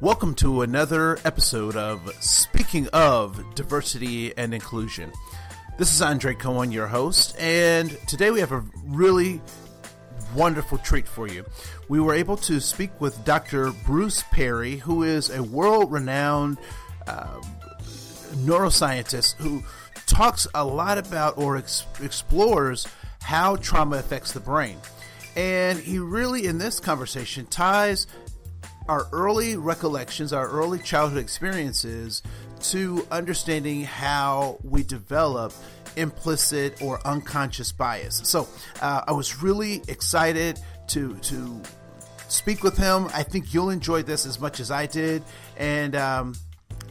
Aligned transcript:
Welcome 0.00 0.34
to 0.36 0.62
another 0.62 1.18
episode 1.24 1.76
of 1.76 2.12
Speaking 2.20 2.88
of 2.88 3.54
Diversity 3.54 4.36
and 4.36 4.52
Inclusion. 4.52 5.12
This 5.78 5.94
is 5.94 6.02
Andre 6.02 6.34
Cohen, 6.34 6.72
your 6.72 6.88
host, 6.88 7.36
and 7.38 7.96
today 8.08 8.30
we 8.30 8.40
have 8.40 8.50
a 8.50 8.64
really 8.84 9.40
wonderful 10.34 10.78
treat 10.78 11.06
for 11.06 11.28
you. 11.28 11.44
We 11.88 12.00
were 12.00 12.12
able 12.12 12.36
to 12.38 12.60
speak 12.60 13.00
with 13.00 13.24
Dr. 13.24 13.70
Bruce 13.86 14.24
Perry, 14.32 14.76
who 14.76 15.04
is 15.04 15.30
a 15.30 15.42
world 15.42 15.92
renowned 15.92 16.58
uh, 17.06 17.40
neuroscientist 18.38 19.34
who 19.34 19.62
talks 20.06 20.46
a 20.54 20.64
lot 20.64 20.98
about 20.98 21.38
or 21.38 21.56
ex- 21.56 21.86
explores 22.02 22.86
how 23.22 23.56
trauma 23.56 23.96
affects 23.98 24.32
the 24.32 24.40
brain. 24.40 24.76
And 25.36 25.78
he 25.78 25.98
really, 25.98 26.46
in 26.46 26.58
this 26.58 26.78
conversation, 26.78 27.46
ties 27.46 28.06
our 28.88 29.06
early 29.12 29.56
recollections, 29.56 30.32
our 30.32 30.48
early 30.48 30.78
childhood 30.78 31.22
experiences, 31.22 32.22
to 32.60 33.06
understanding 33.10 33.82
how 33.82 34.58
we 34.62 34.82
develop 34.82 35.52
implicit 35.96 36.80
or 36.82 37.06
unconscious 37.06 37.72
bias. 37.72 38.22
So 38.24 38.48
uh, 38.80 39.02
I 39.06 39.12
was 39.12 39.42
really 39.42 39.82
excited 39.88 40.60
to 40.88 41.16
to 41.16 41.62
speak 42.28 42.62
with 42.62 42.76
him. 42.76 43.08
I 43.14 43.22
think 43.22 43.54
you'll 43.54 43.70
enjoy 43.70 44.02
this 44.02 44.26
as 44.26 44.40
much 44.40 44.60
as 44.60 44.70
I 44.70 44.86
did, 44.86 45.22
and 45.56 45.94
um, 45.96 46.34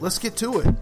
let's 0.00 0.18
get 0.18 0.36
to 0.38 0.60
it. 0.60 0.74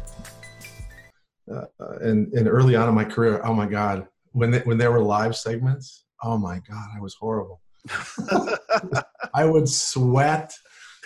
Uh, 1.52 1.64
and 2.00 2.32
and 2.32 2.48
early 2.48 2.76
on 2.76 2.88
in 2.88 2.94
my 2.94 3.04
career, 3.04 3.40
oh 3.44 3.54
my 3.54 3.66
God, 3.66 4.06
when 4.32 4.50
they, 4.50 4.60
when 4.60 4.78
there 4.78 4.92
were 4.92 5.00
live 5.00 5.36
segments, 5.36 6.04
oh 6.22 6.38
my 6.38 6.60
God, 6.68 6.86
I 6.96 7.00
was 7.00 7.14
horrible. 7.14 7.60
I 9.34 9.44
would 9.44 9.68
sweat. 9.68 10.54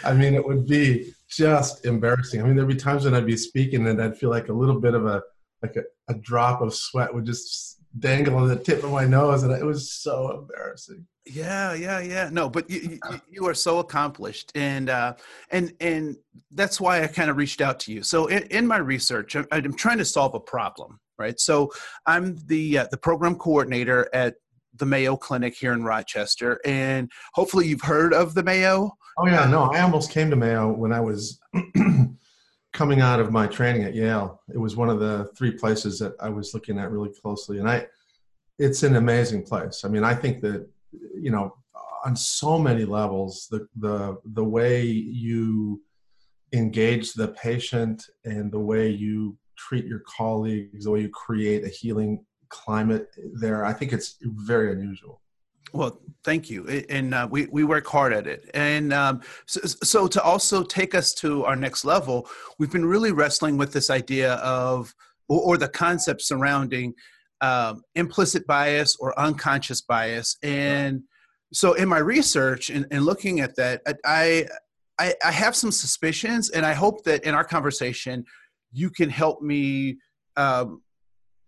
I 0.05 0.13
mean, 0.13 0.35
it 0.35 0.45
would 0.45 0.67
be 0.67 1.13
just 1.29 1.85
embarrassing. 1.85 2.41
I 2.41 2.45
mean, 2.45 2.57
there'd 2.57 2.69
be 2.69 2.77
times 2.77 3.05
when 3.05 3.15
I'd 3.15 3.27
be 3.27 3.37
speaking 3.37 3.87
and 3.87 4.01
I'd 4.01 4.17
feel 4.17 4.31
like 4.31 4.49
a 4.49 4.53
little 4.53 4.81
bit 4.81 4.95
of 4.95 5.07
a 5.07 5.23
like 5.63 5.77
a, 5.77 5.83
a 6.13 6.15
drop 6.15 6.61
of 6.61 6.75
sweat 6.75 7.13
would 7.15 7.25
just 7.25 7.81
dangle 7.99 8.37
on 8.37 8.49
the 8.49 8.57
tip 8.57 8.85
of 8.85 8.91
my 8.91 9.05
nose, 9.05 9.43
and 9.43 9.53
it 9.53 9.65
was 9.65 9.91
so 9.91 10.31
embarrassing. 10.39 11.07
Yeah, 11.25 11.75
yeah, 11.75 12.01
yeah. 12.01 12.29
No, 12.31 12.49
but 12.49 12.69
you, 12.71 12.81
you, 13.11 13.21
you 13.29 13.47
are 13.49 13.55
so 13.55 13.79
accomplished, 13.79 14.53
and 14.55 14.91
uh, 14.91 15.15
and 15.51 15.73
and 15.81 16.17
that's 16.53 16.81
why 16.81 17.03
I 17.03 17.07
kind 17.07 17.31
of 17.31 17.37
reached 17.37 17.61
out 17.61 17.81
to 17.81 17.93
you. 17.93 18.03
So 18.03 18.27
in, 18.27 18.45
in 18.45 18.67
my 18.67 18.77
research, 18.77 19.35
I'm, 19.35 19.47
I'm, 19.51 19.75
trying 19.75 19.99
to 19.99 20.05
solve 20.05 20.35
a 20.35 20.41
problem, 20.41 21.01
right? 21.19 21.39
So 21.41 21.73
I'm 22.07 22.37
the 22.47 22.79
uh, 22.79 22.87
the 22.91 22.97
program 22.97 23.37
coordinator 23.37 24.09
at 24.13 24.37
the 24.77 24.87
Mayo 24.87 25.17
Clinic 25.17 25.57
here 25.57 25.73
in 25.73 25.83
Rochester, 25.83 26.61
and 26.65 27.11
hopefully 27.35 27.67
you've 27.67 27.83
heard 27.83 28.15
of 28.15 28.35
the 28.35 28.43
Mayo. 28.43 28.93
Oh 29.19 29.27
yeah, 29.27 29.47
no, 29.47 29.65
I 29.65 29.81
almost 29.81 30.11
came 30.11 30.29
to 30.31 30.37
Mayo 30.37 30.71
when 30.71 30.93
I 30.93 31.01
was 31.01 31.41
coming 32.77 33.01
out 33.01 33.19
of 33.19 33.33
my 33.33 33.47
training 33.47 33.85
at 33.85 33.95
Yale, 33.95 34.43
it 34.53 34.59
was 34.59 34.77
one 34.77 34.91
of 34.91 35.01
the 35.01 35.31
three 35.35 35.53
places 35.53 35.99
that 35.99 36.15
I 36.21 36.29
was 36.29 36.53
looking 36.53 36.79
at 36.79 36.91
really 36.91 37.09
closely. 37.09 37.59
And 37.59 37.69
I, 37.69 37.87
it's 38.59 38.83
an 38.83 38.97
amazing 38.97 39.45
place. 39.45 39.83
I 39.83 39.89
mean, 39.89 40.05
I 40.05 40.15
think 40.15 40.43
that, 40.43 40.69
you 41.15 41.31
know, 41.31 41.55
on 42.05 42.15
so 42.15 42.59
many 42.59 42.85
levels, 42.85 43.49
the, 43.51 43.67
the, 43.77 44.19
the 44.27 44.45
way 44.45 44.85
you 44.85 45.83
engage 46.53 47.15
the 47.15 47.29
patient 47.29 48.07
and 48.27 48.53
the 48.53 48.61
way 48.61 48.91
you 48.91 49.39
treat 49.57 49.87
your 49.87 50.03
colleagues, 50.07 50.85
the 50.85 50.91
way 50.91 51.01
you 51.01 51.09
create 51.09 51.65
a 51.65 51.69
healing 51.69 52.27
climate 52.51 53.09
there, 53.33 53.65
I 53.65 53.73
think 53.73 53.95
it's 53.95 54.17
very 54.21 54.71
unusual. 54.73 55.23
Well, 55.73 56.01
thank 56.25 56.49
you, 56.49 56.67
and 56.89 57.13
uh, 57.13 57.29
we 57.31 57.47
we 57.47 57.65
work 57.65 57.87
hard 57.87 58.13
at 58.13 58.27
it. 58.27 58.49
And 58.55 58.93
um, 58.93 59.21
so, 59.47 59.61
so, 59.65 60.07
to 60.07 60.23
also 60.23 60.63
take 60.63 60.95
us 60.95 61.13
to 61.15 61.45
our 61.45 61.57
next 61.57 61.85
level, 61.85 62.29
we've 62.59 62.71
been 62.71 62.85
really 62.85 63.13
wrestling 63.13 63.57
with 63.57 63.73
this 63.73 63.91
idea 63.91 64.35
of, 64.35 64.95
or, 65.29 65.41
or 65.41 65.57
the 65.59 65.69
concept 65.69 66.23
surrounding 66.23 66.95
um, 67.41 67.83
implicit 67.95 68.47
bias 68.47 68.97
or 69.01 69.19
unconscious 69.19 69.81
bias. 69.81 70.37
And 70.43 71.03
so, 71.53 71.75
in 71.75 71.89
my 71.89 71.99
research 71.99 72.71
and, 72.71 72.87
and 72.91 73.05
looking 73.05 73.41
at 73.41 73.57
that, 73.57 73.83
I, 74.05 74.47
I 74.99 75.15
I 75.25 75.33
have 75.33 75.57
some 75.57 75.73
suspicions, 75.73 76.51
and 76.51 76.65
I 76.65 76.75
hope 76.75 77.03
that 77.05 77.25
in 77.25 77.35
our 77.35 77.45
conversation, 77.45 78.25
you 78.73 78.89
can 78.89 79.11
help 79.11 79.43
me. 79.43 79.99
Um, 80.37 80.83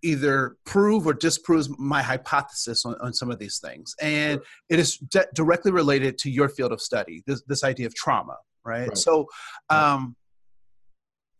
either 0.02 0.56
prove 0.64 1.06
or 1.06 1.12
disproves 1.12 1.68
my 1.78 2.02
hypothesis 2.02 2.84
on, 2.84 2.96
on 3.00 3.12
some 3.12 3.30
of 3.30 3.38
these 3.38 3.58
things. 3.58 3.94
And 4.00 4.34
sure. 4.34 4.42
it 4.68 4.78
is 4.78 4.98
directly 5.34 5.72
related 5.72 6.18
to 6.18 6.30
your 6.30 6.48
field 6.48 6.72
of 6.72 6.80
study, 6.80 7.22
this, 7.26 7.42
this 7.46 7.64
idea 7.64 7.86
of 7.86 7.94
trauma, 7.94 8.36
right? 8.64 8.88
right. 8.88 8.98
So, 8.98 9.26
um, 9.70 10.16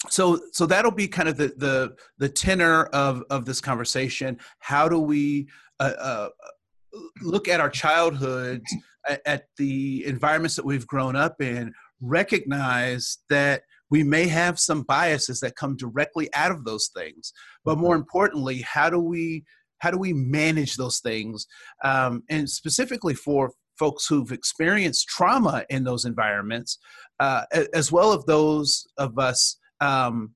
so, 0.09 0.41
so 0.53 0.67
that'll 0.67 0.91
be 0.91 1.09
kind 1.09 1.29
of 1.29 1.37
the, 1.37 1.53
the, 1.57 1.95
the 2.19 2.29
tenor 2.29 2.85
of, 2.87 3.25
of 3.31 3.45
this 3.45 3.61
conversation. 3.61 4.39
How 4.61 4.89
do 4.89 4.99
we 4.99 5.49
uh, 5.81 5.93
uh, 5.99 6.29
look 7.23 7.49
at 7.49 7.61
our 7.61 7.71
childhoods, 7.71 8.65
at 9.27 9.47
the 9.57 10.05
environments 10.07 10.57
that 10.57 10.65
we've 10.65 10.87
grown 10.87 11.17
up 11.17 11.41
in, 11.41 11.73
recognize 12.01 13.19
that 13.29 13.63
we 13.91 14.03
may 14.03 14.27
have 14.27 14.59
some 14.59 14.83
biases 14.83 15.41
that 15.41 15.57
come 15.57 15.77
directly 15.77 16.29
out 16.35 16.51
of 16.51 16.65
those 16.65 16.91
things 16.95 17.33
but 17.65 17.79
more 17.79 17.97
importantly 17.97 18.61
how 18.63 18.89
do 18.89 18.99
we 18.99 19.45
how 19.79 19.91
do 19.91 19.99
we 19.99 20.13
manage 20.13 20.77
those 20.77 21.01
things 21.01 21.47
um, 21.85 22.23
and 22.29 22.49
specifically 22.49 23.15
for 23.15 23.53
folks 23.79 24.07
who've 24.07 24.33
experienced 24.33 25.07
trauma 25.09 25.65
in 25.71 25.85
those 25.85 26.05
environments 26.05 26.79
uh, 27.21 27.45
as 27.75 27.93
well 27.93 28.13
as 28.13 28.25
those 28.25 28.87
of 28.99 29.19
us 29.19 29.59
um, 29.81 30.35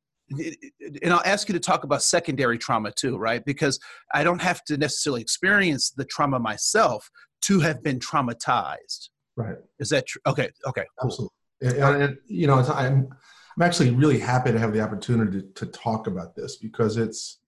and 1.02 1.12
I'll 1.12 1.22
ask 1.24 1.48
you 1.48 1.52
to 1.52 1.60
talk 1.60 1.84
about 1.84 2.02
secondary 2.02 2.58
trauma 2.58 2.92
too, 2.92 3.18
right? 3.18 3.44
Because 3.44 3.78
I 4.14 4.24
don't 4.24 4.40
have 4.40 4.64
to 4.64 4.76
necessarily 4.76 5.20
experience 5.20 5.90
the 5.90 6.04
trauma 6.04 6.38
myself 6.38 7.10
to 7.42 7.60
have 7.60 7.82
been 7.82 7.98
traumatized. 7.98 9.10
Right. 9.36 9.56
Is 9.78 9.90
that 9.90 10.06
true? 10.06 10.20
Okay. 10.26 10.50
Okay. 10.66 10.84
Cool. 11.00 11.30
Absolutely. 11.60 11.82
And, 11.82 12.02
and, 12.02 12.16
you 12.26 12.46
know, 12.46 12.58
I'm 12.58 13.08
I'm 13.56 13.62
actually 13.62 13.90
really 13.90 14.18
happy 14.18 14.52
to 14.52 14.58
have 14.58 14.72
the 14.72 14.80
opportunity 14.80 15.42
to, 15.42 15.46
to 15.54 15.66
talk 15.66 16.06
about 16.06 16.34
this 16.34 16.56
because 16.56 16.96
it's 16.96 17.38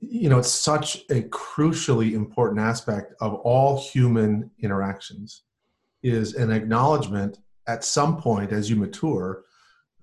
you 0.00 0.28
know 0.28 0.38
it's 0.38 0.52
such 0.52 1.04
a 1.10 1.22
crucially 1.22 2.12
important 2.12 2.60
aspect 2.60 3.14
of 3.20 3.34
all 3.34 3.80
human 3.80 4.50
interactions 4.60 5.42
is 6.02 6.34
an 6.34 6.50
acknowledgement 6.52 7.38
at 7.66 7.84
some 7.84 8.16
point 8.16 8.52
as 8.52 8.70
you 8.70 8.76
mature 8.76 9.42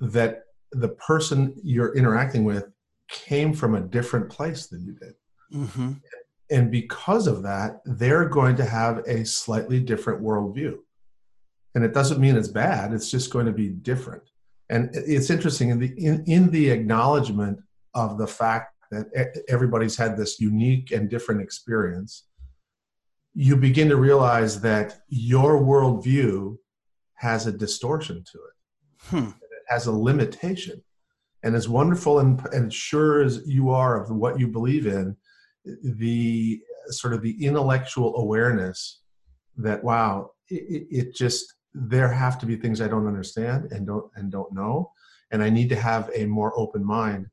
that 0.01 0.44
the 0.72 0.90
person 0.90 1.56
you're 1.63 1.95
interacting 1.95 2.44
with 2.44 2.66
came 3.09 3.53
from 3.53 3.75
a 3.75 3.81
different 3.81 4.29
place 4.29 4.68
than 4.68 4.84
you 4.84 4.94
did. 4.94 5.13
Mm-hmm. 5.53 5.91
and 6.50 6.72
because 6.72 7.28
of 7.28 7.44
that 7.44 7.79
they're 7.85 8.28
going 8.28 8.56
to 8.56 8.66
have 8.66 8.97
a 9.06 9.24
slightly 9.24 9.79
different 9.79 10.24
worldview. 10.24 10.79
And 11.75 11.85
it 11.85 11.94
doesn't 11.94 12.19
mean 12.19 12.35
it's 12.35 12.47
bad 12.47 12.94
it's 12.94 13.12
just 13.12 13.31
going 13.31 13.45
to 13.45 13.51
be 13.51 13.69
different 13.69 14.24
and 14.70 14.90
it's 14.94 15.30
interesting 15.30 15.70
in 15.70 15.80
the 15.80 15.94
in, 15.98 16.24
in 16.26 16.50
the 16.52 16.70
acknowledgement 16.70 17.59
of 17.94 18.18
the 18.18 18.28
fact 18.28 18.74
that 18.92 19.44
everybody's 19.48 19.98
had 19.98 20.18
this 20.18 20.40
unique 20.40 20.92
and 20.92 21.09
different 21.09 21.42
experience 21.42 22.26
you 23.34 23.58
begin 23.58 23.90
to 23.90 23.98
realize 23.98 24.62
that 24.62 25.02
your 25.09 25.62
worldview 25.62 26.58
has 27.16 27.48
a 27.48 27.52
distortion 27.52 28.24
to 28.31 28.38
it 28.38 29.09
hmm. 29.09 29.30
it 29.30 29.64
has 29.68 29.88
a 29.88 29.92
limitation 29.92 30.81
and 31.44 31.56
as 31.56 31.70
wonderful 31.70 32.20
and, 32.20 32.42
and 32.54 32.74
sure 32.74 33.22
as 33.22 33.42
you 33.46 33.70
are 33.70 34.02
of 34.02 34.09
what 34.09 34.40
you 34.40 34.48
believe 34.48 34.88
in 34.88 35.16
the 35.84 36.59
sort 36.88 37.14
of 37.14 37.22
the 37.22 37.46
intellectual 37.46 38.16
awareness 38.18 39.01
that 39.57 39.84
wow 39.84 40.31
it, 40.50 40.88
it 40.92 41.16
just 41.16 41.56
there 41.75 42.10
have 42.10 42.39
to 42.39 42.45
be 42.45 42.56
things 42.56 42.80
I 42.80 42.88
don't 42.88 43.07
understand 43.07 43.72
and 43.72 43.86
don't 43.86 44.10
and 44.16 44.31
don't 44.31 44.54
know, 44.54 44.92
and 45.31 45.44
I 45.44 45.50
need 45.50 45.69
to 45.69 45.75
have 45.75 46.10
a 46.16 46.25
more 46.25 46.57
open 46.57 46.83
mind 46.83 47.27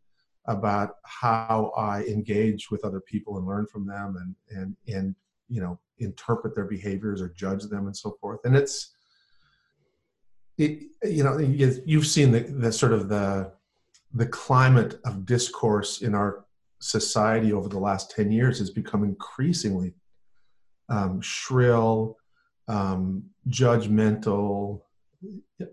about 0.46 0.96
how 1.04 1.72
I 1.76 2.02
engage 2.04 2.70
with 2.70 2.84
other 2.84 3.00
people 3.00 3.38
and 3.38 3.46
learn 3.46 3.66
from 3.66 3.86
them 3.86 4.16
and 4.16 4.58
and 4.58 4.76
and 4.94 5.14
you 5.48 5.60
know 5.60 5.78
interpret 5.98 6.54
their 6.54 6.64
behaviors 6.64 7.22
or 7.22 7.28
judge 7.28 7.62
them 7.64 7.86
and 7.86 7.96
so 7.96 8.16
forth. 8.20 8.40
And 8.44 8.56
it's 8.56 8.92
it 10.58 10.82
you 11.04 11.22
know 11.22 11.38
you've 11.38 12.06
seen 12.06 12.32
the, 12.32 12.40
the 12.40 12.72
sort 12.72 12.92
of 12.92 13.08
the 13.08 13.52
the 14.14 14.26
climate 14.26 15.00
of 15.04 15.24
discourse 15.24 16.02
in 16.02 16.14
our 16.14 16.44
society 16.80 17.52
over 17.52 17.68
the 17.68 17.78
last 17.78 18.10
10 18.10 18.32
years 18.32 18.58
has 18.58 18.70
become 18.70 19.04
increasingly 19.04 19.94
um, 20.88 21.20
shrill 21.20 22.18
um, 22.68 23.24
judgmental. 23.48 24.82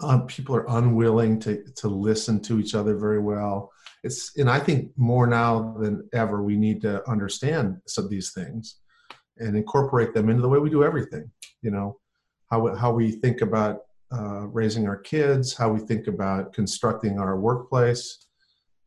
Um, 0.02 0.28
people 0.28 0.56
are 0.56 0.70
unwilling 0.70 1.40
to 1.42 1.64
to 1.78 1.88
listen 1.88 2.42
to 2.42 2.60
each 2.60 2.76
other 2.76 2.98
very 2.98 3.20
well. 3.20 3.72
It's 4.04 4.38
and 4.38 4.50
I 4.50 4.60
think 4.60 4.92
more 4.96 5.28
now 5.28 5.76
than 5.80 6.08
ever 6.14 6.44
we 6.44 6.56
need 6.56 6.82
to 6.82 7.08
understand 7.10 7.78
some 7.88 8.06
of 8.06 8.10
these 8.10 8.32
things 8.32 8.80
and 9.38 9.56
incorporate 9.56 10.14
them 10.14 10.30
into 10.30 10.42
the 10.42 10.50
way 10.50 10.60
we 10.60 10.70
do 10.70 10.84
everything. 10.84 11.32
You 11.62 11.72
know, 11.72 12.00
how 12.52 12.76
how 12.76 12.92
we 12.92 13.12
think 13.12 13.42
about 13.42 13.82
uh, 14.12 14.48
raising 14.48 14.88
our 14.88 14.98
kids, 14.98 15.56
how 15.56 15.72
we 15.72 15.80
think 15.80 16.08
about 16.08 16.54
constructing 16.54 17.20
our 17.20 17.40
workplace, 17.40 18.28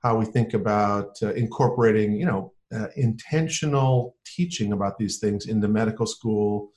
how 0.02 0.16
we 0.16 0.25
think 0.25 0.55
about 0.55 1.16
uh, 1.22 1.32
incorporating, 1.34 2.12
you 2.12 2.26
know, 2.26 2.52
uh, 2.75 2.88
intentional 2.96 4.16
teaching 4.25 4.72
about 4.72 4.98
these 4.98 5.19
things 5.19 5.46
into 5.46 5.69
medical 5.69 6.06
school, 6.06 6.70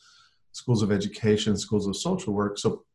schools 0.56 0.81
of 0.81 0.90
education, 0.90 1.57
schools 1.57 1.86
of 1.86 1.98
social 1.98 2.34
work. 2.34 2.57
So, 2.57 2.86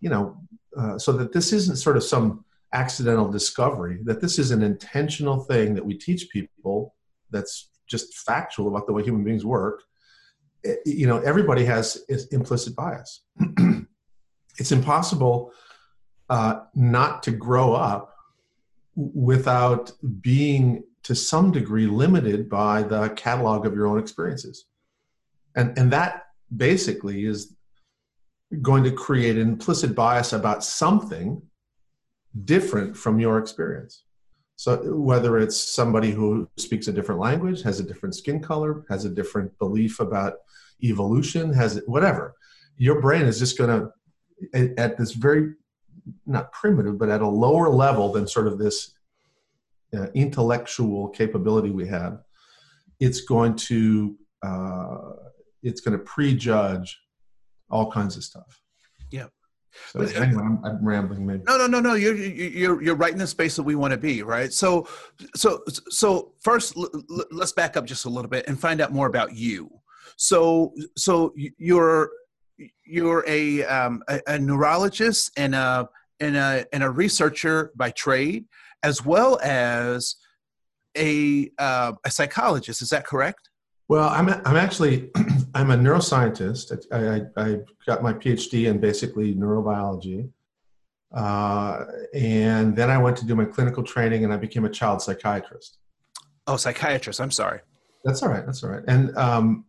you 0.00 0.10
know, 0.10 0.36
uh, 0.76 0.98
so 0.98 1.12
that 1.12 1.32
this 1.32 1.50
isn't 1.50 1.76
sort 1.76 1.96
of 1.96 2.04
some 2.04 2.44
accidental 2.74 3.26
discovery, 3.30 4.00
that 4.04 4.20
this 4.20 4.38
is 4.38 4.50
an 4.50 4.62
intentional 4.62 5.40
thing 5.44 5.74
that 5.74 5.84
we 5.84 5.94
teach 5.94 6.28
people 6.28 6.94
that's 7.30 7.70
just 7.88 8.18
factual 8.18 8.68
about 8.68 8.86
the 8.86 8.92
way 8.92 9.02
human 9.02 9.24
beings 9.24 9.46
work. 9.46 9.82
It, 10.62 10.80
eh, 10.86 10.90
you 10.90 11.06
know, 11.06 11.18
everybody 11.20 11.64
has 11.64 12.04
implicit 12.32 12.76
bias. 12.76 13.22
it's 14.58 14.70
impossible 14.70 15.52
uh, 16.28 16.60
not 16.74 17.22
to 17.22 17.30
grow 17.30 17.72
up 17.72 18.14
without 18.94 19.90
being 20.20 20.84
to 21.04 21.14
some 21.14 21.50
degree 21.50 21.86
limited 21.86 22.50
by 22.50 22.82
the 22.82 23.08
catalog 23.16 23.64
of 23.64 23.74
your 23.74 23.86
own 23.86 23.98
experiences 23.98 24.66
and 25.54 25.76
and 25.78 25.90
that 25.92 26.24
basically 26.56 27.24
is 27.24 27.54
going 28.62 28.82
to 28.84 28.90
create 28.90 29.36
an 29.36 29.42
implicit 29.42 29.94
bias 29.94 30.32
about 30.32 30.64
something 30.64 31.40
different 32.44 32.96
from 32.96 33.20
your 33.20 33.38
experience. 33.38 34.04
So 34.56 34.94
whether 34.94 35.38
it's 35.38 35.56
somebody 35.56 36.10
who 36.10 36.48
speaks 36.58 36.86
a 36.88 36.92
different 36.92 37.20
language 37.20 37.62
has 37.62 37.80
a 37.80 37.82
different 37.82 38.14
skin 38.14 38.40
color 38.40 38.84
has 38.90 39.06
a 39.06 39.08
different 39.08 39.58
belief 39.58 40.00
about 40.00 40.34
evolution 40.82 41.52
has 41.54 41.80
whatever 41.86 42.34
your 42.76 43.00
brain 43.00 43.22
is 43.22 43.38
just 43.38 43.56
going 43.56 43.70
to 43.70 44.72
at 44.76 44.98
this 44.98 45.12
very 45.12 45.54
not 46.26 46.52
primitive 46.52 46.98
but 46.98 47.08
at 47.08 47.22
a 47.22 47.26
lower 47.26 47.70
level 47.70 48.12
than 48.12 48.26
sort 48.26 48.46
of 48.46 48.58
this 48.58 48.94
uh, 49.96 50.08
intellectual 50.12 51.08
capability 51.08 51.70
we 51.70 51.86
have 51.88 52.20
it's 53.00 53.22
going 53.22 53.56
to 53.56 54.14
uh, 54.42 55.12
it's 55.62 55.80
going 55.80 55.96
to 55.96 56.04
prejudge 56.04 56.98
all 57.70 57.90
kinds 57.90 58.16
of 58.16 58.24
stuff 58.24 58.60
yeah 59.10 59.26
so 59.92 60.00
but, 60.00 60.16
anyway, 60.16 60.42
I'm, 60.42 60.64
I'm, 60.64 60.84
rambling. 60.84 61.24
Maybe. 61.24 61.44
No, 61.46 61.56
no, 61.56 61.68
no, 61.68 61.78
no. 61.78 61.94
You're 61.94 62.16
you're 62.16 62.82
you're 62.82 62.96
right 62.96 63.12
in 63.12 63.18
the 63.18 63.26
space 63.26 63.54
that 63.54 63.62
we 63.62 63.76
want 63.76 63.92
to 63.92 63.96
be, 63.96 64.24
right? 64.24 64.52
So, 64.52 64.88
so, 65.36 65.62
so 65.88 66.32
first, 66.40 66.76
l- 66.76 66.90
l- 66.92 67.24
let's 67.30 67.52
back 67.52 67.76
up 67.76 67.86
just 67.86 68.04
a 68.04 68.08
little 68.08 68.28
bit 68.28 68.48
and 68.48 68.58
find 68.58 68.80
out 68.80 68.92
more 68.92 69.06
about 69.06 69.36
you. 69.36 69.70
So, 70.16 70.74
so 70.96 71.32
you're 71.36 72.10
you're 72.84 73.24
a, 73.26 73.64
um, 73.64 74.02
a, 74.08 74.20
a 74.26 74.38
neurologist 74.38 75.32
and 75.36 75.54
a, 75.54 75.88
and 76.18 76.36
a, 76.36 76.66
and 76.72 76.82
a 76.82 76.90
researcher 76.90 77.72
by 77.74 77.90
trade, 77.90 78.44
as 78.82 79.04
well 79.04 79.38
as 79.42 80.16
a, 80.96 81.50
uh, 81.58 81.92
a 82.04 82.10
psychologist. 82.10 82.82
Is 82.82 82.90
that 82.90 83.06
correct? 83.06 83.48
Well, 83.88 84.08
I'm, 84.08 84.28
I'm 84.28 84.56
actually 84.56 85.10
I'm 85.54 85.70
a 85.70 85.76
neuroscientist. 85.76 86.86
I, 86.92 87.40
I, 87.40 87.50
I, 87.50 87.58
got 87.86 88.02
my 88.02 88.12
PhD 88.12 88.68
in 88.68 88.78
basically 88.78 89.34
neurobiology. 89.34 90.30
Uh, 91.12 91.84
and 92.14 92.76
then 92.76 92.90
I 92.90 92.98
went 92.98 93.16
to 93.18 93.26
do 93.26 93.34
my 93.34 93.44
clinical 93.44 93.82
training 93.82 94.24
and 94.24 94.32
I 94.32 94.36
became 94.36 94.64
a 94.64 94.70
child 94.70 95.02
psychiatrist. 95.02 95.78
Oh, 96.46 96.56
psychiatrist. 96.56 97.20
I'm 97.20 97.30
sorry. 97.30 97.60
That's 98.04 98.22
all 98.22 98.28
right. 98.28 98.46
That's 98.46 98.62
all 98.62 98.70
right. 98.70 98.84
And 98.86 99.16
um, 99.16 99.64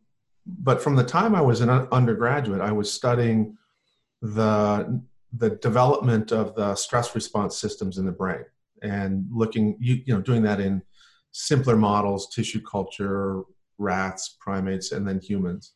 but 0.46 0.82
from 0.82 0.96
the 0.96 1.04
time 1.04 1.36
I 1.36 1.42
was 1.42 1.62
an 1.62 1.70
undergraduate, 1.70 2.62
I 2.62 2.72
was 2.72 2.92
studying 2.92 3.58
the 4.22 5.02
the 5.34 5.52
development 5.52 6.32
of 6.32 6.56
the 6.56 6.76
stress 6.76 7.16
response 7.16 7.58
systems 7.58 7.98
in 7.98 8.06
the 8.06 8.12
brain 8.12 8.44
and 8.82 9.26
looking 9.32 9.78
you, 9.80 10.02
you 10.06 10.14
know 10.14 10.22
doing 10.22 10.44
that 10.44 10.60
in 10.60 10.82
simpler 11.32 11.78
models 11.78 12.34
tissue 12.34 12.62
culture 12.62 13.44
rats 13.82 14.38
primates 14.40 14.92
and 14.92 15.08
then 15.08 15.20
humans 15.20 15.74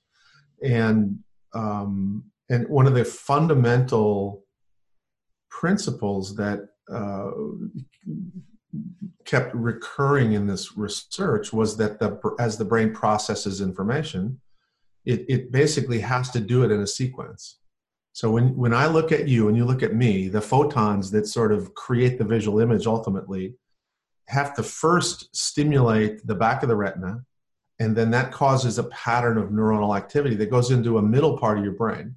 and 0.64 1.20
um, 1.54 2.24
and 2.50 2.68
one 2.70 2.86
of 2.86 2.94
the 2.94 3.06
fundamental 3.06 4.44
principles 5.50 6.36
that 6.36 6.68
uh, 6.92 7.32
kept 9.26 9.56
recurring 9.56 10.34
in 10.34 10.46
this 10.46 10.78
research 10.78 11.52
was 11.52 11.78
that 11.78 12.00
the 12.00 12.20
as 12.40 12.58
the 12.58 12.66
brain 12.66 12.94
processes 12.94 13.62
information 13.62 14.40
it, 15.06 15.26
it 15.30 15.52
basically 15.52 16.00
has 16.00 16.30
to 16.32 16.40
do 16.40 16.64
it 16.64 16.72
in 16.72 16.82
a 16.82 16.88
sequence. 16.88 17.60
So 18.14 18.32
when, 18.32 18.56
when 18.56 18.74
I 18.74 18.88
look 18.88 19.12
at 19.12 19.28
you 19.28 19.48
and 19.48 19.58
you 19.58 19.66
look 19.66 19.84
at 19.84 19.94
me, 19.94 20.30
the 20.30 20.42
photons 20.42 21.12
that 21.12 21.28
sort 21.28 21.52
of 21.52 21.74
create 21.76 22.18
the 22.18 22.24
visual 22.24 22.60
image 22.60 22.88
ultimately 22.88 23.56
have 24.28 24.56
to 24.56 24.64
first 24.64 25.36
stimulate 25.36 26.26
the 26.26 26.36
back 26.36 26.64
of 26.64 26.70
the 26.70 26.76
retina, 26.76 27.24
and 27.80 27.96
then 27.96 28.12
that 28.12 28.32
causes 28.32 28.78
a 28.78 28.86
pattern 28.86 29.38
of 29.38 29.50
neuronal 29.50 29.98
activity 29.98 30.36
that 30.36 30.50
goes 30.50 30.72
into 30.72 30.98
a 30.98 31.02
middle 31.02 31.38
part 31.38 31.58
of 31.58 31.64
your 31.64 31.74
brain. 31.74 32.16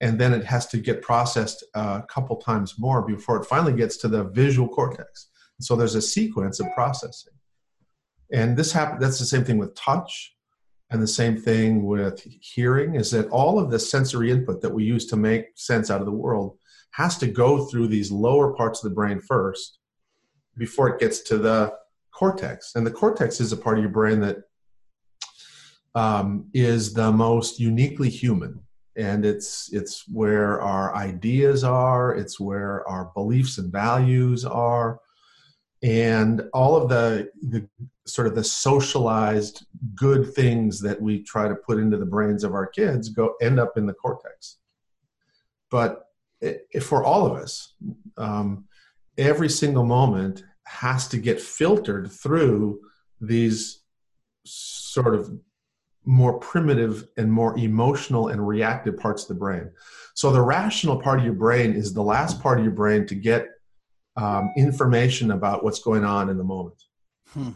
And 0.00 0.18
then 0.18 0.32
it 0.32 0.44
has 0.44 0.66
to 0.68 0.78
get 0.78 1.02
processed 1.02 1.62
uh, 1.74 2.00
a 2.02 2.06
couple 2.06 2.36
times 2.36 2.76
more 2.78 3.02
before 3.02 3.36
it 3.36 3.44
finally 3.44 3.74
gets 3.74 3.98
to 3.98 4.08
the 4.08 4.24
visual 4.24 4.66
cortex. 4.66 5.28
So 5.60 5.76
there's 5.76 5.94
a 5.94 6.00
sequence 6.00 6.58
of 6.58 6.66
processing. 6.74 7.34
And 8.32 8.56
this 8.56 8.72
happens, 8.72 9.02
that's 9.02 9.18
the 9.18 9.26
same 9.26 9.44
thing 9.44 9.58
with 9.58 9.74
touch 9.74 10.34
and 10.90 11.00
the 11.00 11.06
same 11.06 11.36
thing 11.36 11.84
with 11.84 12.26
hearing 12.40 12.96
is 12.96 13.10
that 13.12 13.28
all 13.28 13.58
of 13.58 13.70
the 13.70 13.78
sensory 13.78 14.30
input 14.30 14.60
that 14.62 14.72
we 14.72 14.84
use 14.84 15.06
to 15.06 15.16
make 15.16 15.46
sense 15.54 15.90
out 15.90 16.00
of 16.00 16.06
the 16.06 16.12
world 16.12 16.56
has 16.92 17.16
to 17.18 17.28
go 17.28 17.66
through 17.66 17.86
these 17.86 18.10
lower 18.10 18.52
parts 18.54 18.82
of 18.82 18.90
the 18.90 18.94
brain 18.94 19.20
first 19.20 19.78
before 20.56 20.88
it 20.88 20.98
gets 20.98 21.20
to 21.20 21.38
the 21.38 21.72
cortex. 22.20 22.74
And 22.74 22.86
the 22.86 22.90
cortex 22.90 23.40
is 23.40 23.50
a 23.50 23.56
part 23.56 23.78
of 23.78 23.82
your 23.82 23.90
brain 23.90 24.20
that 24.20 24.42
um, 25.94 26.50
is 26.52 26.92
the 26.92 27.10
most 27.10 27.58
uniquely 27.58 28.10
human. 28.10 28.60
And 28.94 29.24
it's 29.24 29.72
it's 29.72 30.06
where 30.06 30.60
our 30.60 30.94
ideas 30.94 31.64
are, 31.64 32.14
it's 32.14 32.38
where 32.38 32.86
our 32.86 33.10
beliefs 33.14 33.56
and 33.56 33.72
values 33.72 34.44
are, 34.44 35.00
and 35.82 36.42
all 36.52 36.76
of 36.76 36.90
the 36.90 37.30
the 37.40 37.66
sort 38.06 38.26
of 38.26 38.34
the 38.34 38.44
socialized 38.44 39.64
good 39.94 40.34
things 40.34 40.78
that 40.80 41.00
we 41.00 41.22
try 41.22 41.48
to 41.48 41.54
put 41.54 41.78
into 41.78 41.96
the 41.96 42.12
brains 42.14 42.44
of 42.44 42.52
our 42.52 42.66
kids 42.66 43.08
go 43.08 43.34
end 43.40 43.60
up 43.60 43.78
in 43.78 43.86
the 43.86 43.92
cortex 43.92 44.56
but 45.70 46.06
it, 46.40 46.82
for 46.82 47.04
all 47.04 47.24
of 47.24 47.34
us 47.34 47.74
um, 48.16 48.64
every 49.16 49.48
single 49.48 49.84
moment 49.84 50.42
has 50.70 51.08
to 51.08 51.18
get 51.18 51.40
filtered 51.40 52.10
through 52.10 52.80
these 53.20 53.82
sort 54.44 55.14
of 55.14 55.30
more 56.04 56.38
primitive 56.38 57.06
and 57.18 57.30
more 57.30 57.56
emotional 57.58 58.28
and 58.28 58.46
reactive 58.46 58.96
parts 58.98 59.22
of 59.22 59.28
the 59.28 59.34
brain 59.34 59.70
so 60.14 60.30
the 60.30 60.42
rational 60.42 61.00
part 61.00 61.18
of 61.18 61.24
your 61.24 61.34
brain 61.34 61.72
is 61.72 61.92
the 61.92 62.02
last 62.02 62.42
part 62.42 62.58
of 62.58 62.64
your 62.64 62.74
brain 62.74 63.06
to 63.06 63.14
get 63.14 63.46
um, 64.16 64.52
information 64.56 65.30
about 65.30 65.64
what's 65.64 65.80
going 65.80 66.04
on 66.04 66.28
in 66.28 66.36
the 66.36 66.44
moment. 66.44 66.82
Hmm. 67.30 67.50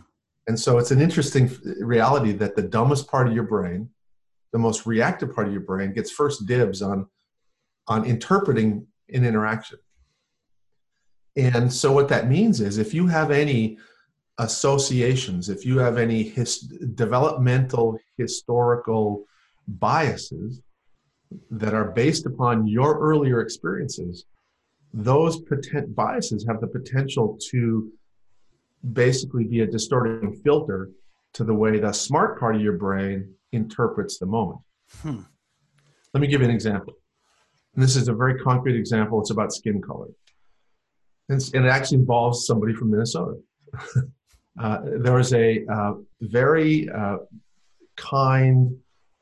And 0.46 0.58
so 0.58 0.78
it's 0.78 0.90
an 0.90 1.00
interesting 1.00 1.50
reality 1.80 2.32
that 2.32 2.56
the 2.56 2.62
dumbest 2.62 3.08
part 3.08 3.26
of 3.26 3.34
your 3.34 3.44
brain, 3.44 3.90
the 4.52 4.58
most 4.58 4.86
reactive 4.86 5.34
part 5.34 5.46
of 5.46 5.52
your 5.52 5.62
brain, 5.62 5.92
gets 5.92 6.10
first 6.10 6.46
dibs 6.46 6.82
on, 6.82 7.06
on 7.88 8.04
interpreting 8.04 8.86
an 9.12 9.24
interaction. 9.24 9.78
And 11.36 11.72
so 11.72 11.92
what 11.92 12.08
that 12.08 12.28
means 12.28 12.60
is 12.60 12.78
if 12.78 12.94
you 12.94 13.06
have 13.08 13.30
any 13.30 13.78
associations, 14.38 15.48
if 15.48 15.64
you 15.64 15.78
have 15.78 15.98
any 15.98 16.22
his, 16.22 16.58
developmental 16.58 17.98
historical 18.16 19.24
biases 19.66 20.60
that 21.50 21.74
are 21.74 21.90
based 21.90 22.26
upon 22.26 22.66
your 22.66 22.98
earlier 22.98 23.40
experiences, 23.40 24.26
those 24.92 25.40
potent 25.42 25.94
biases 25.94 26.46
have 26.46 26.60
the 26.60 26.68
potential 26.68 27.38
to 27.50 27.90
basically 28.92 29.44
be 29.44 29.60
a 29.60 29.66
distorting 29.66 30.32
filter 30.44 30.90
to 31.32 31.42
the 31.42 31.54
way 31.54 31.80
the 31.80 31.92
smart 31.92 32.38
part 32.38 32.54
of 32.54 32.62
your 32.62 32.74
brain 32.74 33.34
interprets 33.50 34.18
the 34.18 34.26
moment. 34.26 34.60
Hmm. 35.00 35.22
Let 36.12 36.20
me 36.20 36.28
give 36.28 36.42
you 36.42 36.48
an 36.48 36.54
example. 36.54 36.94
And 37.74 37.82
this 37.82 37.96
is 37.96 38.06
a 38.06 38.14
very 38.14 38.38
concrete 38.38 38.76
example. 38.76 39.20
It's 39.20 39.30
about 39.30 39.52
skin 39.52 39.82
color. 39.82 40.08
And, 41.28 41.42
and 41.54 41.66
it 41.66 41.68
actually 41.68 41.98
involves 41.98 42.46
somebody 42.46 42.74
from 42.74 42.90
Minnesota. 42.90 43.36
uh, 44.60 44.78
there 44.98 45.14
was 45.14 45.32
a 45.32 45.64
uh, 45.66 45.94
very 46.20 46.88
uh, 46.90 47.18
kind 47.96 48.76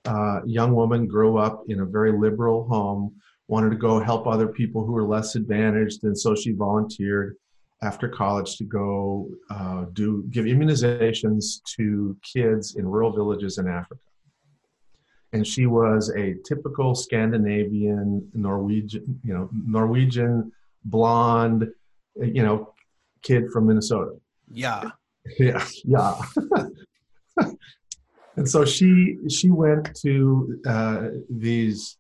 uh, 0.05 0.41
young 0.45 0.75
woman, 0.75 1.07
grew 1.07 1.39
up 1.39 1.63
in 1.69 1.81
a 1.81 1.87
very 1.87 2.13
liberal 2.13 2.67
home 2.67 3.15
wanted 3.53 3.69
to 3.69 3.77
go 3.77 4.01
help 4.01 4.27
other 4.27 4.49
people 4.49 4.83
who 4.83 4.93
were 4.93 5.05
less 5.05 5.35
advantaged, 5.35 6.05
and 6.05 6.19
so 6.19 6.35
she 6.35 6.53
volunteered 6.53 7.37
after 7.83 8.09
college 8.09 8.57
to 8.57 8.65
go 8.65 9.29
uh, 9.51 9.85
do 9.93 10.25
give 10.31 10.47
immunizations 10.47 11.61
to 11.77 12.17
kids 12.23 12.77
in 12.77 12.87
rural 12.87 13.13
villages 13.13 13.59
in 13.59 13.69
Africa. 13.69 14.01
and 15.35 15.47
she 15.47 15.67
was 15.67 16.11
a 16.17 16.35
typical 16.47 16.95
Scandinavian 16.95 18.27
Norwegian, 18.33 19.21
you 19.25 19.35
know, 19.35 19.49
Norwegian 19.53 20.53
blonde, 20.85 21.69
you 22.17 22.43
know, 22.43 22.75
kid 23.23 23.51
from 23.53 23.67
Minnesota. 23.67 24.13
Yeah. 24.51 24.91
Yeah. 25.39 25.65
Yeah. 25.85 26.21
and 28.37 28.49
so 28.49 28.65
she 28.65 29.19
she 29.29 29.51
went 29.51 29.95
to 29.97 30.61
uh, 30.67 31.09
these 31.31 31.97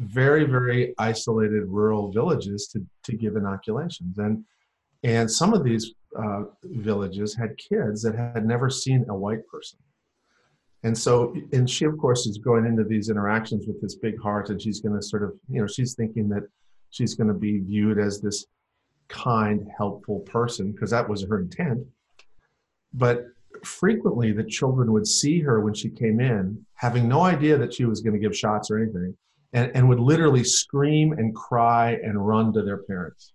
very 0.00 0.44
very 0.44 0.94
isolated 0.98 1.64
rural 1.66 2.10
villages 2.10 2.68
to 2.72 2.84
to 3.04 3.16
give 3.16 3.36
inoculations 3.36 4.18
and 4.18 4.44
and 5.04 5.30
some 5.30 5.54
of 5.54 5.62
these 5.62 5.92
uh, 6.18 6.42
villages 6.64 7.36
had 7.36 7.56
kids 7.56 8.02
that 8.02 8.16
had 8.16 8.44
never 8.44 8.68
seen 8.70 9.04
a 9.08 9.14
white 9.14 9.46
person 9.46 9.78
and 10.82 10.96
so 10.96 11.34
and 11.52 11.68
she 11.68 11.84
of 11.84 11.96
course 11.98 12.26
is 12.26 12.38
going 12.38 12.64
into 12.64 12.84
these 12.84 13.10
interactions 13.10 13.66
with 13.66 13.80
this 13.80 13.94
big 13.96 14.20
heart 14.20 14.48
and 14.50 14.60
she's 14.60 14.80
going 14.80 14.94
to 14.94 15.02
sort 15.02 15.22
of 15.22 15.34
you 15.48 15.60
know 15.60 15.66
she's 15.66 15.94
thinking 15.94 16.28
that 16.28 16.42
she's 16.90 17.14
going 17.14 17.28
to 17.28 17.34
be 17.34 17.58
viewed 17.58 17.98
as 17.98 18.20
this 18.20 18.46
kind 19.08 19.68
helpful 19.76 20.20
person 20.20 20.72
because 20.72 20.90
that 20.90 21.08
was 21.08 21.24
her 21.24 21.40
intent. 21.40 21.86
But 22.94 23.26
frequently 23.64 24.32
the 24.32 24.44
children 24.44 24.92
would 24.92 25.06
see 25.06 25.40
her 25.40 25.60
when 25.60 25.74
she 25.74 25.88
came 25.88 26.20
in 26.20 26.64
having 26.74 27.08
no 27.08 27.22
idea 27.22 27.56
that 27.58 27.74
she 27.74 27.84
was 27.84 28.00
going 28.00 28.14
to 28.14 28.20
give 28.20 28.36
shots 28.36 28.70
or 28.70 28.78
anything 28.78 29.16
and, 29.52 29.70
and 29.74 29.88
would 29.88 30.00
literally 30.00 30.44
scream 30.44 31.12
and 31.12 31.34
cry 31.34 31.92
and 32.02 32.26
run 32.26 32.52
to 32.52 32.62
their 32.62 32.78
parents. 32.78 33.32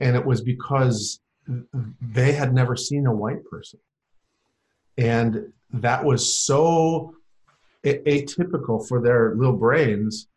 And 0.00 0.16
it 0.16 0.24
was 0.24 0.40
because 0.42 1.20
they 2.00 2.32
had 2.32 2.52
never 2.52 2.76
seen 2.76 3.06
a 3.06 3.14
white 3.14 3.44
person. 3.44 3.80
And 4.98 5.52
that 5.72 6.04
was 6.04 6.38
so 6.44 7.14
atypical 7.84 8.86
for 8.86 9.00
their 9.00 9.34
little 9.34 9.56
brains 9.56 10.28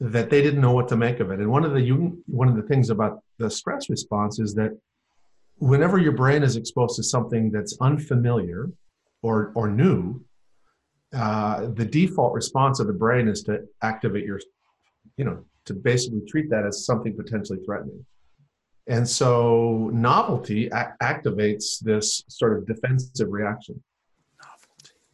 that 0.00 0.30
they 0.30 0.42
didn't 0.42 0.60
know 0.60 0.72
what 0.72 0.88
to 0.88 0.96
make 0.96 1.20
of 1.20 1.30
it. 1.30 1.40
And 1.40 1.50
one 1.50 1.64
of 1.64 1.74
the 1.74 1.88
one 2.26 2.48
of 2.48 2.56
the 2.56 2.62
things 2.62 2.90
about 2.90 3.22
the 3.38 3.50
stress 3.50 3.88
response 3.90 4.38
is 4.38 4.54
that 4.54 4.78
whenever 5.58 5.98
your 5.98 6.12
brain 6.12 6.42
is 6.42 6.56
exposed 6.56 6.96
to 6.96 7.02
something 7.02 7.50
that's 7.50 7.76
unfamiliar 7.80 8.70
or 9.22 9.52
or 9.54 9.68
new, 9.68 10.22
uh, 11.14 11.68
the 11.74 11.84
default 11.84 12.34
response 12.34 12.80
of 12.80 12.86
the 12.86 12.92
brain 12.92 13.28
is 13.28 13.42
to 13.44 13.66
activate 13.82 14.24
your, 14.24 14.40
you 15.16 15.24
know, 15.24 15.44
to 15.64 15.74
basically 15.74 16.22
treat 16.28 16.50
that 16.50 16.64
as 16.66 16.84
something 16.84 17.16
potentially 17.16 17.58
threatening. 17.64 18.04
And 18.86 19.08
so 19.08 19.90
novelty 19.92 20.68
a- 20.68 20.94
activates 21.02 21.80
this 21.80 22.22
sort 22.28 22.56
of 22.56 22.66
defensive 22.66 23.28
reaction 23.30 23.82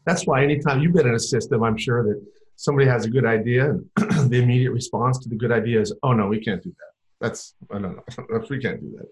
that's 0.05 0.27
why 0.27 0.43
anytime 0.43 0.81
you've 0.81 0.93
been 0.93 1.07
in 1.07 1.15
a 1.15 1.21
system, 1.21 1.63
I'm 1.63 1.77
sure 1.77 2.03
that 2.05 2.23
somebody 2.57 2.89
has 2.89 3.05
a 3.05 3.11
good 3.11 3.25
idea 3.25 3.71
and 3.71 3.85
the 4.31 4.41
immediate 4.43 4.73
response 4.73 5.19
to 5.21 5.29
the 5.29 5.37
good 5.37 5.53
idea 5.53 5.81
is, 5.81 5.95
oh 6.03 6.13
no, 6.13 6.27
we 6.27 6.41
can't 6.41 6.63
do 6.63 6.71
that. 6.71 6.92
That's, 7.23 7.55
I 7.71 7.79
don't 7.79 7.97
know, 7.97 8.45
we 8.51 8.59
can't 8.59 8.81
do 8.81 8.95
that. 8.99 9.07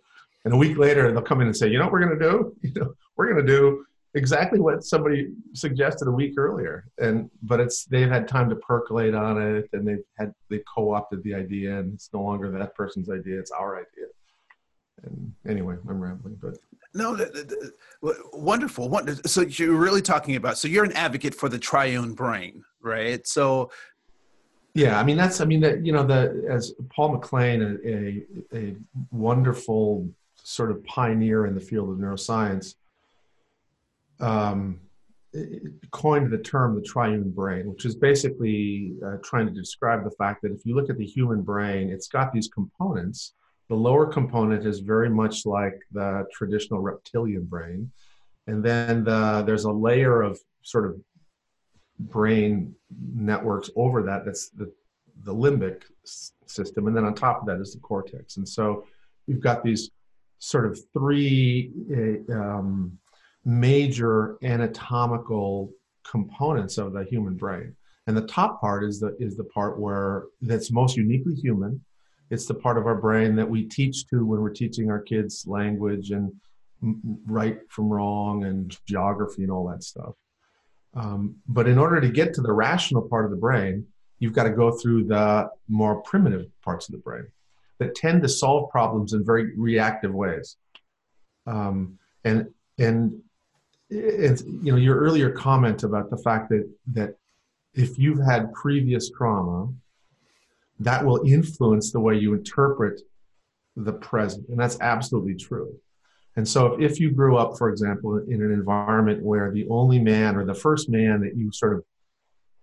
And 0.45 0.53
a 0.53 0.57
week 0.57 0.77
later, 0.77 1.13
they'll 1.13 1.23
come 1.23 1.41
in 1.41 1.47
and 1.47 1.57
say, 1.57 1.69
you 1.69 1.79
know 1.79 1.85
what 1.85 1.93
we're 1.93 2.05
going 2.05 2.19
to 2.19 2.31
do? 2.31 2.57
You 2.63 2.73
know, 2.75 2.95
we're 3.17 3.33
going 3.33 3.47
to 3.47 3.53
do 3.53 3.87
exactly 4.15 4.59
what 4.59 4.83
somebody 4.83 5.29
suggested 5.55 6.09
a 6.09 6.11
week 6.11 6.35
earlier. 6.37 6.85
And, 6.99 7.31
but 7.43 7.61
it's, 7.61 7.85
they've 7.85 8.09
had 8.09 8.27
time 8.27 8.51
to 8.51 8.57
percolate 8.57 9.15
on 9.15 9.41
it 9.41 9.69
and 9.73 9.87
they've 9.87 10.05
had, 10.19 10.35
they 10.49 10.63
co-opted 10.75 11.23
the 11.23 11.35
idea 11.35 11.79
and 11.79 11.95
it's 11.95 12.11
no 12.13 12.23
longer 12.23 12.51
that 12.51 12.75
person's 12.75 13.09
idea. 13.09 13.39
It's 13.39 13.53
our 13.53 13.77
idea. 13.77 14.07
And 15.05 15.33
anyway, 15.49 15.77
I'm 15.89 16.01
rambling, 16.01 16.39
but 16.43 16.59
no, 16.93 17.17
wonderful. 18.33 19.01
So 19.27 19.43
you're 19.43 19.77
really 19.77 20.03
talking 20.03 20.37
about. 20.37 20.59
So 20.59 20.67
you're 20.67 20.85
an 20.85 20.93
advocate 20.93 21.35
for 21.35 21.49
the 21.49 21.59
triune 21.59 22.15
brain, 22.15 22.65
right? 22.83 23.25
So, 23.27 23.71
yeah, 24.75 24.99
I 24.99 25.05
mean 25.05 25.17
that's. 25.17 25.41
I 25.41 25.45
mean 25.45 25.61
that 25.61 25.85
you 25.85 25.93
know 25.93 26.05
the 26.05 26.47
as 26.49 26.73
Paul 26.95 27.13
MacLean, 27.13 27.63
a, 27.63 27.89
a, 27.89 28.59
a 28.59 28.77
wonderful 29.11 30.09
sort 30.43 30.71
of 30.71 30.85
pioneer 30.85 31.47
in 31.47 31.55
the 31.55 31.61
field 31.61 31.91
of 31.91 31.99
neuroscience, 31.99 32.75
um, 34.21 34.81
coined 35.91 36.31
the 36.31 36.39
term 36.39 36.75
the 36.75 36.83
triune 36.83 37.31
brain, 37.31 37.69
which 37.71 37.85
is 37.85 37.95
basically 37.95 38.95
uh, 39.05 39.17
trying 39.23 39.47
to 39.47 39.53
describe 39.53 40.05
the 40.05 40.11
fact 40.13 40.43
that 40.43 40.53
if 40.53 40.65
you 40.65 40.75
look 40.75 40.91
at 40.91 40.99
the 40.99 41.07
human 41.07 41.43
brain, 41.43 41.91
it's 41.91 42.09
got 42.09 42.33
these 42.33 42.49
components 42.49 43.35
the 43.71 43.77
lower 43.77 44.05
component 44.05 44.67
is 44.67 44.81
very 44.81 45.09
much 45.09 45.47
like 45.47 45.81
the 45.93 46.27
traditional 46.33 46.81
reptilian 46.81 47.45
brain. 47.45 47.91
And 48.49 48.65
then 48.65 49.05
the, 49.05 49.45
there's 49.47 49.63
a 49.63 49.71
layer 49.71 50.23
of 50.23 50.41
sort 50.63 50.87
of 50.87 51.01
brain 52.09 52.75
networks 53.15 53.71
over 53.77 54.03
that 54.03 54.25
that's 54.25 54.49
the, 54.51 54.73
the 55.25 55.35
limbic 55.35 55.83
system. 56.47 56.87
And 56.87 56.97
then 56.97 57.05
on 57.05 57.15
top 57.15 57.41
of 57.41 57.47
that 57.47 57.61
is 57.61 57.75
the 57.75 57.81
cortex. 57.81 58.37
And 58.37 58.49
so 58.49 58.87
we've 59.27 59.41
got 59.41 59.63
these 59.63 59.91
sort 60.39 60.67
of 60.67 60.79
three 60.93 61.71
eh, 61.95 62.33
um, 62.33 62.99
major 63.45 64.39
anatomical 64.43 65.71
components 66.05 66.79
of 66.79 66.93
the 66.93 67.05
human 67.05 67.37
brain. 67.37 67.77
And 68.07 68.17
the 68.17 68.27
top 68.27 68.61
part 68.61 68.83
is 68.83 68.99
the 68.99 69.17
is 69.21 69.37
the 69.37 69.45
part 69.45 69.79
where 69.79 70.25
that's 70.41 70.73
most 70.73 70.97
uniquely 70.97 71.35
human, 71.35 71.85
it's 72.31 72.47
the 72.47 72.55
part 72.55 72.79
of 72.79 72.87
our 72.87 72.95
brain 72.95 73.37
that 73.37 73.49
we 73.49 73.65
teach 73.65 74.07
to 74.09 74.25
when 74.25 74.41
we're 74.41 74.51
teaching 74.51 74.91
our 74.91 75.01
kids 75.01 75.45
language 75.47 76.11
and 76.11 76.33
right 77.27 77.59
from 77.69 77.89
wrong 77.91 78.45
and 78.45 78.77
geography 78.87 79.43
and 79.43 79.53
all 79.53 79.69
that 79.69 79.85
stuff. 79.85 80.15
Um, 80.95 81.37
but 81.47 81.69
in 81.69 81.79
order 81.79 82.01
to 82.01 82.09
get 82.09 82.35
to 82.35 82.41
the 82.41 82.53
rational 82.53 83.03
part 83.03 83.25
of 83.25 83.31
the 83.31 83.37
brain, 83.37 83.87
you've 84.19 84.33
got 84.33 84.45
to 84.45 84.51
go 84.51 84.73
through 84.73 85.05
the 85.05 85.51
more 85.69 86.03
primitive 86.03 86.47
parts 86.63 86.89
of 86.89 86.93
the 86.93 86.99
brain 86.99 87.27
that 87.79 87.95
tend 87.95 88.23
to 88.23 88.29
solve 88.29 88.71
problems 88.71 89.13
in 89.13 89.25
very 89.25 89.57
reactive 89.57 90.13
ways. 90.13 90.57
Um, 91.47 91.99
and 92.25 92.51
and 92.79 93.21
it's, 93.89 94.43
you 94.43 94.73
know 94.73 94.77
your 94.77 94.99
earlier 94.99 95.31
comment 95.31 95.83
about 95.83 96.11
the 96.11 96.17
fact 96.17 96.51
that 96.51 96.69
that 96.93 97.17
if 97.75 97.99
you've 97.99 98.25
had 98.25 98.53
previous 98.53 99.11
trauma 99.11 99.73
that 100.81 101.05
will 101.05 101.23
influence 101.27 101.93
the 101.93 102.01
way 102.01 102.17
you 102.17 102.35
interpret 102.35 103.03
the 103.77 103.93
present. 103.93 104.49
And 104.49 104.59
that's 104.59 104.79
absolutely 104.81 105.35
true. 105.35 105.73
And 106.37 106.47
so 106.49 106.81
if, 106.81 107.01
you 107.01 107.11
grew 107.11 107.37
up, 107.37 107.59
for 107.59 107.69
example, 107.69 108.19
in 108.29 108.43
an 108.43 108.53
environment 108.53 109.23
where 109.23 109.51
the 109.51 109.67
only 109.69 109.99
man 109.99 110.37
or 110.37 110.45
the 110.45 110.55
first 110.55 110.89
man 110.89 111.21
that 111.23 111.37
you 111.37 111.51
sort 111.53 111.75
of 111.75 111.85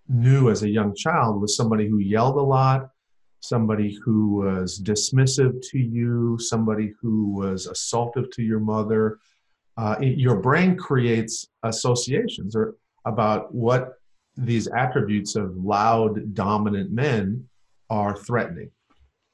knew 0.07 0.49
as 0.49 0.63
a 0.63 0.69
young 0.69 0.95
child 0.95 1.41
was 1.41 1.55
somebody 1.55 1.87
who 1.87 1.99
yelled 1.99 2.37
a 2.37 2.41
lot, 2.41 2.89
somebody 3.41 3.97
who 4.03 4.29
was 4.29 4.81
dismissive 4.81 5.61
to 5.69 5.79
you, 5.79 6.37
somebody 6.39 6.93
who 7.01 7.33
was 7.33 7.67
assaultive 7.67 8.31
to 8.31 8.41
your 8.41 8.59
mother, 8.59 9.19
uh, 9.77 9.95
it, 10.01 10.17
your 10.17 10.37
brain 10.37 10.75
creates 10.75 11.47
associations 11.63 12.55
or 12.55 12.75
about 13.05 13.53
what 13.53 13.93
these 14.37 14.67
attributes 14.67 15.35
of 15.35 15.55
loud, 15.57 16.33
dominant 16.33 16.91
men 16.91 17.47
are 17.89 18.15
threatening. 18.15 18.71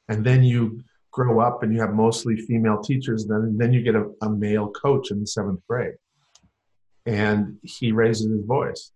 And 0.09 0.25
then 0.25 0.43
you 0.43 0.83
grow 1.13 1.39
up 1.39 1.63
and 1.63 1.71
you 1.73 1.79
have 1.79 1.93
mostly 1.93 2.35
female 2.35 2.81
teachers, 2.81 3.25
then, 3.27 3.55
then 3.57 3.71
you 3.71 3.81
get 3.81 3.95
a, 3.95 4.09
a 4.21 4.29
male 4.29 4.69
coach 4.71 5.11
in 5.11 5.21
the 5.21 5.27
seventh 5.27 5.61
grade. 5.69 5.93
And 7.05 7.57
he 7.61 7.91
raises 7.91 8.29
his 8.29 8.43
voice. 8.45 8.91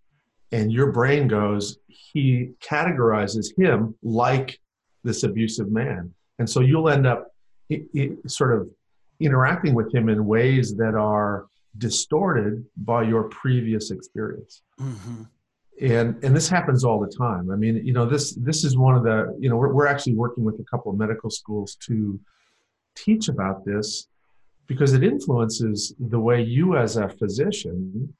And 0.51 0.71
your 0.71 0.91
brain 0.91 1.27
goes, 1.27 1.77
he 1.87 2.51
categorizes 2.59 3.57
him 3.57 3.95
like 4.01 4.59
this 5.03 5.23
abusive 5.23 5.71
man. 5.71 6.13
And 6.39 6.49
so 6.49 6.61
you'll 6.61 6.89
end 6.89 7.05
up 7.05 7.27
it, 7.69 7.83
it, 7.93 8.31
sort 8.31 8.53
of 8.59 8.69
interacting 9.19 9.73
with 9.73 9.93
him 9.93 10.09
in 10.09 10.25
ways 10.25 10.75
that 10.77 10.95
are 10.95 11.45
distorted 11.77 12.65
by 12.77 13.03
your 13.03 13.23
previous 13.23 13.91
experience. 13.91 14.63
Mm-hmm 14.79 15.23
and 15.81 16.23
and 16.23 16.35
this 16.35 16.49
happens 16.49 16.83
all 16.83 16.99
the 16.99 17.13
time. 17.15 17.51
I 17.51 17.55
mean 17.55 17.85
you 17.85 17.93
know 17.93 18.05
this 18.05 18.33
this 18.35 18.63
is 18.63 18.77
one 18.77 18.95
of 18.95 19.03
the 19.03 19.35
you 19.39 19.49
know 19.49 19.55
we're, 19.55 19.73
we're 19.73 19.87
actually 19.87 20.15
working 20.15 20.43
with 20.43 20.59
a 20.59 20.63
couple 20.63 20.91
of 20.91 20.97
medical 20.97 21.29
schools 21.29 21.75
to 21.87 22.19
teach 22.95 23.27
about 23.27 23.63
this 23.65 24.07
because 24.67 24.93
it 24.93 25.03
influences 25.03 25.93
the 25.99 26.19
way 26.19 26.41
you 26.41 26.75
as 26.75 26.97
a 26.97 27.09
physician 27.09 28.13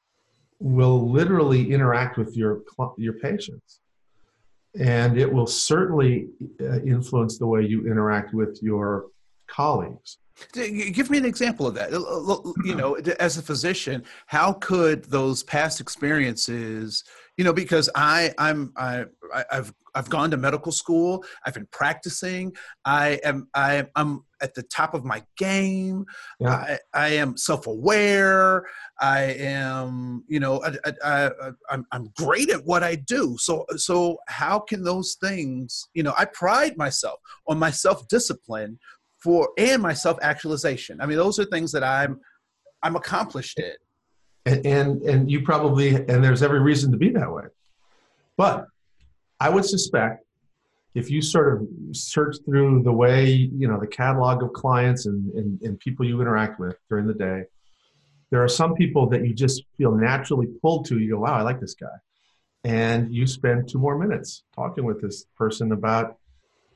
will 0.59 1.09
literally 1.09 1.71
interact 1.71 2.17
with 2.17 2.35
your 2.35 2.61
your 2.97 3.13
patients. 3.13 3.81
And 4.79 5.17
it 5.17 5.31
will 5.31 5.47
certainly 5.47 6.27
uh, 6.61 6.81
influence 6.81 7.37
the 7.37 7.47
way 7.47 7.63
you 7.63 7.87
interact 7.87 8.33
with 8.33 8.59
your 8.61 9.07
colleagues. 9.47 10.17
Give 10.53 11.09
me 11.09 11.17
an 11.17 11.25
example 11.25 11.65
of 11.65 11.73
that. 11.75 11.91
You 12.63 12.75
know, 12.75 12.95
as 13.19 13.37
a 13.37 13.41
physician, 13.41 14.03
how 14.27 14.53
could 14.53 15.05
those 15.05 15.41
past 15.41 15.81
experiences, 15.81 17.03
you 17.37 17.43
know, 17.43 17.53
because 17.53 17.89
I, 17.95 18.33
I'm, 18.37 18.73
I, 18.75 19.05
I've, 19.51 19.73
I've 19.95 20.09
gone 20.09 20.29
to 20.31 20.37
medical 20.37 20.71
school. 20.71 21.23
I've 21.45 21.53
been 21.53 21.67
practicing. 21.71 22.55
I 22.85 23.19
am, 23.23 23.47
I, 23.53 23.85
I'm 23.95 24.25
at 24.41 24.53
the 24.53 24.63
top 24.63 24.93
of 24.93 25.05
my 25.05 25.23
game. 25.37 26.05
Yeah. 26.39 26.49
I, 26.49 26.79
I 26.93 27.07
am 27.09 27.37
self-aware. 27.37 28.65
I 28.99 29.21
am, 29.21 30.23
you 30.27 30.39
know, 30.39 30.61
I, 30.63 30.75
I, 30.85 30.93
I, 31.03 31.51
I'm, 31.69 31.85
I'm 31.91 32.09
great 32.17 32.49
at 32.49 32.65
what 32.65 32.83
I 32.83 32.95
do. 32.95 33.37
So, 33.39 33.65
so 33.75 34.17
how 34.27 34.59
can 34.59 34.83
those 34.83 35.17
things, 35.19 35.87
you 35.93 36.03
know, 36.03 36.13
I 36.17 36.25
pride 36.25 36.77
myself 36.77 37.19
on 37.47 37.57
my 37.57 37.71
self-discipline 37.71 38.77
for, 39.23 39.49
and 39.57 39.81
my 39.81 39.93
self-actualization. 39.93 41.01
I 41.01 41.07
mean, 41.07 41.17
those 41.17 41.39
are 41.39 41.45
things 41.45 41.71
that 41.71 41.83
I'm, 41.83 42.19
I'm 42.83 42.95
accomplished 42.95 43.57
in. 43.57 43.73
And, 44.47 45.01
and, 45.01 45.29
you 45.29 45.41
probably, 45.41 45.95
and 45.95 46.23
there's 46.23 46.41
every 46.41 46.61
reason 46.61 46.91
to 46.91 46.97
be 46.97 47.09
that 47.09 47.31
way. 47.31 47.43
But 48.37 48.67
I 49.39 49.49
would 49.49 49.65
suspect 49.65 50.23
if 50.95 51.11
you 51.11 51.21
sort 51.21 51.53
of 51.53 51.67
search 51.91 52.37
through 52.45 52.81
the 52.83 52.91
way 52.91 53.25
you 53.25 53.67
know 53.67 53.79
the 53.79 53.87
catalog 53.87 54.41
of 54.41 54.53
clients 54.53 55.05
and, 55.05 55.31
and, 55.33 55.61
and, 55.61 55.79
people 55.79 56.05
you 56.05 56.19
interact 56.21 56.59
with 56.59 56.75
during 56.89 57.05
the 57.05 57.13
day 57.13 57.43
there 58.31 58.43
are 58.43 58.47
some 58.47 58.73
people 58.73 59.07
that 59.09 59.25
you 59.25 59.33
just 59.33 59.63
feel 59.77 59.91
naturally 59.91 60.47
pulled 60.61 60.85
to. 60.85 60.97
You 60.97 61.11
go 61.11 61.19
wow 61.19 61.35
i 61.35 61.41
like 61.41 61.59
this 61.59 61.75
guy. 61.75 61.97
And 62.63 63.13
you 63.13 63.27
spend 63.27 63.69
two 63.69 63.77
more 63.77 63.97
minutes 63.97 64.43
talking 64.55 64.83
with 64.83 65.01
this 65.01 65.25
person 65.37 65.71
about 65.71 66.17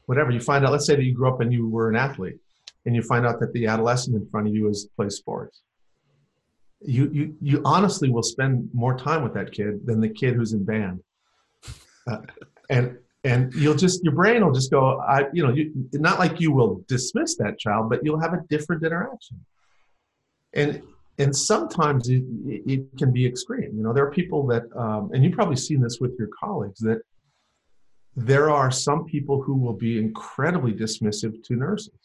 whatever. 0.05 0.31
You 0.31 0.39
find 0.39 0.65
out 0.65 0.71
let's 0.71 0.85
say 0.85 0.95
that 0.95 1.03
you 1.03 1.13
grew 1.13 1.29
up 1.29 1.41
and 1.41 1.51
you 1.51 1.67
were 1.67 1.89
an 1.89 1.95
athlete 1.95 2.37
and 2.85 2.95
you 2.95 3.01
find 3.01 3.25
out 3.25 3.39
that 3.39 3.53
the 3.53 3.67
adolescent 3.67 4.15
in 4.15 4.27
front 4.29 4.47
of 4.47 4.53
you 4.53 4.69
is 4.69 4.87
plays 4.95 5.15
sports 5.15 5.61
you 6.83 7.09
you 7.11 7.35
you 7.41 7.61
honestly 7.65 8.09
will 8.09 8.23
spend 8.23 8.69
more 8.73 8.97
time 8.97 9.23
with 9.23 9.33
that 9.33 9.51
kid 9.51 9.85
than 9.85 9.99
the 10.01 10.09
kid 10.09 10.33
who's 10.33 10.53
in 10.53 10.63
band. 10.63 11.01
Uh, 12.07 12.17
and 12.69 12.97
and 13.23 13.53
you'll 13.53 13.75
just 13.75 14.03
your 14.03 14.13
brain 14.13 14.43
will 14.43 14.53
just 14.53 14.71
go 14.71 14.99
i 15.01 15.25
you 15.31 15.43
know 15.45 15.53
you, 15.53 15.71
not 15.93 16.17
like 16.17 16.39
you 16.39 16.51
will 16.51 16.83
dismiss 16.87 17.35
that 17.35 17.59
child 17.59 17.87
but 17.87 18.03
you'll 18.03 18.19
have 18.19 18.33
a 18.33 18.41
different 18.49 18.83
interaction. 18.83 19.39
And 20.53 20.81
and 21.19 21.35
sometimes 21.35 22.09
it, 22.09 22.23
it 22.47 22.97
can 22.97 23.11
be 23.11 23.25
extreme. 23.25 23.71
You 23.75 23.83
know 23.83 23.93
there 23.93 24.05
are 24.05 24.11
people 24.11 24.47
that 24.47 24.63
um, 24.75 25.11
and 25.13 25.23
you've 25.23 25.33
probably 25.35 25.57
seen 25.57 25.81
this 25.81 25.99
with 25.99 26.15
your 26.17 26.29
colleagues 26.39 26.79
that 26.79 27.01
there 28.15 28.49
are 28.49 28.71
some 28.71 29.05
people 29.05 29.41
who 29.41 29.55
will 29.55 29.73
be 29.73 29.97
incredibly 29.97 30.73
dismissive 30.73 31.43
to 31.43 31.55
nurses 31.55 32.00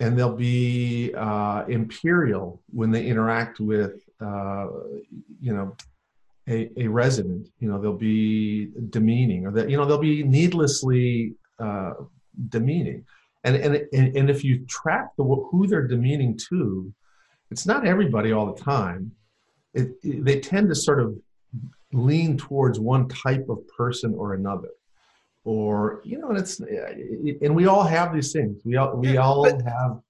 and 0.00 0.18
they'll 0.18 0.36
be 0.36 1.14
uh, 1.14 1.64
imperial 1.68 2.62
when 2.72 2.90
they 2.90 3.06
interact 3.06 3.60
with 3.60 4.02
uh, 4.20 4.66
you 5.40 5.54
know 5.54 5.76
a, 6.50 6.70
a 6.76 6.88
resident, 6.88 7.48
you 7.60 7.68
know, 7.68 7.80
they'll 7.80 7.92
be 7.92 8.70
demeaning 8.90 9.46
or 9.46 9.52
that, 9.52 9.70
you 9.70 9.76
know, 9.76 9.84
they'll 9.84 9.98
be 9.98 10.22
needlessly 10.22 11.34
uh, 11.58 11.92
demeaning. 12.48 13.04
And, 13.44 13.56
and, 13.56 13.74
and, 13.92 14.16
and 14.16 14.30
if 14.30 14.44
you 14.44 14.66
track 14.66 15.10
the, 15.16 15.24
who 15.24 15.66
they're 15.66 15.86
demeaning 15.86 16.38
to, 16.48 16.92
it's 17.50 17.66
not 17.66 17.86
everybody 17.86 18.32
all 18.32 18.52
the 18.52 18.60
time. 18.60 19.12
It, 19.74 19.92
it, 20.02 20.24
they 20.24 20.40
tend 20.40 20.68
to 20.68 20.74
sort 20.74 21.00
of 21.00 21.16
lean 21.92 22.36
towards 22.36 22.78
one 22.78 23.08
type 23.08 23.48
of 23.48 23.66
person 23.68 24.14
or 24.14 24.34
another 24.34 24.68
or 25.44 26.00
you 26.04 26.18
know 26.18 26.28
and 26.28 26.38
it's 26.38 26.60
and 26.60 27.54
we 27.54 27.66
all 27.66 27.82
have 27.82 28.12
these 28.12 28.32
things 28.32 28.60
we 28.64 28.76
all 28.76 28.96
we 28.96 29.16
all 29.16 29.44
have 29.44 30.00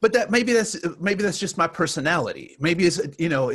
but 0.00 0.12
that 0.12 0.30
maybe 0.30 0.52
that's 0.52 0.76
maybe 0.98 1.22
that's 1.22 1.38
just 1.38 1.58
my 1.58 1.66
personality 1.66 2.56
maybe 2.58 2.84
is 2.84 3.06
you 3.18 3.28
know 3.28 3.50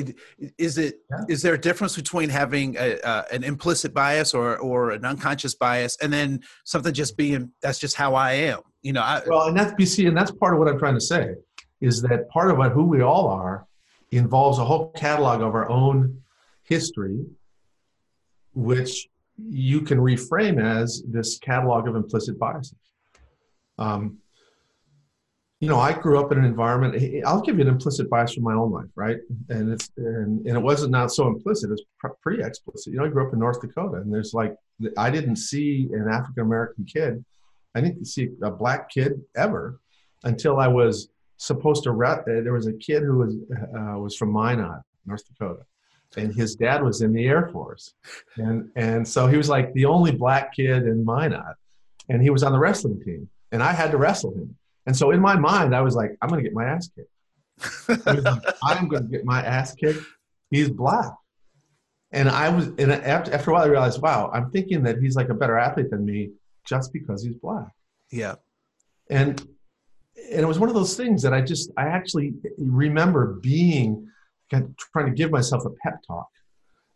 is 0.58 0.78
it 0.78 1.02
yeah. 1.10 1.18
is 1.28 1.42
there 1.42 1.56
a 1.56 1.60
difference 1.60 1.96
between 1.96 2.30
having 2.30 2.76
a, 2.78 3.00
uh, 3.02 3.24
an 3.32 3.44
implicit 3.44 3.94
bias 3.94 4.34
or 4.34 4.58
or 4.60 4.92
an 4.92 5.04
unconscious 5.04 5.56
bias 5.56 5.98
and 6.02 6.14
then 6.14 6.40
something 6.66 6.94
just 6.94 7.18
being 7.18 7.52
that's 7.62 7.80
just 7.80 7.96
how 7.96 8.14
i 8.14 8.32
am 8.32 8.60
you 8.84 8.94
know 8.94 9.02
I, 9.02 9.24
well 9.28 9.48
and 9.48 9.58
that's 9.58 9.74
bc 9.74 10.08
and 10.08 10.16
that's 10.16 10.32
part 10.32 10.54
of 10.54 10.60
what 10.60 10.68
i'm 10.68 10.78
trying 10.78 10.96
to 10.96 11.02
say 11.02 11.34
is 11.82 12.02
that 12.04 12.30
part 12.30 12.52
of 12.52 12.58
what 12.58 12.72
who 12.72 12.84
we 12.84 13.02
all 13.02 13.28
are 13.28 13.66
involves 14.12 14.60
a 14.60 14.64
whole 14.64 14.92
catalog 14.92 15.42
of 15.42 15.56
our 15.56 15.68
own 15.68 16.22
history 16.64 17.26
which 18.54 19.10
you 19.38 19.82
can 19.82 19.98
reframe 19.98 20.62
as 20.64 21.04
this 21.08 21.38
catalog 21.40 21.88
of 21.88 21.96
implicit 21.96 22.38
biases 22.40 22.78
um, 23.78 24.18
you 25.64 25.70
know, 25.70 25.80
I 25.80 25.94
grew 25.94 26.20
up 26.20 26.30
in 26.34 26.40
an 26.40 26.44
environment. 26.44 27.24
I'll 27.26 27.40
give 27.40 27.56
you 27.56 27.62
an 27.62 27.70
implicit 27.70 28.10
bias 28.10 28.34
from 28.34 28.44
my 28.44 28.54
own 28.54 28.70
life, 28.70 28.90
right? 28.96 29.20
And 29.48 29.72
it's 29.72 29.90
and, 29.96 30.46
and 30.46 30.58
it 30.58 30.60
wasn't 30.62 30.92
not 30.92 31.10
so 31.10 31.28
implicit; 31.28 31.72
it's 31.72 31.84
pretty 32.22 32.44
explicit. 32.44 32.92
You 32.92 33.00
know, 33.00 33.06
I 33.06 33.08
grew 33.08 33.26
up 33.26 33.32
in 33.32 33.40
North 33.40 33.62
Dakota, 33.62 33.96
and 34.02 34.14
there's 34.14 34.34
like 34.34 34.58
I 34.98 35.10
didn't 35.10 35.38
see 35.38 35.88
an 35.94 36.10
African 36.12 36.44
American 36.44 36.84
kid. 36.84 37.24
I 37.76 37.80
didn't 37.80 38.06
see 38.06 38.32
a 38.42 38.52
black 38.52 38.90
kid 38.90 39.22
ever 39.38 39.80
until 40.26 40.60
I 40.60 40.68
was 40.68 41.08
supposed 41.38 41.84
to. 41.84 41.92
Re- 41.92 42.24
there 42.26 42.52
was 42.52 42.68
a 42.68 42.74
kid 42.74 43.04
who 43.04 43.20
was 43.20 43.34
uh, 43.56 43.98
was 44.00 44.18
from 44.18 44.34
Minot, 44.34 44.82
North 45.06 45.24
Dakota, 45.30 45.64
and 46.18 46.34
his 46.34 46.56
dad 46.56 46.84
was 46.84 47.02
in 47.02 47.14
the 47.14 47.26
Air 47.26 47.50
Force, 47.50 47.96
and 48.38 48.70
and 48.76 49.08
so 49.08 49.28
he 49.28 49.38
was 49.38 49.50
like 49.50 49.74
the 49.74 49.86
only 49.86 50.12
black 50.12 50.56
kid 50.56 50.84
in 50.84 51.04
Minot, 51.06 51.56
and 52.10 52.22
he 52.22 52.30
was 52.30 52.44
on 52.44 52.52
the 52.52 52.60
wrestling 52.60 53.02
team, 53.04 53.30
and 53.52 53.64
I 53.64 53.74
had 53.74 53.92
to 53.92 53.98
wrestle 53.98 54.34
him 54.34 54.56
and 54.86 54.96
so 54.96 55.12
in 55.12 55.20
my 55.20 55.36
mind, 55.36 55.76
I 55.76 55.82
was 55.82 55.96
like, 55.96 56.18
I'm 56.22 56.30
going 56.30 56.44
to 56.44 56.50
get 56.50 56.56
my 56.56 56.66
ass 56.66 56.90
kicked. 56.96 57.98
I'm 58.64 58.88
going 58.88 59.04
to 59.04 59.10
get 59.10 59.26
my 59.26 59.42
ass 59.42 59.74
kicked. 59.76 60.04
He's 60.50 60.70
black. 60.70 61.12
And 62.12 62.30
I 62.30 62.50
was, 62.50 62.68
and 62.68 62.92
after, 62.92 63.34
after 63.34 63.52
a 63.52 63.54
while, 63.54 63.64
I 63.64 63.68
realized, 63.68 64.02
wow, 64.02 64.30
I'm 64.34 64.52
thinking 64.52 64.84
that 64.84 65.00
he's 65.00 65.16
like 65.16 65.30
a 65.30 65.34
better 65.34 65.58
athlete 65.58 65.90
than 65.90 66.06
me 66.06 66.32
just 66.66 66.94
because 66.94 67.24
he's 67.24 67.36
black. 67.36 67.70
Yeah. 68.12 68.36
And, 69.10 69.40
and 70.32 70.42
it 70.42 70.48
was 70.48 70.60
one 70.60 70.70
of 70.70 70.76
those 70.76 70.96
things 70.96 71.24
that 71.24 71.34
I 71.34 71.42
just, 71.42 71.72
I 71.76 71.88
actually 71.88 72.34
remember 72.58 73.40
being, 73.42 74.10
trying 74.78 75.08
to 75.08 75.12
give 75.12 75.32
myself 75.32 75.66
a 75.66 75.70
pep 75.84 76.02
talk 76.06 76.28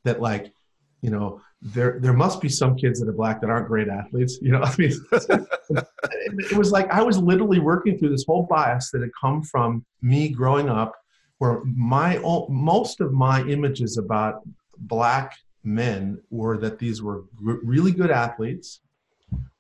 that 0.03 0.21
like, 0.21 0.53
you 1.01 1.09
know, 1.09 1.41
there 1.61 1.99
there 1.99 2.13
must 2.13 2.39
be 2.39 2.49
some 2.49 2.75
kids 2.75 2.99
that 2.99 3.09
are 3.09 3.13
black 3.13 3.41
that 3.41 3.49
aren't 3.49 3.67
great 3.67 3.87
athletes. 3.87 4.39
You 4.41 4.51
know, 4.51 4.61
I 4.63 4.75
mean, 4.77 4.93
it 5.69 6.57
was 6.57 6.71
like 6.71 6.89
I 6.91 7.01
was 7.01 7.17
literally 7.17 7.59
working 7.59 7.97
through 7.97 8.09
this 8.09 8.25
whole 8.25 8.43
bias 8.43 8.91
that 8.91 9.01
had 9.01 9.11
come 9.19 9.41
from 9.43 9.85
me 10.01 10.29
growing 10.29 10.69
up, 10.69 10.93
where 11.39 11.61
my 11.63 12.19
most 12.49 13.01
of 13.01 13.13
my 13.13 13.43
images 13.47 13.97
about 13.97 14.41
black 14.77 15.35
men 15.63 16.21
were 16.29 16.57
that 16.57 16.79
these 16.79 17.01
were 17.01 17.25
really 17.41 17.91
good 17.91 18.11
athletes, 18.11 18.81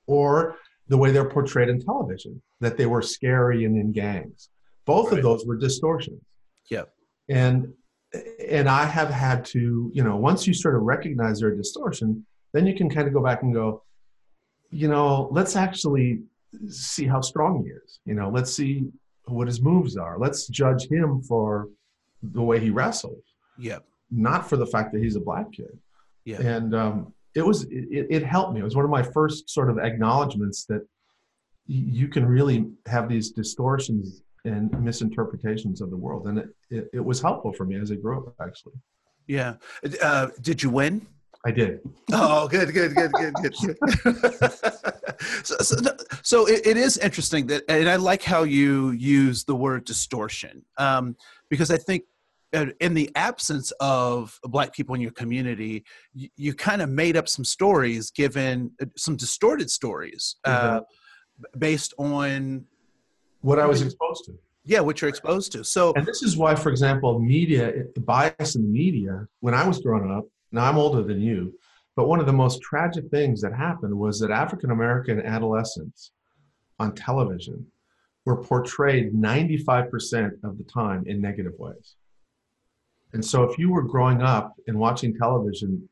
or 0.05 0.55
the 0.87 0.97
way 0.97 1.11
they're 1.11 1.29
portrayed 1.29 1.69
in 1.69 1.81
television, 1.81 2.41
that 2.61 2.77
they 2.77 2.85
were 2.85 3.01
scary 3.01 3.65
and 3.65 3.75
in 3.75 3.91
gangs. 3.91 4.49
Both 4.85 5.11
right. 5.11 5.17
of 5.17 5.23
those 5.23 5.45
were 5.45 5.57
distortions. 5.57 6.21
Yeah. 6.69 6.83
And 7.29 7.73
and 8.13 8.69
I 8.69 8.85
have 8.85 9.09
had 9.09 9.45
to, 9.45 9.91
you 9.93 10.03
know, 10.03 10.15
once 10.15 10.47
you 10.47 10.53
sort 10.53 10.75
of 10.75 10.83
recognize 10.83 11.39
their 11.39 11.53
distortion, 11.55 12.25
then 12.53 12.65
you 12.65 12.75
can 12.75 12.89
kind 12.89 13.07
of 13.07 13.13
go 13.13 13.21
back 13.21 13.43
and 13.43 13.53
go, 13.53 13.83
you 14.69 14.87
know, 14.87 15.27
let's 15.31 15.55
actually 15.55 16.21
see 16.69 17.05
how 17.05 17.21
strong 17.21 17.63
he 17.63 17.71
is. 17.71 17.99
You 18.05 18.15
know, 18.15 18.29
let's 18.29 18.53
see 18.53 18.85
what 19.25 19.47
his 19.47 19.61
moves 19.61 19.97
are. 19.97 20.17
Let's 20.17 20.47
judge 20.47 20.89
him 20.89 21.21
for 21.21 21.69
the 22.23 22.41
way 22.41 22.59
he 22.59 22.69
wrestles. 22.69 23.23
Yeah. 23.57 23.79
Not 24.09 24.49
for 24.49 24.55
the 24.55 24.65
fact 24.65 24.93
that 24.93 25.01
he's 25.01 25.15
a 25.15 25.21
black 25.21 25.51
kid. 25.51 25.77
Yeah. 26.23 26.41
And 26.41 26.73
um, 26.73 27.13
it 27.35 27.45
was 27.45 27.63
it, 27.63 28.07
it 28.09 28.23
helped 28.23 28.53
me. 28.53 28.61
It 28.61 28.63
was 28.63 28.75
one 28.75 28.85
of 28.85 28.91
my 28.91 29.03
first 29.03 29.49
sort 29.49 29.69
of 29.69 29.77
acknowledgments 29.79 30.65
that 30.65 30.85
you 31.67 32.07
can 32.07 32.25
really 32.25 32.69
have 32.85 33.09
these 33.09 33.31
distortions 33.31 34.23
and 34.45 34.71
misinterpretations 34.83 35.81
of 35.81 35.89
the 35.89 35.97
world. 35.97 36.27
And 36.27 36.39
it, 36.39 36.49
it, 36.69 36.89
it, 36.93 37.03
was 37.03 37.21
helpful 37.21 37.53
for 37.53 37.65
me 37.65 37.75
as 37.75 37.91
I 37.91 37.95
grew 37.95 38.17
up, 38.17 38.33
actually. 38.41 38.73
Yeah. 39.27 39.55
Uh, 40.01 40.27
did 40.41 40.63
you 40.63 40.69
win? 40.69 41.05
I 41.45 41.51
did. 41.51 41.79
Oh, 42.11 42.47
good, 42.47 42.73
good, 42.73 42.95
good, 42.95 43.11
good, 43.13 43.33
good. 43.35 43.55
so, 45.43 45.55
so, 45.59 45.75
so 46.23 46.45
it, 46.47 46.65
it 46.65 46.77
is 46.77 46.97
interesting 46.97 47.47
that, 47.47 47.63
and 47.69 47.89
I 47.89 47.95
like 47.95 48.23
how 48.23 48.43
you 48.43 48.91
use 48.91 49.43
the 49.43 49.55
word 49.55 49.85
distortion, 49.85 50.65
um, 50.77 51.15
because 51.49 51.71
I 51.71 51.77
think 51.77 52.03
uh, 52.53 52.67
in 52.79 52.93
the 52.93 53.11
absence 53.15 53.71
of 53.79 54.39
black 54.43 54.73
people 54.73 54.95
in 54.95 55.01
your 55.01 55.11
community, 55.11 55.83
you, 56.13 56.29
you 56.37 56.53
kind 56.53 56.81
of 56.81 56.89
made 56.89 57.17
up 57.17 57.27
some 57.29 57.45
stories, 57.45 58.11
given 58.11 58.71
uh, 58.81 58.85
some 58.95 59.15
distorted 59.15 59.69
stories 59.69 60.37
uh, 60.45 60.79
mm-hmm. 60.79 61.59
based 61.59 61.93
on 61.97 62.65
what 63.41 63.59
I 63.59 63.65
was 63.65 63.81
exposed 63.81 64.25
to. 64.25 64.37
Yeah, 64.63 64.81
what 64.81 65.01
you're 65.01 65.09
exposed 65.09 65.53
to. 65.53 65.63
So, 65.63 65.93
and 65.95 66.05
this 66.05 66.21
is 66.23 66.35
why, 66.35 66.53
for 66.53 66.69
example, 66.69 67.19
media, 67.19 67.85
the 67.95 68.01
bias 68.01 68.55
in 68.55 68.63
the 68.63 68.67
media, 68.67 69.25
when 69.39 69.53
I 69.53 69.65
was 69.65 69.79
growing 69.79 70.11
up, 70.11 70.25
now 70.51 70.65
I'm 70.65 70.77
older 70.77 71.03
than 71.03 71.21
you, 71.21 71.53
but 71.95 72.07
one 72.07 72.19
of 72.19 72.25
the 72.25 72.33
most 72.33 72.61
tragic 72.61 73.09
things 73.09 73.41
that 73.41 73.53
happened 73.53 73.97
was 73.97 74.19
that 74.19 74.29
African 74.29 74.71
American 74.71 75.21
adolescents 75.21 76.11
on 76.79 76.93
television 76.93 77.65
were 78.25 78.43
portrayed 78.43 79.13
95% 79.13 80.43
of 80.43 80.57
the 80.57 80.65
time 80.65 81.05
in 81.07 81.21
negative 81.21 81.53
ways. 81.57 81.95
And 83.13 83.23
so, 83.23 83.43
if 83.43 83.57
you 83.57 83.71
were 83.71 83.83
growing 83.83 84.21
up 84.21 84.53
and 84.67 84.77
watching 84.77 85.15
television, 85.15 85.87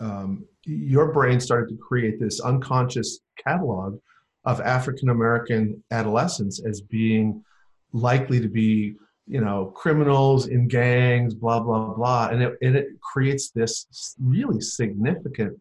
um, 0.00 0.46
your 0.64 1.12
brain 1.12 1.38
started 1.38 1.68
to 1.68 1.76
create 1.76 2.18
this 2.18 2.40
unconscious 2.40 3.20
catalog 3.36 3.98
of 4.46 4.60
African 4.60 5.10
American 5.10 5.82
adolescents 5.90 6.64
as 6.64 6.80
being 6.80 7.44
likely 7.92 8.40
to 8.40 8.48
be, 8.48 8.94
you 9.26 9.40
know, 9.40 9.66
criminals 9.74 10.46
in 10.46 10.68
gangs, 10.68 11.34
blah 11.34 11.60
blah 11.60 11.92
blah, 11.94 12.28
and 12.28 12.42
it 12.42 12.56
and 12.62 12.76
it 12.76 13.00
creates 13.00 13.50
this 13.50 14.14
really 14.20 14.60
significant 14.60 15.58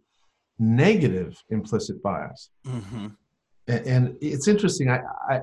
negative 0.60 1.44
implicit 1.50 2.02
bias. 2.02 2.50
Mm-hmm. 2.66 3.08
And, 3.68 3.88
and, 3.88 4.18
it's 4.22 4.48
interesting. 4.48 4.90
I, 4.90 5.02
I, 5.28 5.42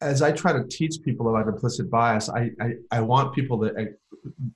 as 0.00 0.22
I 0.22 0.32
try 0.32 0.52
to 0.52 0.64
teach 0.64 0.96
people 1.04 1.28
about 1.28 1.46
implicit 1.46 1.90
bias, 1.90 2.30
I 2.30 2.50
I, 2.60 2.72
I 2.90 3.00
want 3.02 3.34
people 3.34 3.60
to 3.60 3.74
uh, 3.74 3.84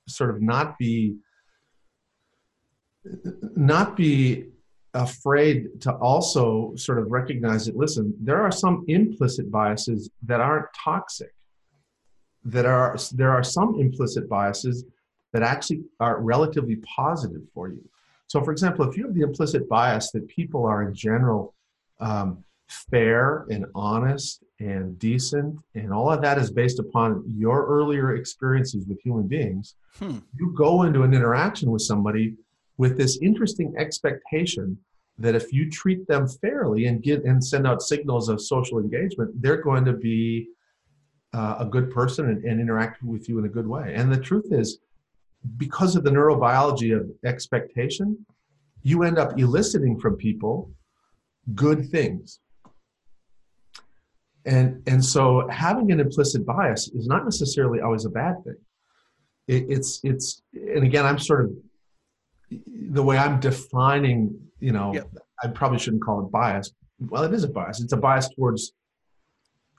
sort 0.09 0.31
of 0.31 0.41
not 0.41 0.79
be 0.79 1.17
not 3.55 3.97
be 3.97 4.52
afraid 4.95 5.81
to 5.81 5.93
also 5.95 6.73
sort 6.77 6.99
of 6.99 7.11
recognize 7.11 7.65
that 7.65 7.77
listen 7.77 8.15
there 8.21 8.43
are 8.43 8.53
some 8.53 8.85
implicit 8.89 9.51
biases 9.51 10.11
that 10.23 10.41
aren't 10.41 10.67
toxic 10.75 11.33
that 12.45 12.67
are 12.67 12.97
there 13.13 13.31
are 13.31 13.43
some 13.43 13.81
implicit 13.81 14.29
biases 14.29 14.85
that 15.33 15.43
actually 15.43 15.83
are 15.99 16.21
relatively 16.21 16.77
positive 16.77 17.41
for 17.55 17.69
you 17.69 17.83
so 18.27 18.43
for 18.45 18.53
example 18.53 18.87
if 18.87 18.97
you 18.97 19.07
have 19.07 19.15
the 19.15 19.23
implicit 19.23 19.67
bias 19.67 20.11
that 20.11 20.29
people 20.29 20.67
are 20.67 20.83
in 20.83 20.95
general 20.95 21.55
um, 22.01 22.45
fair 22.69 23.47
and 23.51 23.65
honest 23.75 24.43
and 24.61 24.99
decent 24.99 25.59
and 25.75 25.91
all 25.91 26.11
of 26.11 26.21
that 26.21 26.37
is 26.37 26.51
based 26.51 26.79
upon 26.79 27.25
your 27.27 27.67
earlier 27.67 28.17
experiences 28.17 28.87
with 28.87 29.01
human 29.01 29.27
beings 29.27 29.75
hmm. 29.99 30.19
you 30.39 30.53
go 30.55 30.83
into 30.83 31.03
an 31.03 31.15
interaction 31.15 31.71
with 31.71 31.83
somebody 31.83 32.35
with 32.79 32.97
this 32.97 33.19
interesting 33.23 33.75
expectation 33.79 34.79
that 35.19 35.35
if 35.35 35.53
you 35.53 35.71
treat 35.71 36.07
them 36.09 36.27
fairly 36.27 36.87
and 36.87 37.03
get 37.03 37.25
and 37.25 37.45
send 37.45 37.67
out 37.67 37.83
signals 37.83 38.29
of 38.29 38.41
social 38.41 38.79
engagement, 38.79 39.31
they're 39.41 39.63
going 39.63 39.85
to 39.85 39.93
be 39.93 40.49
uh, 41.35 41.57
a 41.61 41.67
good 41.67 41.91
person 41.91 42.29
and, 42.29 42.45
and 42.45 42.61
interact 42.61 43.03
with 43.03 43.29
you 43.29 43.39
in 43.39 43.45
a 43.45 43.49
good 43.49 43.67
way. 43.67 43.93
And 43.95 44.13
the 44.13 44.19
truth 44.19 44.47
is, 44.51 44.79
because 45.57 45.97
of 45.97 46.05
the 46.05 46.11
neurobiology 46.11 46.97
of 46.97 47.11
expectation, 47.25 48.25
you 48.83 49.03
end 49.03 49.19
up 49.19 49.39
eliciting 49.39 49.99
from 49.99 50.17
people 50.17 50.71
good 51.55 51.89
things. 51.91 52.41
And, 54.45 54.83
and 54.87 55.05
so 55.05 55.47
having 55.49 55.93
an 55.93 56.01
implicit 56.01 56.45
bias 56.45 56.89
is 56.89 57.07
not 57.07 57.25
necessarily 57.25 57.81
always 57.81 58.05
a 58.05 58.11
bad 58.11 58.43
thing. 58.45 58.57
It, 59.49 59.67
it's, 59.69 60.01
it's, 60.03 60.43
and 60.53 60.85
again, 60.85 61.07
I'm 61.07 61.19
sort 61.19 61.45
of 61.45 61.53
the 62.67 63.03
way 63.03 63.17
I'm 63.19 63.41
defining, 63.41 64.39
you 64.61 64.73
know, 64.73 64.95
yep. 64.95 65.09
I 65.43 65.49
probably 65.49 65.79
shouldn't 65.79 66.03
call 66.03 66.21
it 66.21 66.31
bias. 66.31 66.73
Well, 67.01 67.25
it 67.25 67.33
is 67.33 67.45
a 67.45 67.49
bias. 67.49 67.81
It's 67.81 67.93
a 67.93 67.97
bias 67.97 68.29
towards 68.29 68.73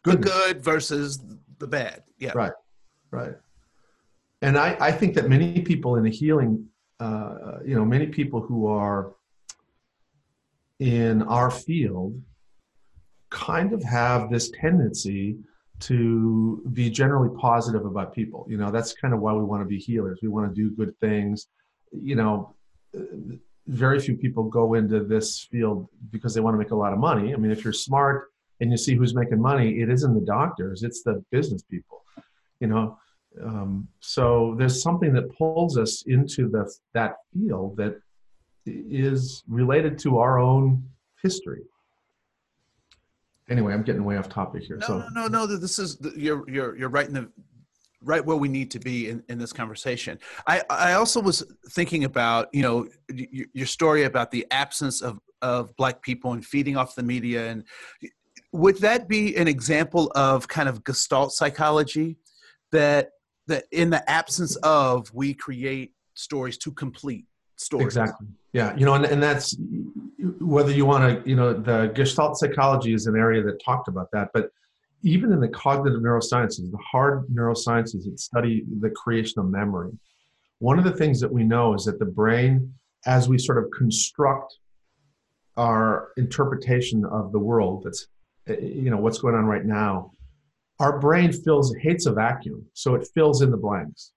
good, 0.03 0.21
the 0.21 0.29
good 0.29 0.63
versus 0.63 1.23
the 1.59 1.67
bad. 1.67 2.03
Yeah. 2.19 2.31
Right. 2.35 2.51
Right. 3.11 3.33
And 4.41 4.57
I, 4.57 4.75
I 4.79 4.91
think 4.91 5.13
that 5.15 5.29
many 5.29 5.61
people 5.61 5.95
in 5.95 6.03
the 6.03 6.09
healing, 6.09 6.65
uh, 6.99 7.59
you 7.65 7.75
know, 7.75 7.85
many 7.85 8.07
people 8.07 8.41
who 8.41 8.67
are 8.67 9.13
in 10.79 11.21
our 11.23 11.49
field 11.49 12.21
kind 13.29 13.71
of 13.73 13.81
have 13.83 14.29
this 14.29 14.51
tendency 14.51 15.37
to 15.79 16.61
be 16.73 16.89
generally 16.89 17.29
positive 17.37 17.85
about 17.85 18.13
people. 18.13 18.45
You 18.49 18.57
know, 18.57 18.69
that's 18.71 18.93
kind 18.93 19.13
of 19.13 19.19
why 19.19 19.33
we 19.33 19.43
want 19.43 19.61
to 19.61 19.65
be 19.65 19.77
healers. 19.77 20.19
We 20.21 20.29
want 20.29 20.53
to 20.53 20.55
do 20.55 20.75
good 20.75 20.97
things. 20.99 21.47
You 21.91 22.15
know, 22.15 22.55
very 23.67 23.99
few 23.99 24.15
people 24.15 24.43
go 24.43 24.73
into 24.73 25.03
this 25.03 25.47
field 25.51 25.87
because 26.11 26.33
they 26.33 26.41
want 26.41 26.53
to 26.53 26.57
make 26.57 26.71
a 26.71 26.75
lot 26.75 26.93
of 26.93 26.99
money. 26.99 27.33
I 27.33 27.37
mean, 27.37 27.51
if 27.51 27.63
you're 27.63 27.73
smart 27.73 28.31
and 28.59 28.71
you 28.71 28.77
see 28.77 28.95
who's 28.95 29.15
making 29.15 29.41
money, 29.41 29.81
it 29.81 29.89
isn't 29.89 30.13
the 30.13 30.25
doctors, 30.25 30.83
it's 30.83 31.01
the 31.03 31.23
business 31.31 31.63
people, 31.63 32.03
you 32.59 32.67
know. 32.67 32.97
Um, 33.41 33.87
so 33.99 34.55
there's 34.57 34.81
something 34.81 35.13
that 35.13 35.35
pulls 35.35 35.77
us 35.77 36.03
into 36.05 36.49
the 36.49 36.71
that 36.93 37.15
field 37.33 37.77
that 37.77 37.99
is 38.65 39.43
related 39.47 39.97
to 39.99 40.19
our 40.19 40.39
own 40.39 40.87
history. 41.21 41.63
Anyway, 43.49 43.73
I'm 43.73 43.83
getting 43.83 44.05
way 44.05 44.17
off 44.17 44.29
topic 44.29 44.63
here. 44.63 44.77
No, 44.77 44.87
so 44.87 44.97
no, 45.13 45.27
no, 45.27 45.45
no. 45.45 45.57
This 45.57 45.79
is 45.79 45.97
you're 46.15 46.47
you're 46.49 46.77
you're 46.77 46.89
right 46.89 47.07
in 47.07 47.13
the 47.13 47.29
right 48.03 48.25
where 48.25 48.37
we 48.37 48.49
need 48.49 48.69
to 48.71 48.79
be 48.79 49.09
in, 49.09 49.23
in 49.29 49.37
this 49.37 49.53
conversation. 49.53 50.19
I, 50.47 50.61
I 50.69 50.93
also 50.93 51.21
was 51.21 51.43
thinking 51.69 52.03
about, 52.03 52.49
you 52.53 52.61
know, 52.61 52.87
your 53.09 53.67
story 53.67 54.03
about 54.03 54.31
the 54.31 54.45
absence 54.51 55.01
of, 55.01 55.19
of 55.41 55.75
black 55.75 56.01
people 56.01 56.33
and 56.33 56.45
feeding 56.45 56.77
off 56.77 56.95
the 56.95 57.03
media. 57.03 57.49
And 57.49 57.63
would 58.51 58.77
that 58.79 59.07
be 59.07 59.35
an 59.35 59.47
example 59.47 60.11
of 60.15 60.47
kind 60.47 60.69
of 60.69 60.83
gestalt 60.83 61.31
psychology 61.31 62.17
that, 62.71 63.11
that 63.47 63.65
in 63.71 63.89
the 63.89 64.07
absence 64.09 64.55
of, 64.57 65.11
we 65.13 65.33
create 65.33 65.93
stories 66.13 66.57
to 66.59 66.71
complete 66.71 67.25
stories? 67.57 67.87
Exactly. 67.87 68.27
Yeah. 68.51 68.75
You 68.77 68.85
know, 68.85 68.93
and, 68.93 69.05
and 69.05 69.21
that's 69.21 69.55
whether 70.39 70.71
you 70.71 70.85
want 70.85 71.23
to, 71.23 71.29
you 71.29 71.35
know, 71.35 71.53
the 71.53 71.87
gestalt 71.95 72.37
psychology 72.37 72.93
is 72.93 73.07
an 73.07 73.15
area 73.15 73.41
that 73.43 73.63
talked 73.63 73.87
about 73.87 74.09
that, 74.11 74.29
but 74.33 74.51
even 75.03 75.33
in 75.33 75.41
the 75.41 75.49
cognitive 75.49 76.01
neurosciences, 76.01 76.71
the 76.71 76.77
hard 76.77 77.27
neurosciences 77.27 78.05
that 78.05 78.19
study 78.19 78.63
the 78.79 78.89
creation 78.89 79.39
of 79.39 79.49
memory, 79.49 79.91
one 80.59 80.79
of 80.79 80.85
the 80.85 80.93
things 80.93 81.19
that 81.19 81.31
we 81.31 81.43
know 81.43 81.73
is 81.73 81.83
that 81.85 81.99
the 81.99 82.05
brain, 82.05 82.73
as 83.05 83.27
we 83.27 83.37
sort 83.37 83.57
of 83.57 83.69
construct 83.77 84.55
our 85.57 86.09
interpretation 86.15 87.03
of 87.03 87.33
the 87.33 87.39
world, 87.39 87.83
that's 87.83 88.07
you 88.47 88.89
know 88.89 88.97
what's 88.97 89.19
going 89.19 89.35
on 89.35 89.45
right 89.45 89.65
now, 89.65 90.11
our 90.79 90.99
brain 90.99 91.31
fills 91.31 91.75
hates 91.81 92.05
a 92.05 92.13
vacuum, 92.13 92.65
so 92.73 92.95
it 92.95 93.07
fills 93.13 93.41
in 93.41 93.51
the 93.51 93.57
blanks, 93.57 94.13